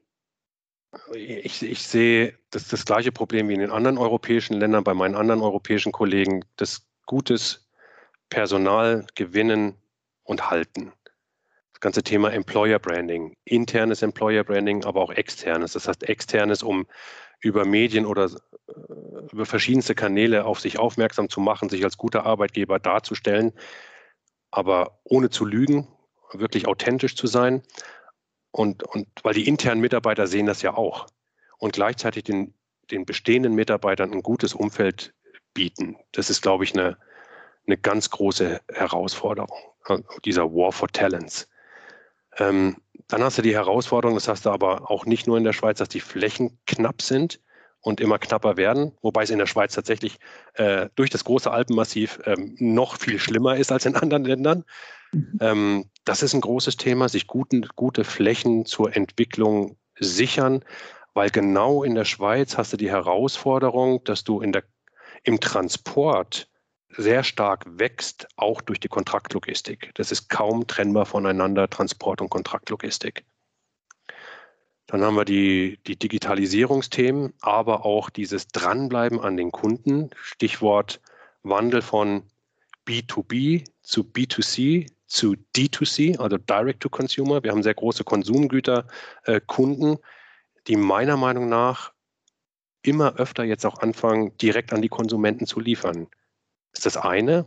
Ich, 1.13 1.63
ich 1.63 1.83
sehe 1.83 2.39
das, 2.51 2.69
das 2.69 2.85
gleiche 2.85 3.13
Problem 3.13 3.49
wie 3.49 3.55
in 3.55 3.61
den 3.61 3.71
anderen 3.71 3.99
europäischen 3.99 4.55
Ländern, 4.55 4.85
bei 4.85 4.95
meinen 4.95 5.15
anderen 5.15 5.41
europäischen 5.41 5.93
Kollegen, 5.93 6.45
das 6.57 6.87
gutes 7.07 7.69
Personal 8.31 9.07
gewinnen 9.15 9.75
und 10.23 10.51
halten 10.51 10.93
das 11.79 11.81
ganze 11.81 12.03
Thema 12.03 12.33
Employer 12.33 12.81
Branding, 12.81 13.37
internes 13.45 14.03
Employer 14.03 14.43
Branding, 14.43 14.85
aber 14.85 15.01
auch 15.01 15.13
externes. 15.13 15.75
Das 15.75 15.87
heißt, 15.87 16.09
externes, 16.09 16.65
um 16.65 16.89
über 17.41 17.65
Medien 17.65 18.05
oder 18.05 18.25
äh, 18.25 18.73
über 19.31 19.47
verschiedenste 19.47 19.95
Kanäle 19.95 20.45
auf 20.45 20.59
sich 20.59 20.81
aufmerksam 20.81 21.29
zu 21.29 21.39
machen, 21.39 21.69
sich 21.69 21.85
als 21.85 21.97
guter 21.97 22.27
Arbeitgeber 22.27 22.81
darzustellen, 22.81 23.53
aber 24.51 24.99
ohne 25.05 25.31
zu 25.31 25.45
lügen, 25.45 25.87
wirklich 26.33 26.67
authentisch 26.67 27.15
zu 27.15 27.29
sein. 27.29 27.63
Und, 28.51 28.83
und 28.83 29.07
weil 29.23 29.35
die 29.35 29.47
internen 29.47 29.81
Mitarbeiter 29.81 30.27
sehen 30.27 30.47
das 30.47 30.63
ja 30.63 30.75
auch. 30.75 31.07
Und 31.59 31.75
gleichzeitig 31.75 32.25
den, 32.25 32.55
den 32.91 33.07
bestehenden 33.07 33.55
Mitarbeitern 33.55 34.13
ein 34.13 34.23
gutes 34.23 34.53
Umfeld 34.53 35.15
bieten. 35.55 35.97
Das 36.11 36.29
ist, 36.29 36.43
glaube 36.43 36.65
ich, 36.65 36.73
eine, 36.73 36.99
eine 37.69 37.77
ganz 37.77 38.11
große 38.11 38.63
Herausforderung, 38.73 39.57
äh, 39.87 40.01
dieser 40.25 40.53
War 40.53 40.73
for 40.73 40.89
Talents. 40.89 41.49
Ähm, 42.39 42.77
dann 43.09 43.23
hast 43.23 43.39
du 43.39 43.43
die 43.43 43.55
Herausforderung, 43.55 44.17
das 44.17 44.29
hast 44.29 44.47
du 44.47 44.51
aber 44.51 44.91
auch 44.91 45.07
nicht 45.07 45.27
nur 45.27 45.39
in 45.39 45.45
der 45.45 45.53
Schweiz, 45.53 45.79
dass 45.79 45.89
die 45.89 46.01
Flächen 46.01 46.59
knapp 46.67 47.03
sind 47.03 47.41
und 47.81 48.01
immer 48.01 48.19
knapper 48.19 48.57
werden, 48.57 48.93
wobei 49.03 49.23
es 49.23 49.31
in 49.31 49.39
der 49.39 49.47
Schweiz 49.47 49.75
tatsächlich 49.75 50.19
äh, 50.55 50.89
durch 50.95 51.11
das 51.11 51.25
große 51.25 51.51
Alpenmassiv 51.51 52.21
ähm, 52.25 52.55
noch 52.59 52.97
viel 52.97 53.19
schlimmer 53.19 53.57
ist 53.57 53.73
als 53.73 53.87
in 53.87 53.97
anderen 53.97 54.25
Ländern. 54.25 54.65
Mhm. 55.13 55.39
Ähm, 55.41 55.85
das 56.05 56.23
ist 56.23 56.35
ein 56.35 56.41
großes 56.41 56.77
Thema, 56.77 57.09
sich 57.09 57.27
guten, 57.27 57.67
gute 57.77 58.05
Flächen 58.05 58.67
zur 58.67 58.95
Entwicklung 58.95 59.77
sichern, 59.99 60.65
weil 61.15 61.31
genau 61.31 61.83
in 61.83 61.95
der 61.95 62.05
Schweiz 62.05 62.59
hast 62.59 62.73
du 62.73 62.77
die 62.77 62.91
Herausforderung, 62.91 64.05
dass 64.05 64.25
du 64.25 64.41
in 64.41 64.53
der, 64.53 64.65
im 65.23 65.41
Transport 65.41 66.49
sehr 66.99 67.23
stark 67.23 67.65
wächst, 67.79 68.27
auch 68.37 68.61
durch 68.61 68.81
die 68.81 68.89
Kontraktlogistik. 68.89 69.93
Das 69.95 70.11
ist 70.11 70.29
kaum 70.29 70.67
trennbar 70.67 71.07
voneinander, 71.07 71.71
Transport 71.71 72.21
und 72.21 72.29
Kontraktlogistik. 72.29 73.25
Dann 74.89 75.03
haben 75.03 75.15
wir 75.17 75.25
die, 75.25 75.79
die 75.87 75.97
Digitalisierungsthemen, 75.97 77.35
aber 77.41 77.85
auch 77.85 78.11
dieses 78.11 78.49
Dranbleiben 78.49 79.21
an 79.21 79.37
den 79.37 79.53
Kunden. 79.53 80.11
Stichwort 80.21 81.01
Wandel 81.43 81.83
von 81.83 82.25
B2B 82.87 83.65
zu 83.83 84.03
B2C, 84.03 84.91
zu 85.07 85.37
D2C, 85.55 86.19
also 86.19 86.37
Direct 86.37 86.81
to 86.81 86.89
Consumer. 86.89 87.43
Wir 87.43 87.53
haben 87.53 87.63
sehr 87.63 87.75
große 87.75 88.03
Konsumgüterkunden, 88.03 89.93
äh, 89.95 89.99
die 90.67 90.77
meiner 90.77 91.17
Meinung 91.17 91.49
nach 91.49 91.93
immer 92.83 93.17
öfter 93.17 93.45
jetzt 93.45 93.67
auch 93.67 93.79
anfangen, 93.79 94.37
direkt 94.39 94.73
an 94.73 94.83
die 94.83 94.89
Konsumenten 94.89 95.47
zu 95.47 95.61
liefern. 95.61 96.09
Ist 96.73 96.87
das 96.87 96.97
eine. 96.97 97.47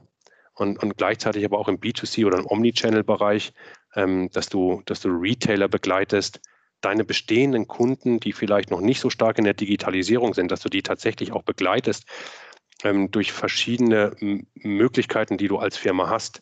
Und, 0.53 0.81
und 0.83 0.97
gleichzeitig 0.97 1.45
aber 1.45 1.57
auch 1.57 1.67
im 1.67 1.79
B2C 1.79 2.25
oder 2.25 2.37
im 2.37 2.45
Omnichannel-Bereich, 2.45 3.53
ähm, 3.95 4.29
dass, 4.31 4.49
du, 4.49 4.81
dass 4.85 4.99
du 4.99 5.09
Retailer 5.09 5.67
begleitest, 5.67 6.41
deine 6.81 7.05
bestehenden 7.05 7.67
Kunden, 7.67 8.19
die 8.19 8.33
vielleicht 8.33 8.71
noch 8.71 8.81
nicht 8.81 8.99
so 8.99 9.09
stark 9.09 9.37
in 9.37 9.43
der 9.43 9.53
Digitalisierung 9.53 10.33
sind, 10.33 10.51
dass 10.51 10.61
du 10.61 10.69
die 10.69 10.81
tatsächlich 10.81 11.31
auch 11.31 11.43
begleitest 11.43 12.05
ähm, 12.83 13.11
durch 13.11 13.31
verschiedene 13.31 14.15
Möglichkeiten, 14.55 15.37
die 15.37 15.47
du 15.47 15.57
als 15.57 15.77
Firma 15.77 16.09
hast, 16.09 16.41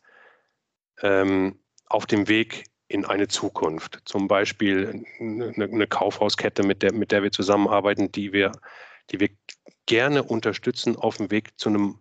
ähm, 1.02 1.60
auf 1.88 2.06
dem 2.06 2.28
Weg 2.28 2.66
in 2.88 3.06
eine 3.06 3.28
Zukunft. 3.28 4.00
Zum 4.06 4.28
Beispiel 4.28 5.06
eine, 5.20 5.54
eine, 5.54 5.88
Kaufhauskette, 5.88 6.64
mit 6.64 6.82
der, 6.82 6.94
mit 6.94 7.12
der 7.12 7.22
wir 7.24 7.32
zusammenarbeiten, 7.32 8.12
die 8.12 8.34
wir, 8.34 8.52
die 9.12 9.20
wir 9.20 9.30
gerne 9.86 10.24
unterstützen 10.24 10.96
auf 10.96 11.18
dem 11.18 11.32
Weg 11.32 11.60
zu 11.60 11.70
einem 11.70 12.00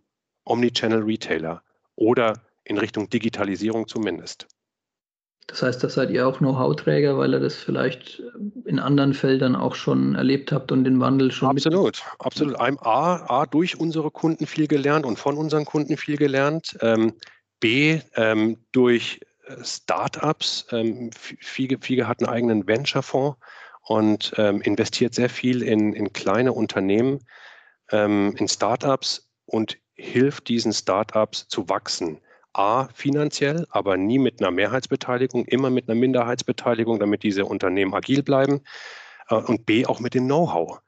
Omnichannel-Retailer 0.49 1.63
oder 1.97 2.35
in 2.65 2.79
Richtung 2.79 3.09
Digitalisierung 3.09 3.89
zumindest. 3.89 4.47
Das 5.49 5.63
heißt, 5.63 5.83
da 5.83 5.89
seid 5.89 6.11
ihr 6.11 6.29
auch 6.29 6.39
Know-how-Träger, 6.39 7.17
weil 7.17 7.33
ihr 7.33 7.41
das 7.41 7.55
vielleicht 7.55 8.23
in 8.67 8.79
anderen 8.79 9.15
Feldern 9.15 9.57
auch 9.57 9.75
schon 9.75 10.15
erlebt 10.15 10.53
habt 10.53 10.71
und 10.73 10.85
den 10.85 11.01
Wandel 11.01 11.33
schon. 11.33 11.49
Absolut, 11.49 12.03
absolut. 12.19 12.61
A, 12.61 12.67
A, 13.27 13.47
durch 13.47 13.81
unsere 13.81 14.11
Kunden 14.11 14.47
viel 14.47 14.69
gelernt 14.69 15.07
und 15.07 15.19
von 15.19 15.39
unseren 15.39 15.65
Kunden 15.65 15.97
viel 15.97 16.19
gelernt. 16.19 16.77
Ähm, 16.83 17.15
B, 17.61 18.01
ähm, 18.15 18.59
durch 18.73 19.21
Startups. 19.63 20.67
Ähm, 20.71 21.11
Fiege, 21.15 21.79
Fiege 21.81 22.07
hat 22.07 22.21
einen 22.21 22.29
eigenen 22.29 22.67
Venture-Fonds 22.67 23.39
und 23.83 24.35
ähm, 24.37 24.61
investiert 24.61 25.15
sehr 25.15 25.31
viel 25.31 25.63
in, 25.63 25.95
in 25.95 26.13
kleine 26.13 26.53
Unternehmen, 26.53 27.21
ähm, 27.91 28.35
in 28.37 28.49
Startups 28.49 29.31
und 29.47 29.79
hilft 29.99 30.49
diesen 30.49 30.73
Startups 30.73 31.49
zu 31.49 31.69
wachsen. 31.69 32.21
A, 32.55 32.89
finanziell, 32.95 33.67
aber 33.71 33.97
nie 33.97 34.19
mit 34.19 34.41
einer 34.41 34.51
Mehrheitsbeteiligung, 34.51 35.45
immer 35.45 35.71
mit 35.71 35.89
einer 35.89 35.99
Minderheitsbeteiligung, 35.99 36.99
damit 36.99 37.23
diese 37.23 37.45
Unternehmen 37.45 37.95
agil 37.95 38.23
bleiben. 38.23 38.63
Äh, 39.29 39.35
und 39.35 39.67
B, 39.67 39.85
auch 39.85 40.01
mit 40.01 40.15
dem 40.15 40.25
Know-how. 40.25 40.81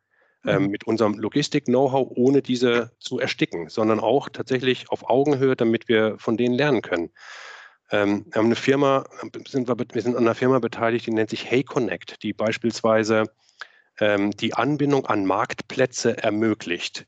Ähm, 0.46 0.62
mhm. 0.62 0.70
mit 0.70 0.84
unserem 0.86 1.18
Logistik-Know-how, 1.18 2.12
ohne 2.16 2.40
diese 2.40 2.92
zu 2.98 3.20
ersticken, 3.20 3.68
sondern 3.68 4.00
auch 4.00 4.30
tatsächlich 4.30 4.88
auf 4.88 5.10
Augenhöhe, 5.10 5.54
damit 5.54 5.86
wir 5.86 6.16
von 6.16 6.38
denen 6.38 6.54
lernen 6.54 6.80
können. 6.80 7.10
Ähm, 7.90 8.24
wir 8.30 8.38
haben 8.38 8.46
eine 8.46 8.56
Firma, 8.56 9.04
sind 9.46 9.68
wir, 9.68 9.76
wir, 9.78 10.00
sind 10.00 10.16
an 10.16 10.22
einer 10.22 10.34
Firma 10.34 10.58
beteiligt, 10.58 11.06
die 11.06 11.10
nennt 11.10 11.28
sich 11.28 11.50
Hey 11.50 11.62
Connect, 11.62 12.22
die 12.22 12.32
beispielsweise 12.32 13.24
ähm, 13.98 14.30
die 14.30 14.54
Anbindung 14.54 15.04
an 15.04 15.26
Marktplätze 15.26 16.16
ermöglicht. 16.16 17.06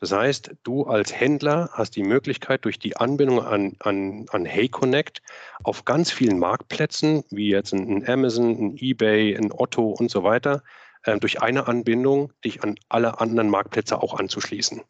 Das 0.00 0.12
heißt, 0.12 0.52
du 0.62 0.84
als 0.84 1.12
Händler 1.12 1.70
hast 1.72 1.96
die 1.96 2.04
Möglichkeit, 2.04 2.64
durch 2.64 2.78
die 2.78 2.96
Anbindung 2.96 3.44
an, 3.44 3.74
an, 3.80 4.26
an 4.30 4.44
Hey 4.44 4.68
Connect 4.68 5.22
auf 5.64 5.84
ganz 5.84 6.12
vielen 6.12 6.38
Marktplätzen, 6.38 7.24
wie 7.30 7.48
jetzt 7.48 7.72
ein, 7.74 7.88
ein 7.88 8.08
Amazon, 8.08 8.50
ein 8.50 8.76
eBay, 8.78 9.36
ein 9.36 9.50
Otto 9.50 9.88
und 9.88 10.08
so 10.08 10.22
weiter, 10.22 10.62
äh, 11.02 11.18
durch 11.18 11.42
eine 11.42 11.66
Anbindung 11.66 12.32
dich 12.44 12.62
an 12.62 12.76
alle 12.88 13.20
anderen 13.20 13.50
Marktplätze 13.50 14.00
auch 14.00 14.14
anzuschließen. 14.14 14.82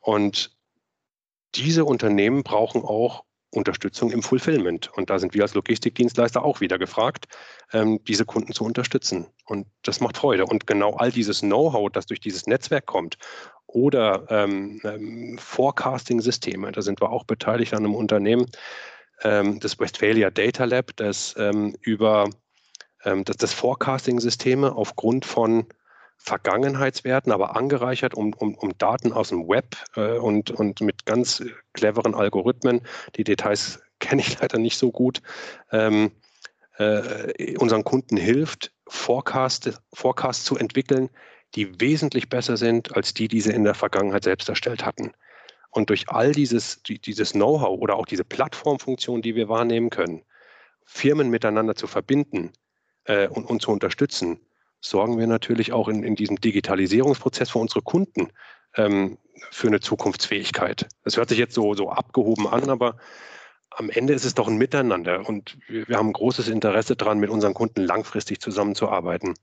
Und 0.00 0.56
diese 1.54 1.84
Unternehmen 1.84 2.44
brauchen 2.44 2.82
auch 2.82 3.24
Unterstützung 3.50 4.10
im 4.10 4.22
Fulfillment. 4.22 4.90
Und 4.94 5.10
da 5.10 5.18
sind 5.18 5.34
wir 5.34 5.42
als 5.42 5.54
Logistikdienstleister 5.54 6.42
auch 6.42 6.60
wieder 6.60 6.78
gefragt, 6.78 7.26
ähm, 7.72 8.02
diese 8.04 8.24
Kunden 8.24 8.52
zu 8.52 8.64
unterstützen. 8.64 9.26
Und 9.44 9.66
das 9.82 10.00
macht 10.00 10.16
Freude. 10.16 10.46
Und 10.46 10.66
genau 10.66 10.94
all 10.94 11.12
dieses 11.12 11.40
Know-how, 11.40 11.90
das 11.90 12.06
durch 12.06 12.20
dieses 12.20 12.46
Netzwerk 12.46 12.86
kommt 12.86 13.16
oder 13.74 14.24
ähm, 14.30 14.80
ähm, 14.84 15.36
Forecasting-Systeme, 15.38 16.70
da 16.70 16.80
sind 16.80 17.00
wir 17.02 17.10
auch 17.10 17.24
beteiligt 17.24 17.74
an 17.74 17.80
einem 17.84 17.96
Unternehmen, 17.96 18.46
ähm, 19.22 19.58
das 19.58 19.78
Westphalia 19.80 20.30
Data 20.30 20.64
Lab, 20.64 20.92
das 20.96 21.34
ähm, 21.36 21.76
über 21.80 22.30
ähm, 23.04 23.24
das, 23.24 23.36
das 23.36 23.52
Forecasting-Systeme 23.52 24.74
aufgrund 24.74 25.24
von 25.24 25.66
Vergangenheitswerten, 26.18 27.32
aber 27.32 27.56
angereichert 27.56 28.14
um, 28.14 28.32
um, 28.34 28.54
um 28.54 28.78
Daten 28.78 29.12
aus 29.12 29.30
dem 29.30 29.48
Web 29.48 29.76
äh, 29.96 30.18
und, 30.18 30.52
und 30.52 30.80
mit 30.80 31.04
ganz 31.04 31.42
cleveren 31.72 32.14
Algorithmen. 32.14 32.80
Die 33.16 33.24
Details 33.24 33.82
kenne 33.98 34.22
ich 34.22 34.40
leider 34.40 34.58
nicht 34.58 34.78
so 34.78 34.92
gut. 34.92 35.20
Ähm, 35.72 36.12
äh, 36.78 37.56
unseren 37.58 37.82
Kunden 37.82 38.16
hilft, 38.16 38.72
Forecast, 38.86 39.80
Forecasts 39.92 40.44
zu 40.44 40.56
entwickeln, 40.56 41.10
die 41.54 41.80
wesentlich 41.80 42.28
besser 42.28 42.56
sind 42.56 42.96
als 42.96 43.14
die, 43.14 43.28
die 43.28 43.40
sie 43.40 43.52
in 43.52 43.64
der 43.64 43.74
Vergangenheit 43.74 44.24
selbst 44.24 44.48
erstellt 44.48 44.84
hatten. 44.84 45.12
Und 45.70 45.90
durch 45.90 46.08
all 46.08 46.32
dieses, 46.32 46.82
dieses 46.82 47.32
Know-how 47.32 47.80
oder 47.80 47.96
auch 47.96 48.06
diese 48.06 48.24
Plattformfunktion, 48.24 49.22
die 49.22 49.34
wir 49.34 49.48
wahrnehmen 49.48 49.90
können, 49.90 50.22
Firmen 50.84 51.30
miteinander 51.30 51.74
zu 51.74 51.86
verbinden 51.86 52.52
äh, 53.04 53.28
und, 53.28 53.44
und 53.46 53.62
zu 53.62 53.70
unterstützen, 53.70 54.38
sorgen 54.80 55.18
wir 55.18 55.26
natürlich 55.26 55.72
auch 55.72 55.88
in, 55.88 56.04
in 56.04 56.14
diesem 56.14 56.40
Digitalisierungsprozess 56.40 57.50
für 57.50 57.58
unsere 57.58 57.82
Kunden 57.82 58.28
ähm, 58.76 59.18
für 59.50 59.68
eine 59.68 59.80
Zukunftsfähigkeit. 59.80 60.86
Das 61.02 61.16
hört 61.16 61.28
sich 61.28 61.38
jetzt 61.38 61.54
so, 61.54 61.74
so 61.74 61.90
abgehoben 61.90 62.46
an, 62.46 62.70
aber 62.70 62.96
am 63.70 63.90
Ende 63.90 64.12
ist 64.12 64.24
es 64.24 64.34
doch 64.34 64.46
ein 64.46 64.58
Miteinander 64.58 65.28
und 65.28 65.56
wir, 65.66 65.88
wir 65.88 65.96
haben 65.96 66.12
großes 66.12 66.48
Interesse 66.48 66.96
daran, 66.96 67.18
mit 67.18 67.30
unseren 67.30 67.54
Kunden 67.54 67.82
langfristig 67.82 68.40
zusammenzuarbeiten. 68.40 69.34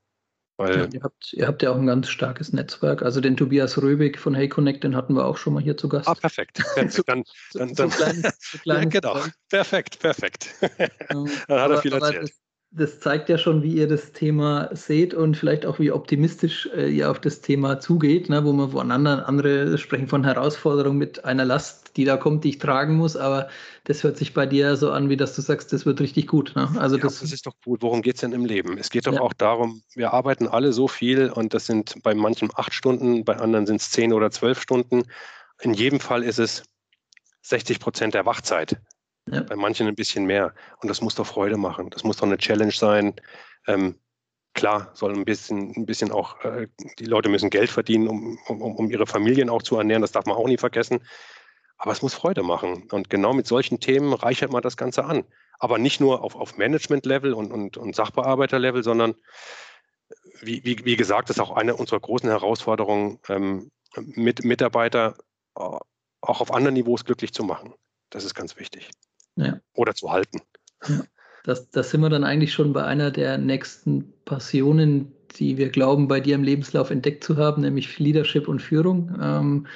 Ja, 0.70 0.88
ihr, 0.91 1.01
habt, 1.01 1.34
ihr 1.34 1.47
habt 1.47 1.62
ja 1.62 1.72
auch 1.72 1.76
ein 1.76 1.88
ganz 1.88 2.09
starkes 2.09 2.53
Netzwerk. 2.53 3.01
Also 3.01 3.22
den 3.22 3.38
Tobias 3.38 3.82
Röbig 3.82 4.20
von 4.20 4.36
Hey 4.36 4.49
Connect, 4.49 4.84
den 4.84 4.95
hatten 4.95 5.16
wir 5.16 5.26
auch 5.26 5.38
schon 5.38 5.53
mal 5.53 5.64
hier 5.64 5.78
zu 5.78 5.89
Gast. 5.89 6.07
Ah, 6.07 6.16
perfekt. 6.16 6.57
perfekt. 6.76 7.03
Dann, 7.07 7.24
dann, 7.53 7.74
dann, 7.74 7.89
so 7.89 7.97
klein, 7.97 8.22
so 8.39 8.57
ja, 8.64 8.86
genau. 8.86 9.18
Perfekt, 9.49 9.99
perfekt. 9.99 10.55
dann 11.09 11.30
hat 11.30 11.49
aber, 11.49 11.76
er 11.76 11.82
viel 11.82 11.93
erzählt. 11.93 12.24
Das, 12.24 12.41
das 12.72 12.99
zeigt 13.01 13.28
ja 13.28 13.38
schon, 13.38 13.64
wie 13.64 13.74
ihr 13.74 13.88
das 13.88 14.14
Thema 14.14 14.70
seht 14.74 15.14
und 15.14 15.36
vielleicht 15.36 15.66
auch, 15.66 15.80
wie 15.80 15.91
optimistisch 15.91 16.70
äh, 16.74 16.89
ihr 16.89 17.12
auf 17.12 17.20
das 17.20 17.41
Thema 17.41 17.80
zugeht, 17.80 18.30
ne, 18.30 18.45
wo 18.45 18.53
man 18.53 18.72
voneinander, 18.72 19.28
andere 19.28 19.78
sprechen 19.78 20.07
von 20.07 20.24
Herausforderungen 20.24 20.97
mit 20.97 21.26
einer 21.26 21.43
Last, 21.43 21.80
die 21.97 22.05
da 22.05 22.17
kommt, 22.17 22.43
die 22.43 22.49
ich 22.49 22.59
tragen 22.59 22.95
muss, 22.95 23.15
aber 23.15 23.49
das 23.83 24.03
hört 24.03 24.17
sich 24.17 24.33
bei 24.33 24.45
dir 24.45 24.75
so 24.75 24.91
an, 24.91 25.09
wie 25.09 25.17
dass 25.17 25.35
du 25.35 25.41
sagst, 25.41 25.73
das 25.73 25.85
wird 25.85 25.99
richtig 25.99 26.27
gut. 26.27 26.53
Ne? 26.55 26.69
Also 26.77 26.97
ja, 26.97 27.03
das, 27.03 27.19
das, 27.19 27.31
ist 27.31 27.45
doch 27.45 27.53
gut. 27.63 27.81
Worum 27.81 28.01
geht 28.01 28.15
es 28.15 28.21
denn 28.21 28.31
im 28.31 28.45
Leben? 28.45 28.77
Es 28.77 28.89
geht 28.89 29.07
doch 29.07 29.13
ja. 29.13 29.21
auch 29.21 29.33
darum, 29.33 29.81
wir 29.95 30.13
arbeiten 30.13 30.47
alle 30.47 30.73
so 30.73 30.87
viel 30.87 31.29
und 31.29 31.53
das 31.53 31.65
sind 31.65 32.01
bei 32.03 32.13
manchen 32.13 32.49
acht 32.55 32.73
Stunden, 32.73 33.25
bei 33.25 33.37
anderen 33.37 33.65
sind 33.65 33.81
es 33.81 33.89
zehn 33.89 34.13
oder 34.13 34.31
zwölf 34.31 34.61
Stunden. 34.61 35.03
In 35.61 35.73
jedem 35.73 35.99
Fall 35.99 36.23
ist 36.23 36.39
es 36.39 36.63
60 37.43 37.79
Prozent 37.79 38.13
der 38.13 38.25
Wachzeit. 38.25 38.77
Ja. 39.29 39.41
Bei 39.41 39.55
manchen 39.55 39.87
ein 39.87 39.95
bisschen 39.95 40.25
mehr. 40.25 40.53
Und 40.81 40.89
das 40.89 41.01
muss 41.01 41.15
doch 41.15 41.27
Freude 41.27 41.57
machen. 41.57 41.89
Das 41.91 42.03
muss 42.03 42.17
doch 42.17 42.27
eine 42.27 42.37
Challenge 42.37 42.71
sein. 42.71 43.13
Ähm, 43.67 43.95
klar, 44.53 44.91
soll 44.93 45.13
ein 45.13 45.25
bisschen, 45.25 45.73
ein 45.75 45.85
bisschen 45.85 46.11
auch, 46.11 46.43
äh, 46.43 46.67
die 46.99 47.05
Leute 47.05 47.29
müssen 47.29 47.49
Geld 47.49 47.69
verdienen, 47.69 48.07
um, 48.07 48.37
um, 48.47 48.61
um 48.61 48.89
ihre 48.89 49.07
Familien 49.07 49.49
auch 49.49 49.61
zu 49.61 49.77
ernähren. 49.77 50.01
Das 50.01 50.11
darf 50.11 50.25
man 50.25 50.35
auch 50.35 50.47
nie 50.47 50.57
vergessen. 50.57 50.99
Aber 51.82 51.93
es 51.93 52.03
muss 52.03 52.13
Freude 52.13 52.43
machen. 52.43 52.88
Und 52.91 53.09
genau 53.09 53.34
mit 53.34 53.47
solchen 53.47 53.79
Themen 53.79 54.13
reichert 54.13 54.51
man 54.51 54.61
das 54.61 54.77
Ganze 54.77 55.03
an. 55.03 55.23
Aber 55.57 55.79
nicht 55.79 55.99
nur 55.99 56.23
auf, 56.23 56.36
auf 56.36 56.55
Management-Level 56.55 57.34
und, 57.34 57.51
und, 57.51 57.75
und 57.75 57.95
Sachbearbeiter-Level, 57.95 58.84
sondern 58.84 59.15
wie, 60.41 60.63
wie, 60.63 60.86
wie 60.86 60.95
gesagt, 60.95 61.29
das 61.29 61.38
ist 61.38 61.41
auch 61.41 61.55
eine 61.55 61.75
unserer 61.75 61.99
großen 61.99 62.29
Herausforderungen, 62.29 63.17
ähm, 63.29 63.71
mit 63.97 64.45
Mitarbeiter 64.45 65.15
äh, 65.57 65.61
auch 66.21 66.41
auf 66.41 66.53
anderen 66.53 66.75
Niveaus 66.75 67.03
glücklich 67.03 67.34
zu 67.34 67.43
machen. 67.43 67.73
Das 68.11 68.25
ist 68.25 68.36
ganz 68.36 68.59
wichtig. 68.59 68.91
Ja. 69.36 69.59
Oder 69.73 69.95
zu 69.95 70.11
halten. 70.11 70.39
Ja. 70.88 71.01
Das, 71.45 71.71
das 71.71 71.89
sind 71.89 72.01
wir 72.01 72.09
dann 72.09 72.23
eigentlich 72.23 72.53
schon 72.53 72.73
bei 72.73 72.84
einer 72.84 73.09
der 73.09 73.39
nächsten 73.39 74.13
Passionen, 74.25 75.15
die 75.38 75.57
wir 75.57 75.69
glauben, 75.69 76.07
bei 76.07 76.19
dir 76.19 76.36
im 76.36 76.43
Lebenslauf 76.43 76.91
entdeckt 76.91 77.23
zu 77.23 77.38
haben, 77.38 77.63
nämlich 77.63 77.97
Leadership 77.97 78.47
und 78.47 78.61
Führung. 78.61 79.17
Ähm, 79.19 79.67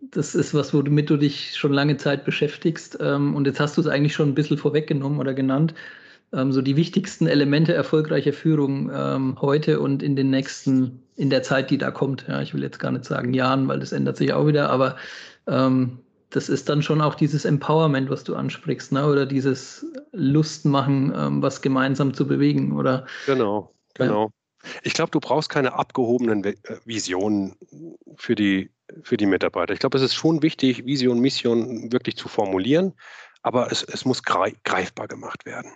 das 0.00 0.34
ist 0.34 0.54
was, 0.54 0.72
womit 0.72 1.10
du 1.10 1.16
dich 1.16 1.56
schon 1.56 1.72
lange 1.72 1.96
Zeit 1.96 2.24
beschäftigst. 2.24 2.98
Ähm, 3.00 3.34
und 3.34 3.46
jetzt 3.46 3.60
hast 3.60 3.76
du 3.76 3.80
es 3.80 3.86
eigentlich 3.86 4.14
schon 4.14 4.28
ein 4.28 4.34
bisschen 4.34 4.58
vorweggenommen 4.58 5.18
oder 5.18 5.34
genannt. 5.34 5.74
Ähm, 6.32 6.52
so 6.52 6.62
die 6.62 6.76
wichtigsten 6.76 7.26
Elemente 7.26 7.72
erfolgreicher 7.74 8.32
Führung 8.32 8.90
ähm, 8.94 9.36
heute 9.40 9.80
und 9.80 10.02
in 10.02 10.14
den 10.14 10.30
nächsten, 10.30 11.02
in 11.16 11.30
der 11.30 11.42
Zeit, 11.42 11.70
die 11.70 11.78
da 11.78 11.90
kommt. 11.90 12.26
Ja, 12.28 12.42
ich 12.42 12.54
will 12.54 12.62
jetzt 12.62 12.78
gar 12.78 12.92
nicht 12.92 13.04
sagen 13.04 13.34
Jahren, 13.34 13.66
weil 13.68 13.80
das 13.80 13.92
ändert 13.92 14.16
sich 14.16 14.32
auch 14.32 14.46
wieder, 14.46 14.70
aber 14.70 14.96
ähm, 15.46 15.98
das 16.30 16.48
ist 16.50 16.68
dann 16.68 16.82
schon 16.82 17.00
auch 17.00 17.14
dieses 17.14 17.44
Empowerment, 17.44 18.10
was 18.10 18.24
du 18.24 18.34
ansprichst, 18.34 18.92
ne? 18.92 19.06
oder 19.06 19.24
dieses 19.24 19.86
Lustmachen, 20.12 21.12
ähm, 21.16 21.42
was 21.42 21.62
gemeinsam 21.62 22.12
zu 22.12 22.26
bewegen, 22.26 22.76
oder? 22.76 23.06
Genau, 23.26 23.72
genau. 23.94 24.24
Ja. 24.24 24.37
Ich 24.82 24.92
glaube, 24.92 25.10
du 25.10 25.20
brauchst 25.20 25.48
keine 25.48 25.74
abgehobenen 25.74 26.44
äh, 26.44 26.54
Visionen 26.84 27.56
für 28.16 28.34
die, 28.34 28.70
für 29.02 29.16
die 29.16 29.26
Mitarbeiter. 29.26 29.72
Ich 29.72 29.80
glaube, 29.80 29.98
es 29.98 30.04
ist 30.04 30.14
schon 30.14 30.42
wichtig, 30.42 30.84
Vision, 30.84 31.20
Mission 31.20 31.92
wirklich 31.92 32.16
zu 32.16 32.28
formulieren, 32.28 32.94
aber 33.42 33.70
es, 33.70 33.82
es 33.82 34.04
muss 34.04 34.22
greifbar 34.22 35.08
gemacht 35.08 35.46
werden. 35.46 35.72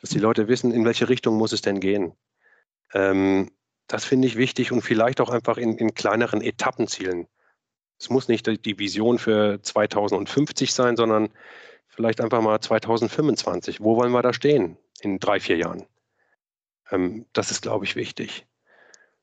Dass 0.00 0.10
die 0.10 0.18
Leute 0.18 0.48
wissen, 0.48 0.72
in 0.72 0.84
welche 0.84 1.08
Richtung 1.08 1.36
muss 1.36 1.52
es 1.52 1.62
denn 1.62 1.80
gehen. 1.80 2.12
Ähm, 2.94 3.50
das 3.86 4.04
finde 4.04 4.28
ich 4.28 4.36
wichtig 4.36 4.70
und 4.70 4.82
vielleicht 4.82 5.20
auch 5.20 5.30
einfach 5.30 5.56
in, 5.56 5.76
in 5.78 5.94
kleineren 5.94 6.42
Etappenzielen. 6.42 7.26
Es 7.98 8.10
muss 8.10 8.28
nicht 8.28 8.46
die 8.46 8.78
Vision 8.78 9.18
für 9.18 9.60
2050 9.60 10.72
sein, 10.72 10.96
sondern 10.96 11.30
vielleicht 11.88 12.20
einfach 12.20 12.42
mal 12.42 12.60
2025. 12.60 13.80
Wo 13.80 13.96
wollen 13.96 14.12
wir 14.12 14.22
da 14.22 14.32
stehen 14.32 14.76
in 15.00 15.18
drei, 15.18 15.40
vier 15.40 15.56
Jahren? 15.56 15.86
Ähm, 16.90 17.26
das 17.32 17.50
ist, 17.50 17.62
glaube 17.62 17.84
ich, 17.84 17.96
wichtig. 17.96 18.46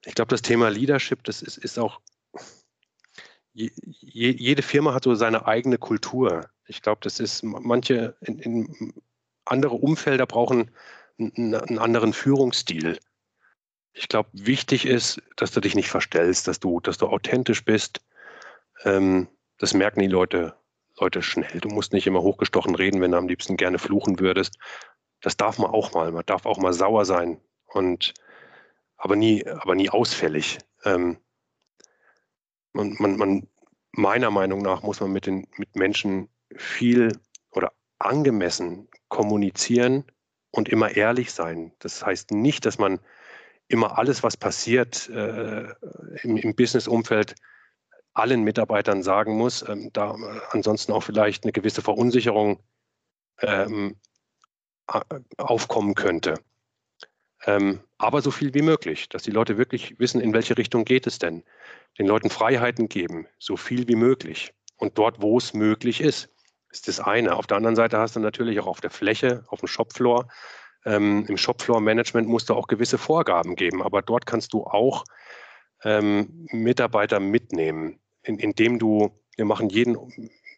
Ich 0.05 0.15
glaube, 0.15 0.29
das 0.29 0.41
Thema 0.41 0.69
Leadership, 0.69 1.23
das 1.23 1.41
ist, 1.41 1.57
ist 1.57 1.79
auch, 1.79 1.99
je, 3.53 3.71
jede 4.01 4.61
Firma 4.61 4.93
hat 4.93 5.03
so 5.03 5.15
seine 5.15 5.47
eigene 5.47 5.77
Kultur. 5.77 6.49
Ich 6.67 6.81
glaube, 6.81 6.99
das 7.01 7.19
ist, 7.19 7.43
manche 7.43 8.15
in, 8.21 8.39
in 8.39 8.93
andere 9.45 9.75
Umfelder 9.75 10.25
brauchen 10.25 10.71
einen, 11.19 11.79
anderen 11.79 12.13
Führungsstil. 12.13 12.99
Ich 13.93 14.09
glaube, 14.09 14.29
wichtig 14.33 14.85
ist, 14.85 15.21
dass 15.37 15.51
du 15.51 15.61
dich 15.61 15.73
nicht 15.73 15.89
verstellst, 15.89 16.47
dass 16.47 16.59
du, 16.59 16.79
dass 16.81 16.97
du 16.97 17.07
authentisch 17.07 17.63
bist. 17.63 18.01
Ähm, 18.83 19.27
das 19.57 19.73
merken 19.73 20.01
die 20.01 20.07
Leute, 20.07 20.55
Leute 20.99 21.21
schnell. 21.21 21.61
Du 21.61 21.69
musst 21.69 21.93
nicht 21.93 22.05
immer 22.05 22.21
hochgestochen 22.21 22.75
reden, 22.75 23.01
wenn 23.01 23.11
du 23.11 23.17
am 23.17 23.27
liebsten 23.27 23.57
gerne 23.57 23.79
fluchen 23.79 24.19
würdest. 24.19 24.57
Das 25.21 25.37
darf 25.37 25.57
man 25.57 25.71
auch 25.71 25.93
mal. 25.93 26.11
Man 26.11 26.25
darf 26.25 26.45
auch 26.45 26.57
mal 26.57 26.73
sauer 26.73 27.05
sein 27.05 27.39
und 27.75 28.13
aber 28.97 29.15
nie, 29.15 29.45
aber 29.45 29.75
nie 29.75 29.89
ausfällig. 29.89 30.57
Ähm, 30.83 31.17
man, 32.73 32.95
man, 32.99 33.17
man, 33.17 33.47
meiner 33.91 34.31
Meinung 34.31 34.61
nach 34.61 34.83
muss 34.83 34.99
man 34.99 35.11
mit 35.11 35.25
den 35.25 35.47
mit 35.57 35.75
Menschen 35.75 36.29
viel 36.55 37.17
oder 37.51 37.71
angemessen 37.99 38.87
kommunizieren 39.09 40.05
und 40.51 40.69
immer 40.69 40.95
ehrlich 40.95 41.33
sein. 41.33 41.73
Das 41.79 42.05
heißt 42.05 42.31
nicht, 42.31 42.65
dass 42.65 42.77
man 42.77 42.99
immer 43.67 43.97
alles, 43.97 44.23
was 44.23 44.37
passiert 44.37 45.09
äh, 45.09 45.73
im, 46.23 46.37
im 46.37 46.55
Business-Umfeld, 46.55 47.35
allen 48.13 48.43
Mitarbeitern 48.43 49.03
sagen 49.03 49.37
muss, 49.37 49.67
ähm, 49.67 49.89
da 49.91 50.11
äh, 50.11 50.39
ansonsten 50.51 50.93
auch 50.93 51.03
vielleicht 51.03 51.43
eine 51.43 51.51
gewisse 51.51 51.81
Verunsicherung 51.81 52.59
ähm, 53.41 53.97
aufkommen 55.37 55.95
könnte. 55.95 56.35
Ähm, 57.45 57.81
aber 57.97 58.21
so 58.21 58.31
viel 58.31 58.53
wie 58.53 58.61
möglich, 58.61 59.09
dass 59.09 59.23
die 59.23 59.31
Leute 59.31 59.57
wirklich 59.57 59.99
wissen, 59.99 60.19
in 60.21 60.33
welche 60.33 60.57
Richtung 60.57 60.85
geht 60.85 61.07
es 61.07 61.19
denn. 61.19 61.43
Den 61.97 62.07
Leuten 62.07 62.29
Freiheiten 62.29 62.89
geben, 62.89 63.27
so 63.39 63.55
viel 63.57 63.87
wie 63.87 63.95
möglich. 63.95 64.53
Und 64.77 64.97
dort, 64.97 65.21
wo 65.21 65.37
es 65.37 65.53
möglich 65.53 66.01
ist, 66.01 66.29
ist 66.69 66.87
das 66.87 66.99
eine. 66.99 67.35
Auf 67.35 67.47
der 67.47 67.57
anderen 67.57 67.75
Seite 67.75 67.97
hast 67.97 68.15
du 68.15 68.19
natürlich 68.19 68.59
auch 68.59 68.67
auf 68.67 68.81
der 68.81 68.89
Fläche, 68.89 69.45
auf 69.47 69.59
dem 69.59 69.67
Shopfloor, 69.67 70.27
ähm, 70.85 71.25
Im 71.27 71.37
Shopfloor-Management 71.37 72.27
musst 72.27 72.49
du 72.49 72.53
auch 72.53 72.67
gewisse 72.67 72.97
Vorgaben 72.97 73.55
geben, 73.55 73.81
aber 73.81 74.01
dort 74.01 74.25
kannst 74.25 74.53
du 74.53 74.63
auch 74.63 75.03
ähm, 75.83 76.47
Mitarbeiter 76.51 77.19
mitnehmen, 77.19 77.99
in, 78.21 78.37
indem 78.37 78.77
du, 78.77 79.11
wir 79.35 79.45
machen 79.45 79.69
jeden, 79.69 79.97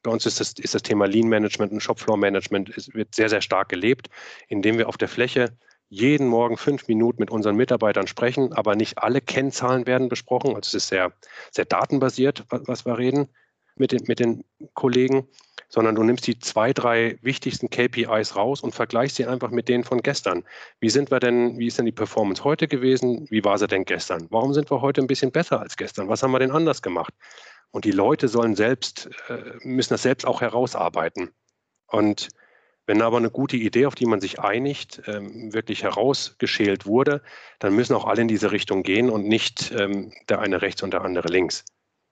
bei 0.04 0.12
uns 0.12 0.26
ist 0.26 0.40
das, 0.40 0.54
ist 0.54 0.76
das 0.76 0.84
Thema 0.84 1.08
Lean 1.08 1.30
Management 1.30 1.72
und 1.72 1.80
Shopfloor 1.80 2.18
Management 2.18 2.70
ist, 2.70 2.94
wird 2.94 3.16
sehr, 3.16 3.30
sehr 3.30 3.42
stark 3.42 3.70
gelebt, 3.70 4.10
indem 4.50 4.78
wir 4.78 4.90
auf 4.90 4.98
der 4.98 5.08
Fläche 5.08 5.58
jeden 5.90 6.28
Morgen 6.28 6.58
fünf 6.58 6.88
Minuten 6.88 7.22
mit 7.22 7.32
unseren 7.32 7.56
Mitarbeitern 7.56 8.08
sprechen, 8.08 8.54
aber 8.54 8.76
nicht 8.76 8.98
alle 8.98 9.22
Kennzahlen 9.22 9.88
werden 9.88 10.10
besprochen. 10.10 10.50
Also 10.50 10.68
es 10.68 10.74
ist 10.74 10.88
sehr, 10.88 11.14
sehr 11.52 11.66
datenbasiert, 11.66 12.46
was 12.50 12.86
wir 12.86 12.98
reden 12.98 13.30
mit 13.76 13.92
den, 13.92 14.04
mit 14.08 14.20
den 14.20 14.44
Kollegen 14.74 15.28
sondern 15.70 15.96
du 15.96 16.04
nimmst 16.04 16.26
die 16.28 16.40
zwei, 16.40 16.74
drei 16.74 17.18
wichtigsten 17.22 17.70
KPIs 17.70 18.36
raus 18.36 18.62
und 18.62 18.74
vergleichst 18.74 19.18
sie 19.18 19.26
einfach 19.26 19.52
mit 19.52 19.68
denen 19.68 19.84
von 19.84 20.02
gestern. 20.02 20.44
Wie 20.80 20.90
sind 20.90 21.12
wir 21.12 21.20
denn, 21.20 21.58
wie 21.58 21.68
ist 21.68 21.78
denn 21.78 21.86
die 21.86 21.92
Performance 21.92 22.44
heute 22.44 22.68
gewesen? 22.68 23.28
Wie 23.30 23.44
war 23.44 23.58
sie 23.58 23.68
denn 23.68 23.86
gestern? 23.86 24.28
Warum 24.30 24.54
sind 24.54 24.72
wir 24.72 24.82
heute 24.82 25.02
ein 25.02 25.08
bisschen 25.08 25.32
besser 25.32 25.60
als 25.60 25.76
gestern? 25.76 26.08
Was 26.08 26.24
haben 26.24 26.32
wir 26.32 26.40
denn 26.40 26.52
anders 26.52 26.82
gemacht? 26.82 27.14
Und 27.72 27.84
die 27.84 27.92
Leute 27.92 28.30
sollen 28.30 28.56
selbst, 28.56 29.10
äh, 29.28 29.58
müssen 29.62 29.94
das 29.94 30.04
selbst 30.04 30.26
auch 30.26 30.42
herausarbeiten. 30.42 31.32
Und 31.88 32.30
wenn 32.88 33.02
aber 33.02 33.18
eine 33.18 33.30
gute 33.30 33.58
Idee, 33.58 33.86
auf 33.86 33.96
die 33.96 34.06
man 34.06 34.22
sich 34.22 34.40
einigt, 34.40 35.04
ähm, 35.08 35.54
wirklich 35.54 35.84
herausgeschält 35.84 36.86
wurde, 36.86 37.22
dann 37.60 37.76
müssen 37.76 37.96
auch 37.96 38.06
alle 38.06 38.22
in 38.22 38.30
diese 38.30 38.52
Richtung 38.52 38.82
gehen 38.82 39.10
und 39.10 39.28
nicht 39.28 39.72
ähm, 39.72 40.14
der 40.30 40.40
eine 40.40 40.62
rechts 40.62 40.82
und 40.82 40.92
der 40.92 41.04
andere 41.04 41.28
links. 41.28 41.66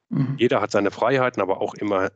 Mhm. 0.10 0.36
Jeder 0.38 0.62
hat 0.62 0.72
seine 0.72 0.92
Freiheiten, 0.92 1.42
aber 1.42 1.62
auch 1.62 1.74
immer 1.76 2.12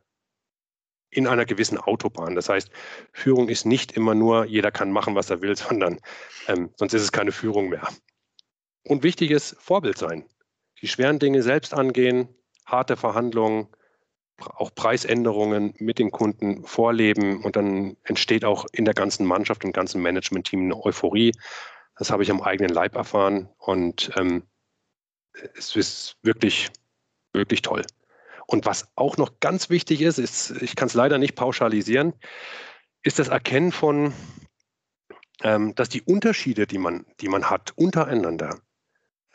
in 1.10 1.26
einer 1.26 1.46
gewissen 1.46 1.78
Autobahn. 1.78 2.36
Das 2.36 2.50
heißt, 2.50 2.70
Führung 3.14 3.50
ist 3.50 3.66
nicht 3.66 3.94
immer 3.94 4.14
nur, 4.14 4.46
jeder 4.46 4.72
kann 4.72 4.92
machen, 4.92 5.16
was 5.16 5.30
er 5.30 5.42
will, 5.42 5.56
sondern 5.56 6.00
ähm, 6.48 6.70
sonst 6.76 6.94
ist 6.94 7.04
es 7.04 7.12
keine 7.14 7.32
Führung 7.32 7.70
mehr. 7.70 7.88
Und 8.84 9.04
wichtig 9.04 9.32
ist 9.32 9.56
Vorbild 9.60 9.98
sein. 9.98 10.26
Die 10.82 10.88
schweren 10.88 11.20
Dinge 11.20 11.44
selbst 11.44 11.74
angehen, 11.74 12.28
harte 12.66 12.98
Verhandlungen, 12.98 13.68
auch 14.42 14.74
Preisänderungen 14.74 15.74
mit 15.80 16.00
den 16.00 16.12
Kunden 16.12 16.64
vorleben 16.66 17.44
und 17.44 17.56
dann 17.56 17.98
entsteht 18.04 18.46
auch 18.46 18.66
in 18.72 18.86
der 18.86 18.94
ganzen 18.94 19.26
Mannschaft 19.26 19.66
und 19.66 19.74
ganzen 19.74 20.02
Management-Team 20.02 20.64
eine 20.64 20.84
Euphorie. 20.84 21.34
Das 21.98 22.12
habe 22.12 22.24
ich 22.24 22.32
am 22.32 22.42
eigenen 22.42 22.74
Leib 22.74 22.96
erfahren 22.96 23.50
und 23.58 24.12
ähm, 24.18 24.44
es 25.56 25.76
ist 25.76 26.18
wirklich, 26.24 26.70
wirklich 27.34 27.62
toll. 27.62 27.84
Und 28.48 28.66
was 28.66 28.88
auch 28.96 29.18
noch 29.18 29.40
ganz 29.40 29.70
wichtig 29.70 30.02
ist, 30.02 30.18
ist 30.18 30.52
ich 30.62 30.76
kann 30.76 30.88
es 30.88 30.94
leider 30.94 31.18
nicht 31.18 31.36
pauschalisieren, 31.36 32.14
ist 33.04 33.20
das 33.20 33.28
Erkennen 33.28 33.72
von, 33.72 34.14
ähm, 35.44 35.76
dass 35.76 35.90
die 35.90 36.02
Unterschiede, 36.02 36.66
die 36.66 36.80
man, 36.80 37.06
die 37.22 37.30
man 37.30 37.50
hat 37.50 37.74
untereinander, 37.76 38.60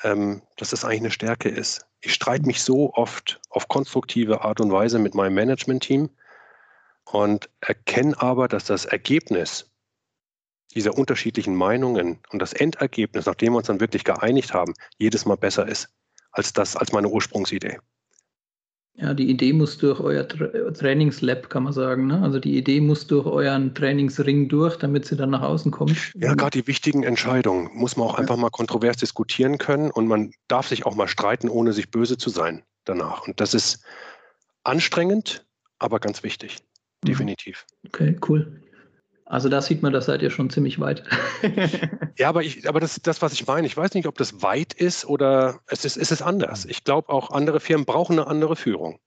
ähm, 0.02 0.42
dass 0.56 0.70
das 0.70 0.84
eigentlich 0.84 1.00
eine 1.00 1.10
Stärke 1.10 1.48
ist. 1.48 1.86
Ich 2.00 2.14
streite 2.14 2.46
mich 2.46 2.62
so 2.62 2.92
oft 2.94 3.40
auf 3.50 3.68
konstruktive 3.68 4.42
Art 4.42 4.60
und 4.60 4.72
Weise 4.72 4.98
mit 4.98 5.14
meinem 5.14 5.34
Management-Team 5.34 6.10
und 7.04 7.48
erkenne 7.60 8.20
aber, 8.20 8.48
dass 8.48 8.64
das 8.64 8.84
Ergebnis 8.84 9.70
dieser 10.74 10.96
unterschiedlichen 10.98 11.54
Meinungen 11.54 12.18
und 12.30 12.40
das 12.40 12.52
Endergebnis, 12.52 13.26
nachdem 13.26 13.52
wir 13.52 13.58
uns 13.58 13.68
dann 13.68 13.80
wirklich 13.80 14.04
geeinigt 14.04 14.52
haben, 14.52 14.74
jedes 14.98 15.24
Mal 15.24 15.36
besser 15.36 15.68
ist 15.68 15.88
als 16.32 16.52
das, 16.52 16.76
als 16.76 16.92
meine 16.92 17.08
Ursprungsidee. 17.08 17.78
Ja, 18.96 19.12
die 19.12 19.28
Idee 19.28 19.52
muss 19.52 19.76
durch 19.78 19.98
euer 19.98 20.26
Tra 20.28 20.46
Trainingslab, 20.70 21.50
kann 21.50 21.64
man 21.64 21.72
sagen. 21.72 22.06
Ne? 22.06 22.22
Also 22.22 22.38
die 22.38 22.56
Idee 22.56 22.80
muss 22.80 23.06
durch 23.08 23.26
euren 23.26 23.74
Trainingsring 23.74 24.48
durch, 24.48 24.76
damit 24.76 25.04
sie 25.04 25.16
dann 25.16 25.30
nach 25.30 25.42
außen 25.42 25.72
kommt. 25.72 26.12
Ja, 26.14 26.34
gerade 26.34 26.60
die 26.62 26.66
wichtigen 26.68 27.02
Entscheidungen 27.02 27.70
muss 27.74 27.96
man 27.96 28.06
auch 28.06 28.14
ja. 28.14 28.20
einfach 28.20 28.36
mal 28.36 28.50
kontrovers 28.50 28.96
diskutieren 28.96 29.58
können 29.58 29.90
und 29.90 30.06
man 30.06 30.32
darf 30.46 30.68
sich 30.68 30.86
auch 30.86 30.94
mal 30.94 31.08
streiten, 31.08 31.48
ohne 31.48 31.72
sich 31.72 31.90
böse 31.90 32.18
zu 32.18 32.30
sein 32.30 32.62
danach. 32.84 33.26
Und 33.26 33.40
das 33.40 33.52
ist 33.52 33.82
anstrengend, 34.62 35.44
aber 35.80 35.98
ganz 35.98 36.22
wichtig. 36.22 36.58
Mhm. 37.02 37.08
Definitiv. 37.08 37.66
Okay, 37.86 38.16
cool. 38.28 38.60
Also 39.26 39.48
da 39.48 39.62
sieht 39.62 39.82
man, 39.82 39.92
da 39.92 40.02
seid 40.02 40.20
ihr 40.20 40.30
schon 40.30 40.50
ziemlich 40.50 40.78
weit. 40.80 41.02
ja, 42.18 42.28
aber, 42.28 42.42
ich, 42.42 42.68
aber 42.68 42.78
das 42.78 42.98
ist 42.98 43.06
das, 43.06 43.22
was 43.22 43.32
ich 43.32 43.46
meine. 43.46 43.66
Ich 43.66 43.76
weiß 43.76 43.94
nicht, 43.94 44.06
ob 44.06 44.18
das 44.18 44.42
weit 44.42 44.74
ist 44.74 45.06
oder 45.06 45.60
es 45.66 45.84
ist, 45.84 45.96
es 45.96 46.10
ist 46.10 46.20
anders. 46.20 46.66
Ich 46.66 46.84
glaube, 46.84 47.08
auch 47.08 47.30
andere 47.30 47.60
Firmen 47.60 47.86
brauchen 47.86 48.18
eine 48.18 48.26
andere 48.26 48.54
Führung. 48.54 48.98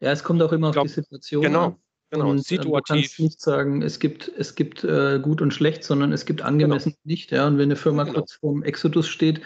Ja, 0.00 0.12
es 0.12 0.22
kommt 0.22 0.42
auch 0.42 0.52
immer 0.52 0.72
glaub, 0.72 0.84
auf 0.84 0.90
die 0.90 1.00
Situation 1.00 1.42
genau, 1.42 1.64
an. 1.64 1.76
Genau, 2.10 2.30
und 2.30 2.44
situativ. 2.44 2.72
Du 2.86 2.94
kannst 2.94 3.20
nicht 3.20 3.40
sagen, 3.40 3.80
es 3.80 3.98
gibt, 3.98 4.30
es 4.36 4.54
gibt 4.54 4.84
äh, 4.84 5.18
gut 5.20 5.40
und 5.40 5.54
schlecht, 5.54 5.84
sondern 5.84 6.12
es 6.12 6.26
gibt 6.26 6.42
angemessen 6.42 6.90
genau. 6.90 7.00
nicht. 7.04 7.32
Ja? 7.32 7.46
Und 7.46 7.56
wenn 7.56 7.64
eine 7.64 7.76
Firma 7.76 8.04
genau. 8.04 8.18
kurz 8.18 8.34
vorm 8.34 8.62
Exodus 8.62 9.08
steht, 9.08 9.40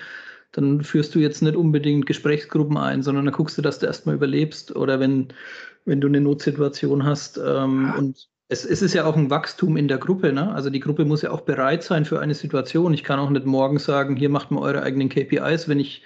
dann 0.50 0.82
führst 0.82 1.14
du 1.14 1.20
jetzt 1.20 1.40
nicht 1.42 1.54
unbedingt 1.54 2.06
Gesprächsgruppen 2.06 2.76
ein, 2.76 3.04
sondern 3.04 3.26
dann 3.26 3.34
guckst 3.34 3.56
du, 3.56 3.62
dass 3.62 3.78
du 3.78 3.86
erstmal 3.86 4.16
überlebst. 4.16 4.74
Oder 4.74 4.98
wenn, 4.98 5.28
wenn 5.84 6.00
du 6.00 6.08
eine 6.08 6.20
Notsituation 6.20 7.04
hast 7.04 7.38
ähm, 7.38 7.86
ja. 7.86 7.94
und 7.96 8.28
es, 8.50 8.64
es, 8.64 8.82
ist 8.82 8.94
ja 8.94 9.04
auch 9.04 9.16
ein 9.16 9.30
Wachstum 9.30 9.76
in 9.76 9.86
der 9.86 9.98
Gruppe. 9.98 10.32
Ne? 10.32 10.52
Also 10.52 10.70
die 10.70 10.80
Gruppe 10.80 11.04
muss 11.04 11.22
ja 11.22 11.30
auch 11.30 11.42
bereit 11.42 11.84
sein 11.84 12.04
für 12.04 12.18
eine 12.18 12.34
Situation. 12.34 12.92
Ich 12.92 13.04
kann 13.04 13.20
auch 13.20 13.30
nicht 13.30 13.46
morgen 13.46 13.78
sagen, 13.78 14.16
hier 14.16 14.28
macht 14.28 14.50
mal 14.50 14.60
eure 14.60 14.82
eigenen 14.82 15.08
KPIs, 15.08 15.68
wenn 15.68 15.78
ich, 15.78 16.02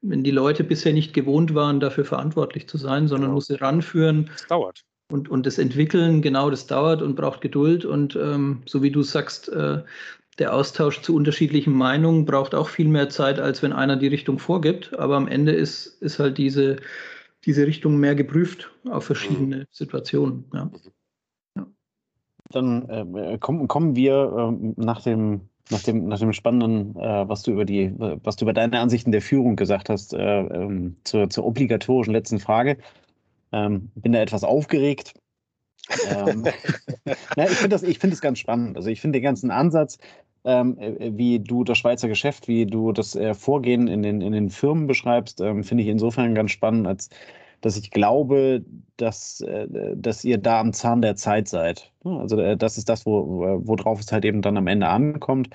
wenn 0.00 0.24
die 0.24 0.30
Leute 0.30 0.64
bisher 0.64 0.94
nicht 0.94 1.12
gewohnt 1.12 1.54
waren, 1.54 1.80
dafür 1.80 2.06
verantwortlich 2.06 2.68
zu 2.68 2.78
sein, 2.78 3.06
sondern 3.06 3.26
genau. 3.26 3.34
muss 3.34 3.48
sie 3.48 3.60
ranführen. 3.60 4.30
Das 4.32 4.46
dauert. 4.46 4.82
Und, 5.12 5.28
und 5.28 5.44
das 5.44 5.58
Entwickeln, 5.58 6.22
genau, 6.22 6.48
das 6.48 6.66
dauert 6.66 7.02
und 7.02 7.16
braucht 7.16 7.42
Geduld. 7.42 7.84
Und 7.84 8.16
ähm, 8.16 8.62
so 8.64 8.82
wie 8.82 8.90
du 8.90 9.02
sagst, 9.02 9.50
äh, 9.50 9.82
der 10.38 10.54
Austausch 10.54 11.02
zu 11.02 11.14
unterschiedlichen 11.14 11.74
Meinungen 11.74 12.24
braucht 12.24 12.54
auch 12.54 12.70
viel 12.70 12.88
mehr 12.88 13.10
Zeit, 13.10 13.38
als 13.38 13.62
wenn 13.62 13.74
einer 13.74 13.96
die 13.96 14.08
Richtung 14.08 14.38
vorgibt. 14.38 14.98
Aber 14.98 15.16
am 15.16 15.28
Ende 15.28 15.52
ist, 15.52 16.00
ist 16.00 16.18
halt 16.18 16.38
diese, 16.38 16.76
diese 17.44 17.66
Richtung 17.66 17.98
mehr 17.98 18.14
geprüft 18.14 18.70
auf 18.88 19.04
verschiedene 19.04 19.56
mhm. 19.58 19.66
Situationen. 19.70 20.44
Ja. 20.54 20.64
Mhm. 20.64 20.72
Dann 22.50 22.88
äh, 22.88 23.38
kommen, 23.38 23.68
kommen 23.68 23.96
wir 23.96 24.52
äh, 24.52 24.72
nach 24.76 25.02
dem 25.02 25.48
nach 25.70 25.82
dem, 25.82 26.08
nach 26.08 26.18
dem 26.18 26.32
Spannenden, 26.32 26.96
äh, 26.96 27.28
was 27.28 27.42
du 27.42 27.52
über 27.52 27.64
die, 27.64 27.92
was 27.96 28.36
du 28.36 28.44
über 28.44 28.52
deine 28.52 28.80
Ansichten 28.80 29.12
der 29.12 29.22
Führung 29.22 29.56
gesagt 29.56 29.88
hast, 29.88 30.12
äh, 30.12 30.40
ähm, 30.40 30.96
zur, 31.04 31.30
zur 31.30 31.46
obligatorischen 31.46 32.12
letzten 32.12 32.38
Frage. 32.38 32.76
Ähm, 33.52 33.90
bin 33.94 34.12
da 34.12 34.20
etwas 34.20 34.44
aufgeregt. 34.44 35.14
ähm, 36.10 36.44
na, 37.36 37.44
ich 37.44 37.56
finde 37.56 37.68
das, 37.70 37.82
find 37.82 38.12
das 38.12 38.20
ganz 38.20 38.38
spannend. 38.38 38.76
Also 38.76 38.90
ich 38.90 39.00
finde 39.00 39.18
den 39.18 39.24
ganzen 39.24 39.50
Ansatz, 39.50 39.98
ähm, 40.44 40.78
äh, 40.78 41.12
wie 41.16 41.40
du 41.40 41.64
das 41.64 41.78
Schweizer 41.78 42.08
Geschäft, 42.08 42.48
wie 42.48 42.66
du 42.66 42.92
das 42.92 43.16
äh, 43.16 43.34
Vorgehen 43.34 43.88
in 43.88 44.02
den, 44.02 44.20
in 44.20 44.32
den 44.32 44.50
Firmen 44.50 44.86
beschreibst, 44.86 45.40
ähm, 45.40 45.64
finde 45.64 45.82
ich 45.84 45.88
insofern 45.88 46.34
ganz 46.34 46.50
spannend, 46.50 46.86
als 46.86 47.08
dass 47.64 47.78
ich 47.78 47.90
glaube, 47.90 48.62
dass, 48.98 49.40
äh, 49.40 49.66
dass 49.96 50.22
ihr 50.22 50.36
da 50.36 50.60
am 50.60 50.74
Zahn 50.74 51.00
der 51.00 51.16
Zeit 51.16 51.48
seid. 51.48 51.90
Also 52.04 52.38
äh, 52.38 52.58
das 52.58 52.76
ist 52.76 52.90
das, 52.90 53.06
wo, 53.06 53.58
worauf 53.64 54.00
es 54.00 54.12
halt 54.12 54.26
eben 54.26 54.42
dann 54.42 54.58
am 54.58 54.66
Ende 54.66 54.86
ankommt. 54.86 55.48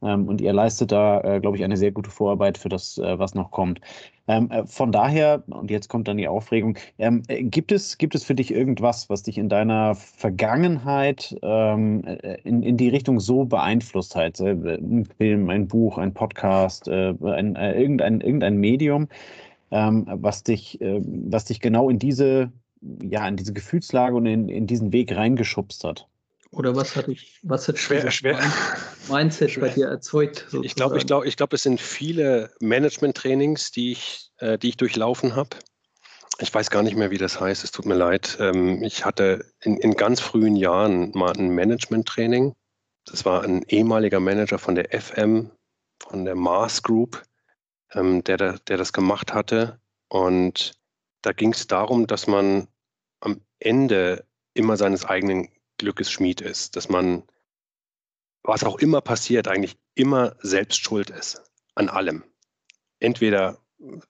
Ähm, 0.00 0.28
und 0.28 0.40
ihr 0.40 0.52
leistet 0.52 0.92
da, 0.92 1.20
äh, 1.22 1.40
glaube 1.40 1.56
ich, 1.56 1.64
eine 1.64 1.76
sehr 1.76 1.90
gute 1.90 2.10
Vorarbeit 2.10 2.58
für 2.58 2.68
das, 2.68 2.98
was 2.98 3.34
noch 3.34 3.50
kommt. 3.50 3.80
Ähm, 4.28 4.48
äh, 4.52 4.64
von 4.66 4.92
daher, 4.92 5.42
und 5.48 5.68
jetzt 5.68 5.88
kommt 5.88 6.06
dann 6.06 6.18
die 6.18 6.28
Aufregung, 6.28 6.78
ähm, 6.98 7.24
äh, 7.26 7.42
gibt, 7.42 7.72
es, 7.72 7.98
gibt 7.98 8.14
es 8.14 8.22
für 8.22 8.36
dich 8.36 8.54
irgendwas, 8.54 9.10
was 9.10 9.24
dich 9.24 9.36
in 9.36 9.48
deiner 9.48 9.96
Vergangenheit 9.96 11.36
in, 11.42 12.62
in 12.62 12.76
die 12.76 12.88
Richtung 12.88 13.18
so 13.18 13.44
beeinflusst 13.44 14.14
hat? 14.14 14.40
Ein 14.40 15.08
Film, 15.16 15.50
ein 15.50 15.66
Buch, 15.66 15.98
ein 15.98 16.14
Podcast, 16.14 16.88
ein, 16.88 17.56
irgendein, 17.56 18.20
irgendein 18.20 18.58
Medium, 18.58 19.08
ähm, 19.70 20.06
was, 20.08 20.42
dich, 20.42 20.78
was 20.80 21.44
dich 21.46 21.60
genau 21.60 21.90
in 21.90 21.98
diese, 21.98 22.52
ja, 23.02 23.26
in 23.26 23.36
diese 23.36 23.52
Gefühlslage 23.52 24.16
und 24.16 24.26
in, 24.26 24.48
in 24.48 24.66
diesen 24.66 24.92
Weg 24.92 25.14
reingeschubst 25.14 25.84
hat? 25.84 26.06
Oder 26.50 26.74
was 26.74 26.96
hat 26.96 27.08
ich, 27.08 27.38
was 27.42 27.68
hat 27.68 27.78
schwer, 27.78 28.10
schwer, 28.10 28.40
Mindset 29.10 29.50
schwer. 29.50 29.68
bei 29.68 29.74
dir 29.74 29.86
erzeugt? 29.88 30.38
Sozusagen? 30.38 30.64
Ich 30.64 30.74
glaube, 30.74 30.96
ich 30.96 31.06
glaube, 31.06 31.28
ich 31.28 31.36
glaube, 31.36 31.56
es 31.56 31.62
sind 31.62 31.80
viele 31.80 32.50
Management-Trainings, 32.60 33.70
die 33.70 33.92
ich, 33.92 34.30
äh, 34.38 34.56
die 34.56 34.70
ich 34.70 34.76
durchlaufen 34.78 35.36
habe. 35.36 35.50
Ich 36.40 36.54
weiß 36.54 36.70
gar 36.70 36.82
nicht 36.82 36.96
mehr, 36.96 37.10
wie 37.10 37.18
das 37.18 37.38
heißt. 37.38 37.64
Es 37.64 37.70
tut 37.70 37.84
mir 37.84 37.96
leid. 37.96 38.38
Ähm, 38.40 38.82
ich 38.82 39.04
hatte 39.04 39.44
in, 39.60 39.76
in 39.76 39.92
ganz 39.94 40.20
frühen 40.20 40.56
Jahren 40.56 41.10
mal 41.12 41.32
ein 41.36 41.50
Management-Training. 41.50 42.54
Das 43.04 43.24
war 43.24 43.42
ein 43.42 43.62
ehemaliger 43.68 44.20
Manager 44.20 44.58
von 44.58 44.74
der 44.74 44.88
FM, 44.98 45.50
von 45.98 46.24
der 46.24 46.34
Mars 46.34 46.82
Group, 46.82 47.22
ähm, 47.94 48.24
der, 48.24 48.36
der 48.36 48.76
das 48.76 48.92
gemacht 48.92 49.32
hatte. 49.32 49.80
Und 50.08 50.78
da 51.22 51.32
ging 51.32 51.52
es 51.52 51.66
darum, 51.66 52.06
dass 52.06 52.26
man 52.26 52.68
am 53.20 53.40
Ende 53.58 54.26
immer 54.54 54.76
seines 54.76 55.04
eigenen 55.04 55.48
Glückes 55.78 56.10
Schmied 56.10 56.40
ist, 56.40 56.76
dass 56.76 56.88
man, 56.88 57.22
was 58.42 58.64
auch 58.64 58.78
immer 58.78 59.00
passiert, 59.00 59.48
eigentlich 59.48 59.78
immer 59.94 60.36
selbst 60.40 60.80
schuld 60.80 61.10
ist 61.10 61.42
an 61.74 61.88
allem. 61.88 62.24
Entweder 63.00 63.58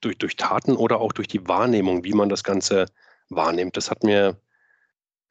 durch, 0.01 0.19
durch 0.19 0.37
Taten 0.37 0.77
oder 0.77 1.01
auch 1.01 1.13
durch 1.13 1.29
die 1.29 1.47
Wahrnehmung, 1.47 2.05
wie 2.05 2.15
man 2.15 2.29
das 2.29 2.45
Ganze 2.45 2.87
wahrnimmt. 3.29 3.77
Das 3.77 3.91
hat 3.91 4.03
mir, 4.03 4.41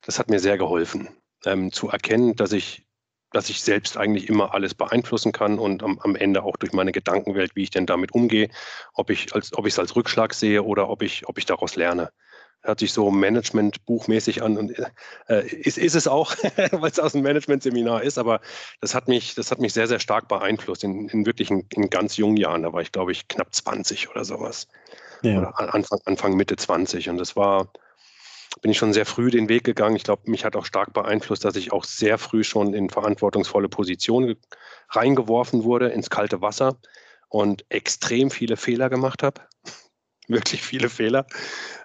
das 0.02 0.20
hat 0.20 0.30
mir 0.30 0.40
sehr 0.40 0.58
geholfen, 0.58 1.10
ähm, 1.46 1.72
zu 1.72 1.90
erkennen, 1.90 2.36
dass 2.36 2.52
ich, 2.52 2.87
dass 3.32 3.50
ich 3.50 3.62
selbst 3.62 3.98
eigentlich 3.98 4.30
immer 4.30 4.54
alles 4.54 4.74
beeinflussen 4.74 5.32
kann 5.32 5.60
und 5.60 5.84
am, 5.84 6.00
am 6.00 6.16
Ende 6.16 6.44
auch 6.44 6.58
durch 6.58 6.74
meine 6.74 6.92
Gedankenwelt, 6.92 7.56
wie 7.56 7.64
ich 7.64 7.70
denn 7.70 7.86
damit 7.86 8.14
umgehe, 8.14 8.50
ob 8.94 9.10
ich 9.10 9.34
als, 9.34 9.56
ob 9.58 9.66
ich 9.66 9.74
es 9.74 9.80
als 9.80 9.96
Rückschlag 9.96 10.34
sehe 10.34 10.64
oder 10.64 10.90
ob 10.90 11.02
ich, 11.02 11.28
ob 11.28 11.38
ich 11.38 11.46
daraus 11.46 11.76
lerne 11.76 12.12
hört 12.68 12.80
sich 12.80 12.92
so 12.92 13.10
Management-buchmäßig 13.12 14.44
an 14.44 14.58
und 14.58 14.74
äh, 15.28 15.48
ist, 15.48 15.78
ist 15.78 15.96
es 15.96 16.08
auch, 16.08 16.36
weil 16.72 16.92
es 16.92 17.00
aus 17.00 17.14
einem 17.14 17.24
Management-Seminar 17.24 18.04
ist, 18.04 18.18
aber 18.18 18.42
das 18.82 18.94
hat 18.94 19.08
mich, 19.08 19.36
das 19.36 19.52
hat 19.52 19.60
mich 19.60 19.74
sehr, 19.74 19.88
sehr 19.88 20.00
stark 20.00 20.28
beeinflusst 20.28 20.84
in, 20.84 21.08
in 21.10 21.26
wirklich 21.26 21.50
in, 21.50 21.66
in 21.74 21.90
ganz 21.90 22.18
jungen 22.18 22.38
Jahren. 22.38 22.64
Da 22.64 22.74
war 22.74 22.82
ich, 22.82 22.92
glaube 22.92 23.12
ich, 23.12 23.28
knapp 23.28 23.54
20 23.54 24.10
oder 24.10 24.26
sowas. 24.26 24.68
Ja. 25.22 25.40
Oder 25.40 25.74
Anfang, 25.74 26.00
Anfang, 26.06 26.36
Mitte 26.36 26.56
20. 26.56 27.10
Und 27.10 27.18
das 27.18 27.36
war, 27.36 27.72
bin 28.62 28.72
ich 28.72 28.78
schon 28.78 28.94
sehr 28.94 29.06
früh 29.06 29.30
den 29.30 29.50
Weg 29.50 29.64
gegangen. 29.64 29.96
Ich 29.96 30.04
glaube, 30.04 30.30
mich 30.30 30.46
hat 30.46 30.56
auch 30.56 30.66
stark 30.66 30.94
beeinflusst, 30.94 31.46
dass 31.46 31.56
ich 31.56 31.72
auch 31.72 31.84
sehr 31.84 32.18
früh 32.18 32.44
schon 32.44 32.74
in 32.74 32.90
verantwortungsvolle 32.90 33.70
Positionen 33.70 34.36
reingeworfen 34.90 35.64
wurde, 35.64 35.90
ins 35.90 36.10
kalte 36.10 36.42
Wasser 36.42 36.78
und 37.30 37.66
extrem 37.70 38.32
viele 38.32 38.58
Fehler 38.58 38.90
gemacht 38.90 39.24
habe. 39.24 39.42
Wirklich 40.28 40.62
viele 40.62 40.90
Fehler. 40.90 41.26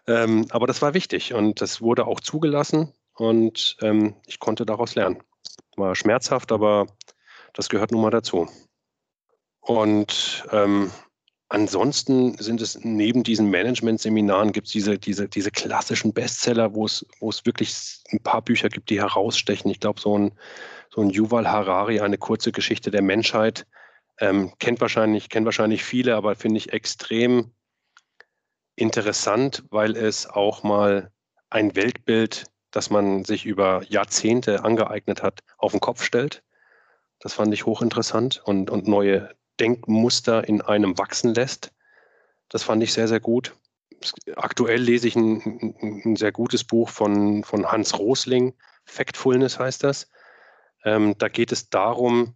Ähm, 0.06 0.46
aber 0.50 0.66
das 0.66 0.82
war 0.82 0.94
wichtig 0.94 1.34
und 1.34 1.60
das 1.60 1.80
wurde 1.80 2.06
auch 2.06 2.20
zugelassen 2.20 2.92
und 3.14 3.76
ähm, 3.80 4.16
ich 4.26 4.40
konnte 4.40 4.66
daraus 4.66 4.94
lernen. 4.94 5.22
War 5.76 5.94
schmerzhaft, 5.94 6.52
aber 6.52 6.86
das 7.52 7.68
gehört 7.68 7.92
nun 7.92 8.02
mal 8.02 8.10
dazu. 8.10 8.48
Und 9.60 10.44
ähm, 10.50 10.90
ansonsten 11.52 12.36
sind 12.38 12.62
es 12.62 12.82
neben 12.82 13.22
diesen 13.22 13.50
Management-Seminaren 13.50 14.52
gibt 14.52 14.68
es 14.68 14.72
diese, 14.72 14.98
diese, 14.98 15.28
diese 15.28 15.50
klassischen 15.50 16.14
Bestseller, 16.14 16.74
wo 16.74 16.86
es, 16.86 17.06
wo 17.20 17.28
es 17.28 17.44
wirklich 17.44 18.02
ein 18.10 18.20
paar 18.20 18.40
Bücher 18.40 18.70
gibt, 18.70 18.88
die 18.88 19.00
herausstechen. 19.00 19.70
Ich 19.70 19.78
glaube, 19.78 20.00
so 20.00 20.18
ein, 20.18 20.32
so 20.90 21.02
ein 21.02 21.10
Yuval 21.10 21.46
Harari, 21.46 22.00
eine 22.00 22.16
kurze 22.16 22.52
Geschichte 22.52 22.90
der 22.90 23.02
Menschheit, 23.02 23.66
ähm, 24.18 24.52
kennt 24.60 24.80
wahrscheinlich, 24.80 25.28
kennen 25.28 25.44
wahrscheinlich 25.44 25.84
viele, 25.84 26.16
aber 26.16 26.36
finde 26.36 26.56
ich 26.56 26.72
extrem 26.72 27.52
interessant, 28.74 29.62
weil 29.68 29.94
es 29.94 30.26
auch 30.26 30.62
mal 30.62 31.12
ein 31.50 31.76
Weltbild, 31.76 32.46
das 32.70 32.88
man 32.88 33.26
sich 33.26 33.44
über 33.44 33.82
Jahrzehnte 33.88 34.64
angeeignet 34.64 35.22
hat, 35.22 35.40
auf 35.58 35.72
den 35.72 35.80
Kopf 35.80 36.02
stellt. 36.02 36.42
Das 37.20 37.34
fand 37.34 37.52
ich 37.52 37.66
hochinteressant 37.66 38.40
und, 38.42 38.70
und 38.70 38.88
neue 38.88 39.34
Denkmuster 39.62 40.46
in 40.46 40.60
einem 40.60 40.98
wachsen 40.98 41.34
lässt. 41.34 41.72
Das 42.48 42.64
fand 42.64 42.82
ich 42.82 42.92
sehr, 42.92 43.08
sehr 43.08 43.20
gut. 43.20 43.54
Aktuell 44.34 44.82
lese 44.82 45.06
ich 45.06 45.14
ein, 45.14 45.74
ein 46.04 46.16
sehr 46.16 46.32
gutes 46.32 46.64
Buch 46.64 46.88
von, 46.88 47.44
von 47.44 47.70
Hans 47.70 47.96
Rosling, 47.96 48.54
Factfulness 48.84 49.60
heißt 49.60 49.84
das. 49.84 50.10
Ähm, 50.84 51.14
da 51.18 51.28
geht 51.28 51.52
es 51.52 51.70
darum, 51.70 52.34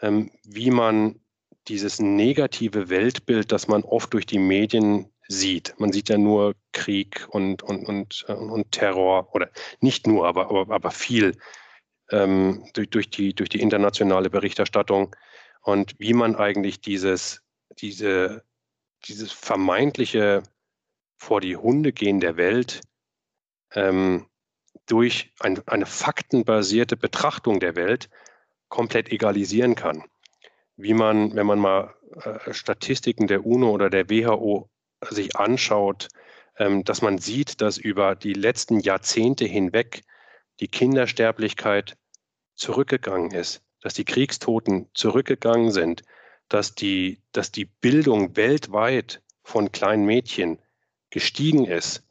ähm, 0.00 0.30
wie 0.44 0.70
man 0.70 1.20
dieses 1.66 1.98
negative 1.98 2.88
Weltbild, 2.88 3.50
das 3.50 3.66
man 3.66 3.82
oft 3.82 4.14
durch 4.14 4.24
die 4.24 4.38
Medien 4.38 5.12
sieht. 5.26 5.74
Man 5.78 5.92
sieht 5.92 6.08
ja 6.08 6.16
nur 6.16 6.54
Krieg 6.72 7.26
und, 7.30 7.64
und, 7.64 7.84
und, 7.84 8.24
äh, 8.28 8.32
und 8.32 8.70
Terror 8.70 9.34
oder 9.34 9.50
nicht 9.80 10.06
nur, 10.06 10.28
aber, 10.28 10.48
aber, 10.48 10.72
aber 10.72 10.90
viel 10.92 11.36
ähm, 12.10 12.64
durch, 12.74 12.88
durch, 12.90 13.10
die, 13.10 13.34
durch 13.34 13.48
die 13.48 13.60
internationale 13.60 14.30
Berichterstattung 14.30 15.14
und 15.68 15.96
wie 15.98 16.14
man 16.14 16.34
eigentlich 16.34 16.80
dieses, 16.80 17.42
diese, 17.76 18.42
dieses 19.04 19.32
vermeintliche 19.32 20.42
vor 21.18 21.42
die 21.42 21.58
Hunde 21.58 21.92
gehen 21.92 22.20
der 22.20 22.38
Welt 22.38 22.80
ähm, 23.74 24.26
durch 24.86 25.30
ein, 25.40 25.60
eine 25.68 25.84
faktenbasierte 25.84 26.96
Betrachtung 26.96 27.60
der 27.60 27.76
Welt 27.76 28.08
komplett 28.70 29.12
egalisieren 29.12 29.74
kann. 29.74 30.04
Wie 30.76 30.94
man, 30.94 31.34
wenn 31.36 31.46
man 31.46 31.58
mal 31.58 31.94
äh, 32.14 32.54
Statistiken 32.54 33.26
der 33.26 33.44
UNO 33.44 33.70
oder 33.70 33.90
der 33.90 34.08
WHO 34.08 34.70
sich 35.10 35.36
anschaut, 35.36 36.08
ähm, 36.56 36.82
dass 36.82 37.02
man 37.02 37.18
sieht, 37.18 37.60
dass 37.60 37.76
über 37.76 38.16
die 38.16 38.32
letzten 38.32 38.80
Jahrzehnte 38.80 39.44
hinweg 39.44 40.00
die 40.60 40.68
Kindersterblichkeit 40.68 41.98
zurückgegangen 42.54 43.32
ist, 43.32 43.62
dass 43.80 43.94
die 43.94 44.04
Kriegstoten 44.04 44.88
zurückgegangen 44.94 45.70
sind, 45.70 46.02
dass 46.48 46.74
die, 46.74 47.22
dass 47.32 47.52
die 47.52 47.66
Bildung 47.66 48.36
weltweit 48.36 49.22
von 49.42 49.72
kleinen 49.72 50.04
Mädchen 50.04 50.58
gestiegen 51.10 51.64
ist. 51.64 52.04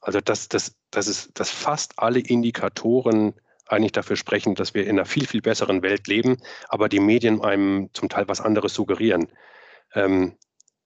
Also 0.00 0.20
dass, 0.20 0.48
dass, 0.48 0.76
dass, 0.90 1.06
es, 1.06 1.30
dass 1.34 1.50
fast 1.50 1.98
alle 1.98 2.20
Indikatoren 2.20 3.34
eigentlich 3.66 3.92
dafür 3.92 4.16
sprechen, 4.16 4.54
dass 4.54 4.74
wir 4.74 4.84
in 4.84 4.90
einer 4.90 5.04
viel, 5.04 5.26
viel 5.26 5.42
besseren 5.42 5.82
Welt 5.82 6.06
leben, 6.06 6.38
aber 6.68 6.88
die 6.88 7.00
Medien 7.00 7.42
einem 7.42 7.90
zum 7.92 8.08
Teil 8.08 8.28
was 8.28 8.40
anderes 8.40 8.74
suggerieren. 8.74 9.28
Ähm, 9.94 10.36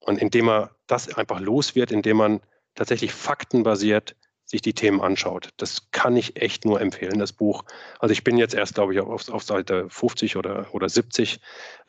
und 0.00 0.18
indem 0.18 0.48
er 0.48 0.76
das 0.86 1.14
einfach 1.14 1.38
los 1.40 1.74
wird, 1.76 1.92
indem 1.92 2.16
man 2.16 2.40
tatsächlich 2.74 3.12
faktenbasiert 3.12 4.16
sich 4.52 4.62
die 4.62 4.74
Themen 4.74 5.00
anschaut. 5.00 5.48
Das 5.56 5.90
kann 5.90 6.14
ich 6.14 6.40
echt 6.40 6.64
nur 6.64 6.80
empfehlen, 6.80 7.18
das 7.18 7.32
Buch. 7.32 7.64
Also 7.98 8.12
ich 8.12 8.22
bin 8.22 8.36
jetzt 8.36 8.54
erst, 8.54 8.74
glaube 8.74 8.92
ich, 8.94 9.00
auf, 9.00 9.28
auf 9.30 9.42
Seite 9.42 9.88
50 9.88 10.36
oder, 10.36 10.72
oder 10.72 10.88
70, 10.88 11.40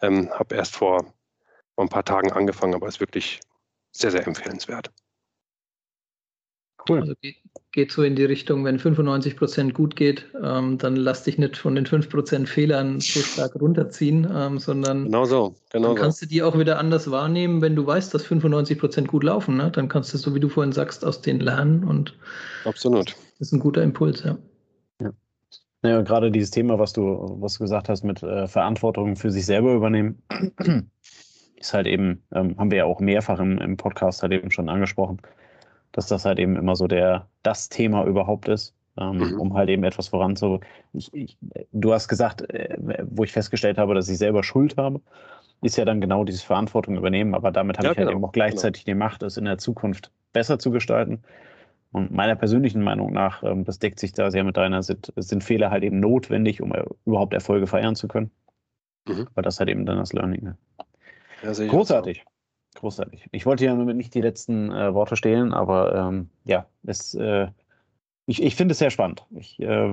ähm, 0.02 0.32
habe 0.32 0.56
erst 0.56 0.76
vor, 0.76 1.14
vor 1.76 1.84
ein 1.84 1.90
paar 1.90 2.06
Tagen 2.06 2.32
angefangen, 2.32 2.74
aber 2.74 2.88
es 2.88 2.96
ist 2.96 3.00
wirklich 3.02 3.42
sehr, 3.92 4.12
sehr 4.12 4.26
empfehlenswert. 4.26 4.92
Cool. 6.90 7.00
Also 7.00 7.14
geht, 7.22 7.38
geht, 7.72 7.92
so 7.92 8.04
in 8.04 8.16
die 8.16 8.26
Richtung, 8.26 8.66
wenn 8.66 8.78
95 8.78 9.38
Prozent 9.38 9.74
gut 9.74 9.96
geht, 9.96 10.26
ähm, 10.44 10.78
dann 10.78 10.96
lass 10.96 11.24
dich 11.24 11.38
nicht 11.38 11.56
von 11.56 11.76
den 11.76 11.86
5 11.86 12.10
Prozent 12.10 12.50
Fehlern 12.50 13.00
so 13.00 13.22
stark 13.22 13.56
runterziehen, 13.56 14.28
ähm, 14.34 14.60
sondern 14.60 15.06
genau 15.06 15.26
so, 15.26 15.56
genau 15.72 15.90
dann 15.90 15.98
kannst 15.98 16.20
so. 16.20 16.26
du 16.26 16.30
die 16.30 16.44
auch 16.44 16.58
wieder 16.58 16.80
anders 16.80 17.10
wahrnehmen, 17.10 17.62
wenn 17.62 17.76
du 17.76 17.86
weißt, 17.86 18.14
dass 18.14 18.26
95 18.26 18.80
Prozent 18.80 19.08
gut 19.08 19.24
laufen. 19.24 19.58
Ne? 19.58 19.72
Dann 19.72 19.88
kannst 19.88 20.14
du, 20.14 20.18
so 20.18 20.36
wie 20.36 20.40
du 20.40 20.50
vorhin 20.50 20.74
sagst, 20.74 21.06
aus 21.06 21.22
denen 21.22 21.40
lernen 21.40 21.84
und 21.84 22.18
Absolut. 22.66 23.16
Das 23.40 23.48
ist 23.48 23.54
ein 23.54 23.60
guter 23.60 23.82
Impuls, 23.82 24.24
ja. 24.24 24.38
Ja. 25.02 25.12
ja 25.84 26.02
gerade 26.02 26.32
dieses 26.32 26.52
Thema, 26.52 26.80
was 26.80 26.94
du, 26.94 27.38
was 27.40 27.54
du 27.54 27.64
gesagt 27.64 27.88
hast, 27.88 28.04
mit 28.04 28.22
äh, 28.24 28.48
Verantwortung 28.48 29.16
für 29.16 29.32
sich 29.32 29.46
selber 29.46 29.74
übernehmen, 29.74 30.22
ist 31.56 31.74
halt 31.74 31.88
eben, 31.88 32.24
ähm, 32.34 32.58
haben 32.58 32.72
wir 32.72 32.80
ja 32.80 32.86
auch 32.86 33.00
mehrfach 33.00 33.40
im, 33.40 33.58
im 33.60 33.78
Podcast 33.78 34.22
halt 34.22 34.34
eben 34.34 34.52
schon 34.52 34.68
angesprochen 34.68 35.22
dass 35.94 36.08
das 36.08 36.26
halt 36.26 36.40
eben 36.40 36.58
immer 36.58 36.76
so 36.76 36.88
der, 36.88 37.28
das 37.44 37.70
Thema 37.70 38.06
überhaupt 38.06 38.50
ist. 38.50 38.76
ähm, 38.98 39.18
mhm. 39.18 39.40
um 39.40 39.54
halt 39.54 39.70
eben 39.70 39.84
etwas 39.84 40.10
voranzu. 40.10 40.60
Ich, 40.94 41.14
ich, 41.14 41.38
du 41.72 41.94
hast 41.94 42.08
gesagt, 42.08 42.42
äh, 42.52 42.78
wo 43.04 43.24
ich 43.24 43.32
festgestellt 43.32 43.78
habe, 43.78 43.96
dass 43.96 44.10
ich 44.10 44.18
selber 44.18 44.44
Schuld 44.44 44.78
habe, 44.78 45.02
ist 45.62 45.78
ja 45.78 45.86
dann 45.86 46.02
genau 46.02 46.24
diese 46.24 46.46
Verantwortung 46.46 46.98
übernehmen, 46.98 47.34
aber 47.34 47.52
damit 47.52 47.78
habe 47.78 47.88
ja, 47.88 47.92
ich 47.94 47.98
halt 47.98 48.08
genau, 48.08 48.20
eben 48.20 48.26
auch 48.26 48.34
gleichzeitig 48.34 48.86
genau. 48.86 48.96
die 48.96 49.00
Macht, 49.00 49.24
es 49.24 49.38
in 49.38 49.46
der 49.46 49.58
Zukunft 49.58 50.12
besser 50.34 50.60
zu 50.60 50.72
gestalten. 50.72 51.24
Und 51.92 52.12
meiner 52.12 52.36
persönlichen 52.36 52.82
Meinung 52.82 53.14
nach, 53.14 53.44
ähm, 53.44 53.64
das 53.66 53.80
deckt 53.80 54.00
sich 54.00 54.14
da 54.14 54.32
sehr 54.32 54.44
mit 54.44 54.58
deiner, 54.58 54.84
sind, 54.84 55.14
sind 55.16 55.44
Fehler 55.44 55.70
halt 55.70 55.84
eben 55.84 56.00
notwendig, 56.00 56.62
um 56.62 56.74
überhaupt 57.06 57.34
Erfolge 57.34 57.68
feiern 57.68 57.96
zu 57.96 58.08
können. 58.08 58.32
Mhm. 59.08 59.28
Aber 59.34 59.42
das 59.42 59.60
halt 59.60 59.70
eben 59.70 59.86
dann 59.86 59.98
das 59.98 60.12
Learning. 60.12 60.44
Ne? 60.44 60.58
Ja, 61.44 61.68
Großartig. 61.68 62.26
Großartig. 62.76 63.28
Ich 63.32 63.46
wollte 63.46 63.66
ja 63.66 63.76
nicht 63.76 64.14
die 64.14 64.22
letzten 64.22 64.72
äh, 64.72 64.94
Worte 64.94 65.16
stehlen, 65.16 65.54
aber 65.54 65.96
ähm, 65.96 66.30
ja, 66.46 66.66
es, 66.86 67.14
äh, 67.14 67.48
ich, 68.26 68.42
ich 68.42 68.56
finde 68.56 68.72
es 68.72 68.80
sehr 68.80 68.90
spannend. 68.90 69.26
Ich 69.36 69.60
äh 69.60 69.92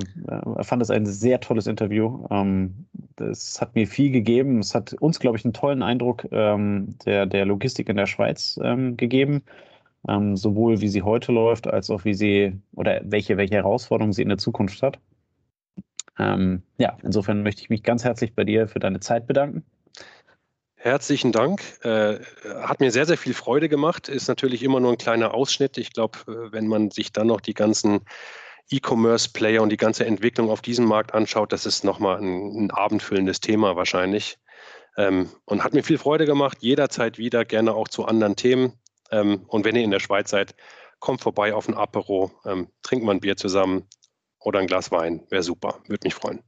fand 0.63 0.83
es 0.83 0.91
ein 0.91 1.05
sehr 1.07 1.41
tolles 1.41 1.67
Interview. 1.67 2.27
Ähm, 2.31 2.87
es 3.19 3.61
hat 3.61 3.75
mir 3.75 3.87
viel 3.87 4.11
gegeben. 4.11 4.61
Es 4.61 4.75
hat 4.75 4.95
uns, 4.95 5.19
glaube 5.19 5.37
ich, 5.37 5.45
einen 5.45 5.53
tollen 5.53 5.83
Eindruck 5.83 6.27
ähm, 6.31 6.97
der, 7.05 7.27
der 7.27 7.45
Logistik 7.45 7.89
in 7.89 7.97
der 7.97 8.07
Schweiz 8.07 8.59
ähm, 8.63 8.97
gegeben 8.97 9.43
ähm, 10.09 10.37
sowohl 10.37 10.81
wie 10.81 10.89
sie 10.89 11.03
heute 11.03 11.33
läuft, 11.33 11.67
als 11.67 11.91
auch 11.91 12.05
wie 12.05 12.15
sie 12.15 12.59
oder 12.75 13.01
welche, 13.05 13.37
welche 13.37 13.57
Herausforderungen 13.57 14.13
sie 14.13 14.23
in 14.23 14.29
der 14.29 14.39
Zukunft 14.39 14.83
hat. 14.83 14.99
Ähm, 16.19 16.63
ja, 16.79 16.97
insofern 17.03 17.43
möchte 17.43 17.63
ich 17.63 17.71
mich 17.71 17.83
ganz 17.83 18.05
herzlich 18.05 18.35
bei 18.35 18.45
dir 18.45 18.69
für 18.69 18.79
deine 18.79 19.01
Zeit 19.01 19.27
bedanken. 19.27 19.65
Herzlichen 20.83 21.31
Dank. 21.31 21.61
Äh, 21.85 22.21
hat 22.63 22.81
mir 22.81 22.91
sehr, 22.91 23.05
sehr 23.05 23.19
viel 23.19 23.35
Freude 23.35 23.69
gemacht. 23.69 24.09
Ist 24.09 24.29
natürlich 24.29 24.63
immer 24.63 24.81
nur 24.81 24.93
ein 24.93 24.97
kleiner 24.97 25.35
Ausschnitt. 25.35 25.77
Ich 25.77 25.93
glaube, 25.93 26.21
äh, 26.27 26.53
wenn 26.53 26.69
man 26.69 26.91
sich 26.91 27.13
dann 27.13 27.27
noch 27.27 27.43
die 27.43 27.53
ganzen 27.53 28.07
E-Commerce-Player 28.71 29.61
und 29.61 29.69
die 29.69 29.77
ganze 29.77 30.07
Entwicklung 30.07 30.49
auf 30.49 30.63
diesem 30.63 30.87
Markt 30.87 31.13
anschaut, 31.13 31.53
das 31.53 31.67
ist 31.67 31.85
nochmal 31.85 32.17
ein, 32.17 32.65
ein 32.65 32.71
abendfüllendes 32.71 33.41
Thema 33.41 33.77
wahrscheinlich. 33.77 34.39
Ähm, 34.97 35.29
und 35.45 35.63
hat 35.65 35.75
mir 35.75 35.83
viel 35.83 35.99
Freude 35.99 36.25
gemacht. 36.25 36.57
Jederzeit 36.61 37.19
wieder, 37.19 37.45
gerne 37.45 37.75
auch 37.75 37.89
zu 37.89 38.07
anderen 38.07 38.37
Themen. 38.37 38.73
Ähm, 39.11 39.45
und 39.49 39.67
wenn 39.67 39.77
ihr 39.77 39.85
in 39.85 39.91
der 39.91 40.01
Schweiz 40.01 40.31
seid, 40.31 40.55
kommt 40.99 41.21
vorbei 41.21 41.53
auf 41.53 41.69
ein 41.69 41.75
Apero, 41.75 42.31
ähm, 42.47 42.69
trinkt 42.83 43.05
mal 43.05 43.13
ein 43.13 43.21
Bier 43.21 43.37
zusammen 43.37 43.87
oder 44.39 44.61
ein 44.61 44.67
Glas 44.67 44.91
Wein. 44.91 45.27
Wäre 45.29 45.43
super, 45.43 45.83
würde 45.89 46.07
mich 46.07 46.15
freuen. 46.15 46.43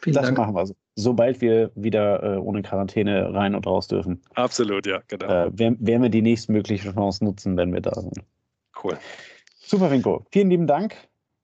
Vielen 0.00 0.14
das 0.14 0.26
Dank. 0.26 0.38
machen 0.38 0.54
wir. 0.54 0.68
Sobald 0.96 1.40
wir 1.40 1.70
wieder 1.74 2.22
äh, 2.22 2.36
ohne 2.38 2.62
Quarantäne 2.62 3.32
rein 3.32 3.54
und 3.54 3.66
raus 3.66 3.88
dürfen. 3.88 4.20
Absolut, 4.34 4.86
ja, 4.86 5.00
genau. 5.08 5.26
Äh, 5.26 5.58
werden, 5.58 5.76
werden 5.80 6.02
wir 6.02 6.10
die 6.10 6.22
nächstmögliche 6.22 6.92
Chance 6.92 7.24
nutzen, 7.24 7.56
wenn 7.56 7.72
wir 7.72 7.80
da 7.80 7.94
sind. 8.00 8.20
Cool. 8.82 8.98
Super, 9.56 9.90
Rinko. 9.90 10.26
Vielen 10.30 10.50
lieben 10.50 10.66
Dank. 10.66 10.96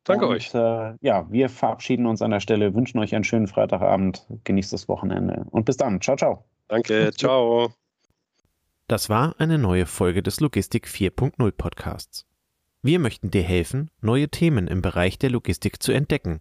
Danke 0.04 0.26
und, 0.26 0.34
euch. 0.34 0.54
Äh, 0.54 0.94
ja, 1.00 1.26
wir 1.30 1.48
verabschieden 1.48 2.06
uns 2.06 2.22
an 2.22 2.30
der 2.30 2.40
Stelle, 2.40 2.74
wünschen 2.74 2.98
euch 2.98 3.14
einen 3.14 3.24
schönen 3.24 3.46
Freitagabend, 3.46 4.26
genießt 4.44 4.72
das 4.72 4.88
Wochenende 4.88 5.46
und 5.50 5.64
bis 5.64 5.76
dann. 5.76 6.00
Ciao, 6.00 6.16
ciao. 6.16 6.44
Danke, 6.68 7.10
ciao. 7.12 7.72
Das 8.88 9.08
war 9.08 9.34
eine 9.38 9.58
neue 9.58 9.86
Folge 9.86 10.22
des 10.22 10.40
Logistik 10.40 10.86
4.0 10.86 11.52
Podcasts. 11.52 12.26
Wir 12.82 12.98
möchten 12.98 13.30
dir 13.30 13.42
helfen, 13.42 13.90
neue 14.00 14.28
Themen 14.28 14.66
im 14.66 14.82
Bereich 14.82 15.18
der 15.18 15.30
Logistik 15.30 15.82
zu 15.82 15.92
entdecken, 15.92 16.40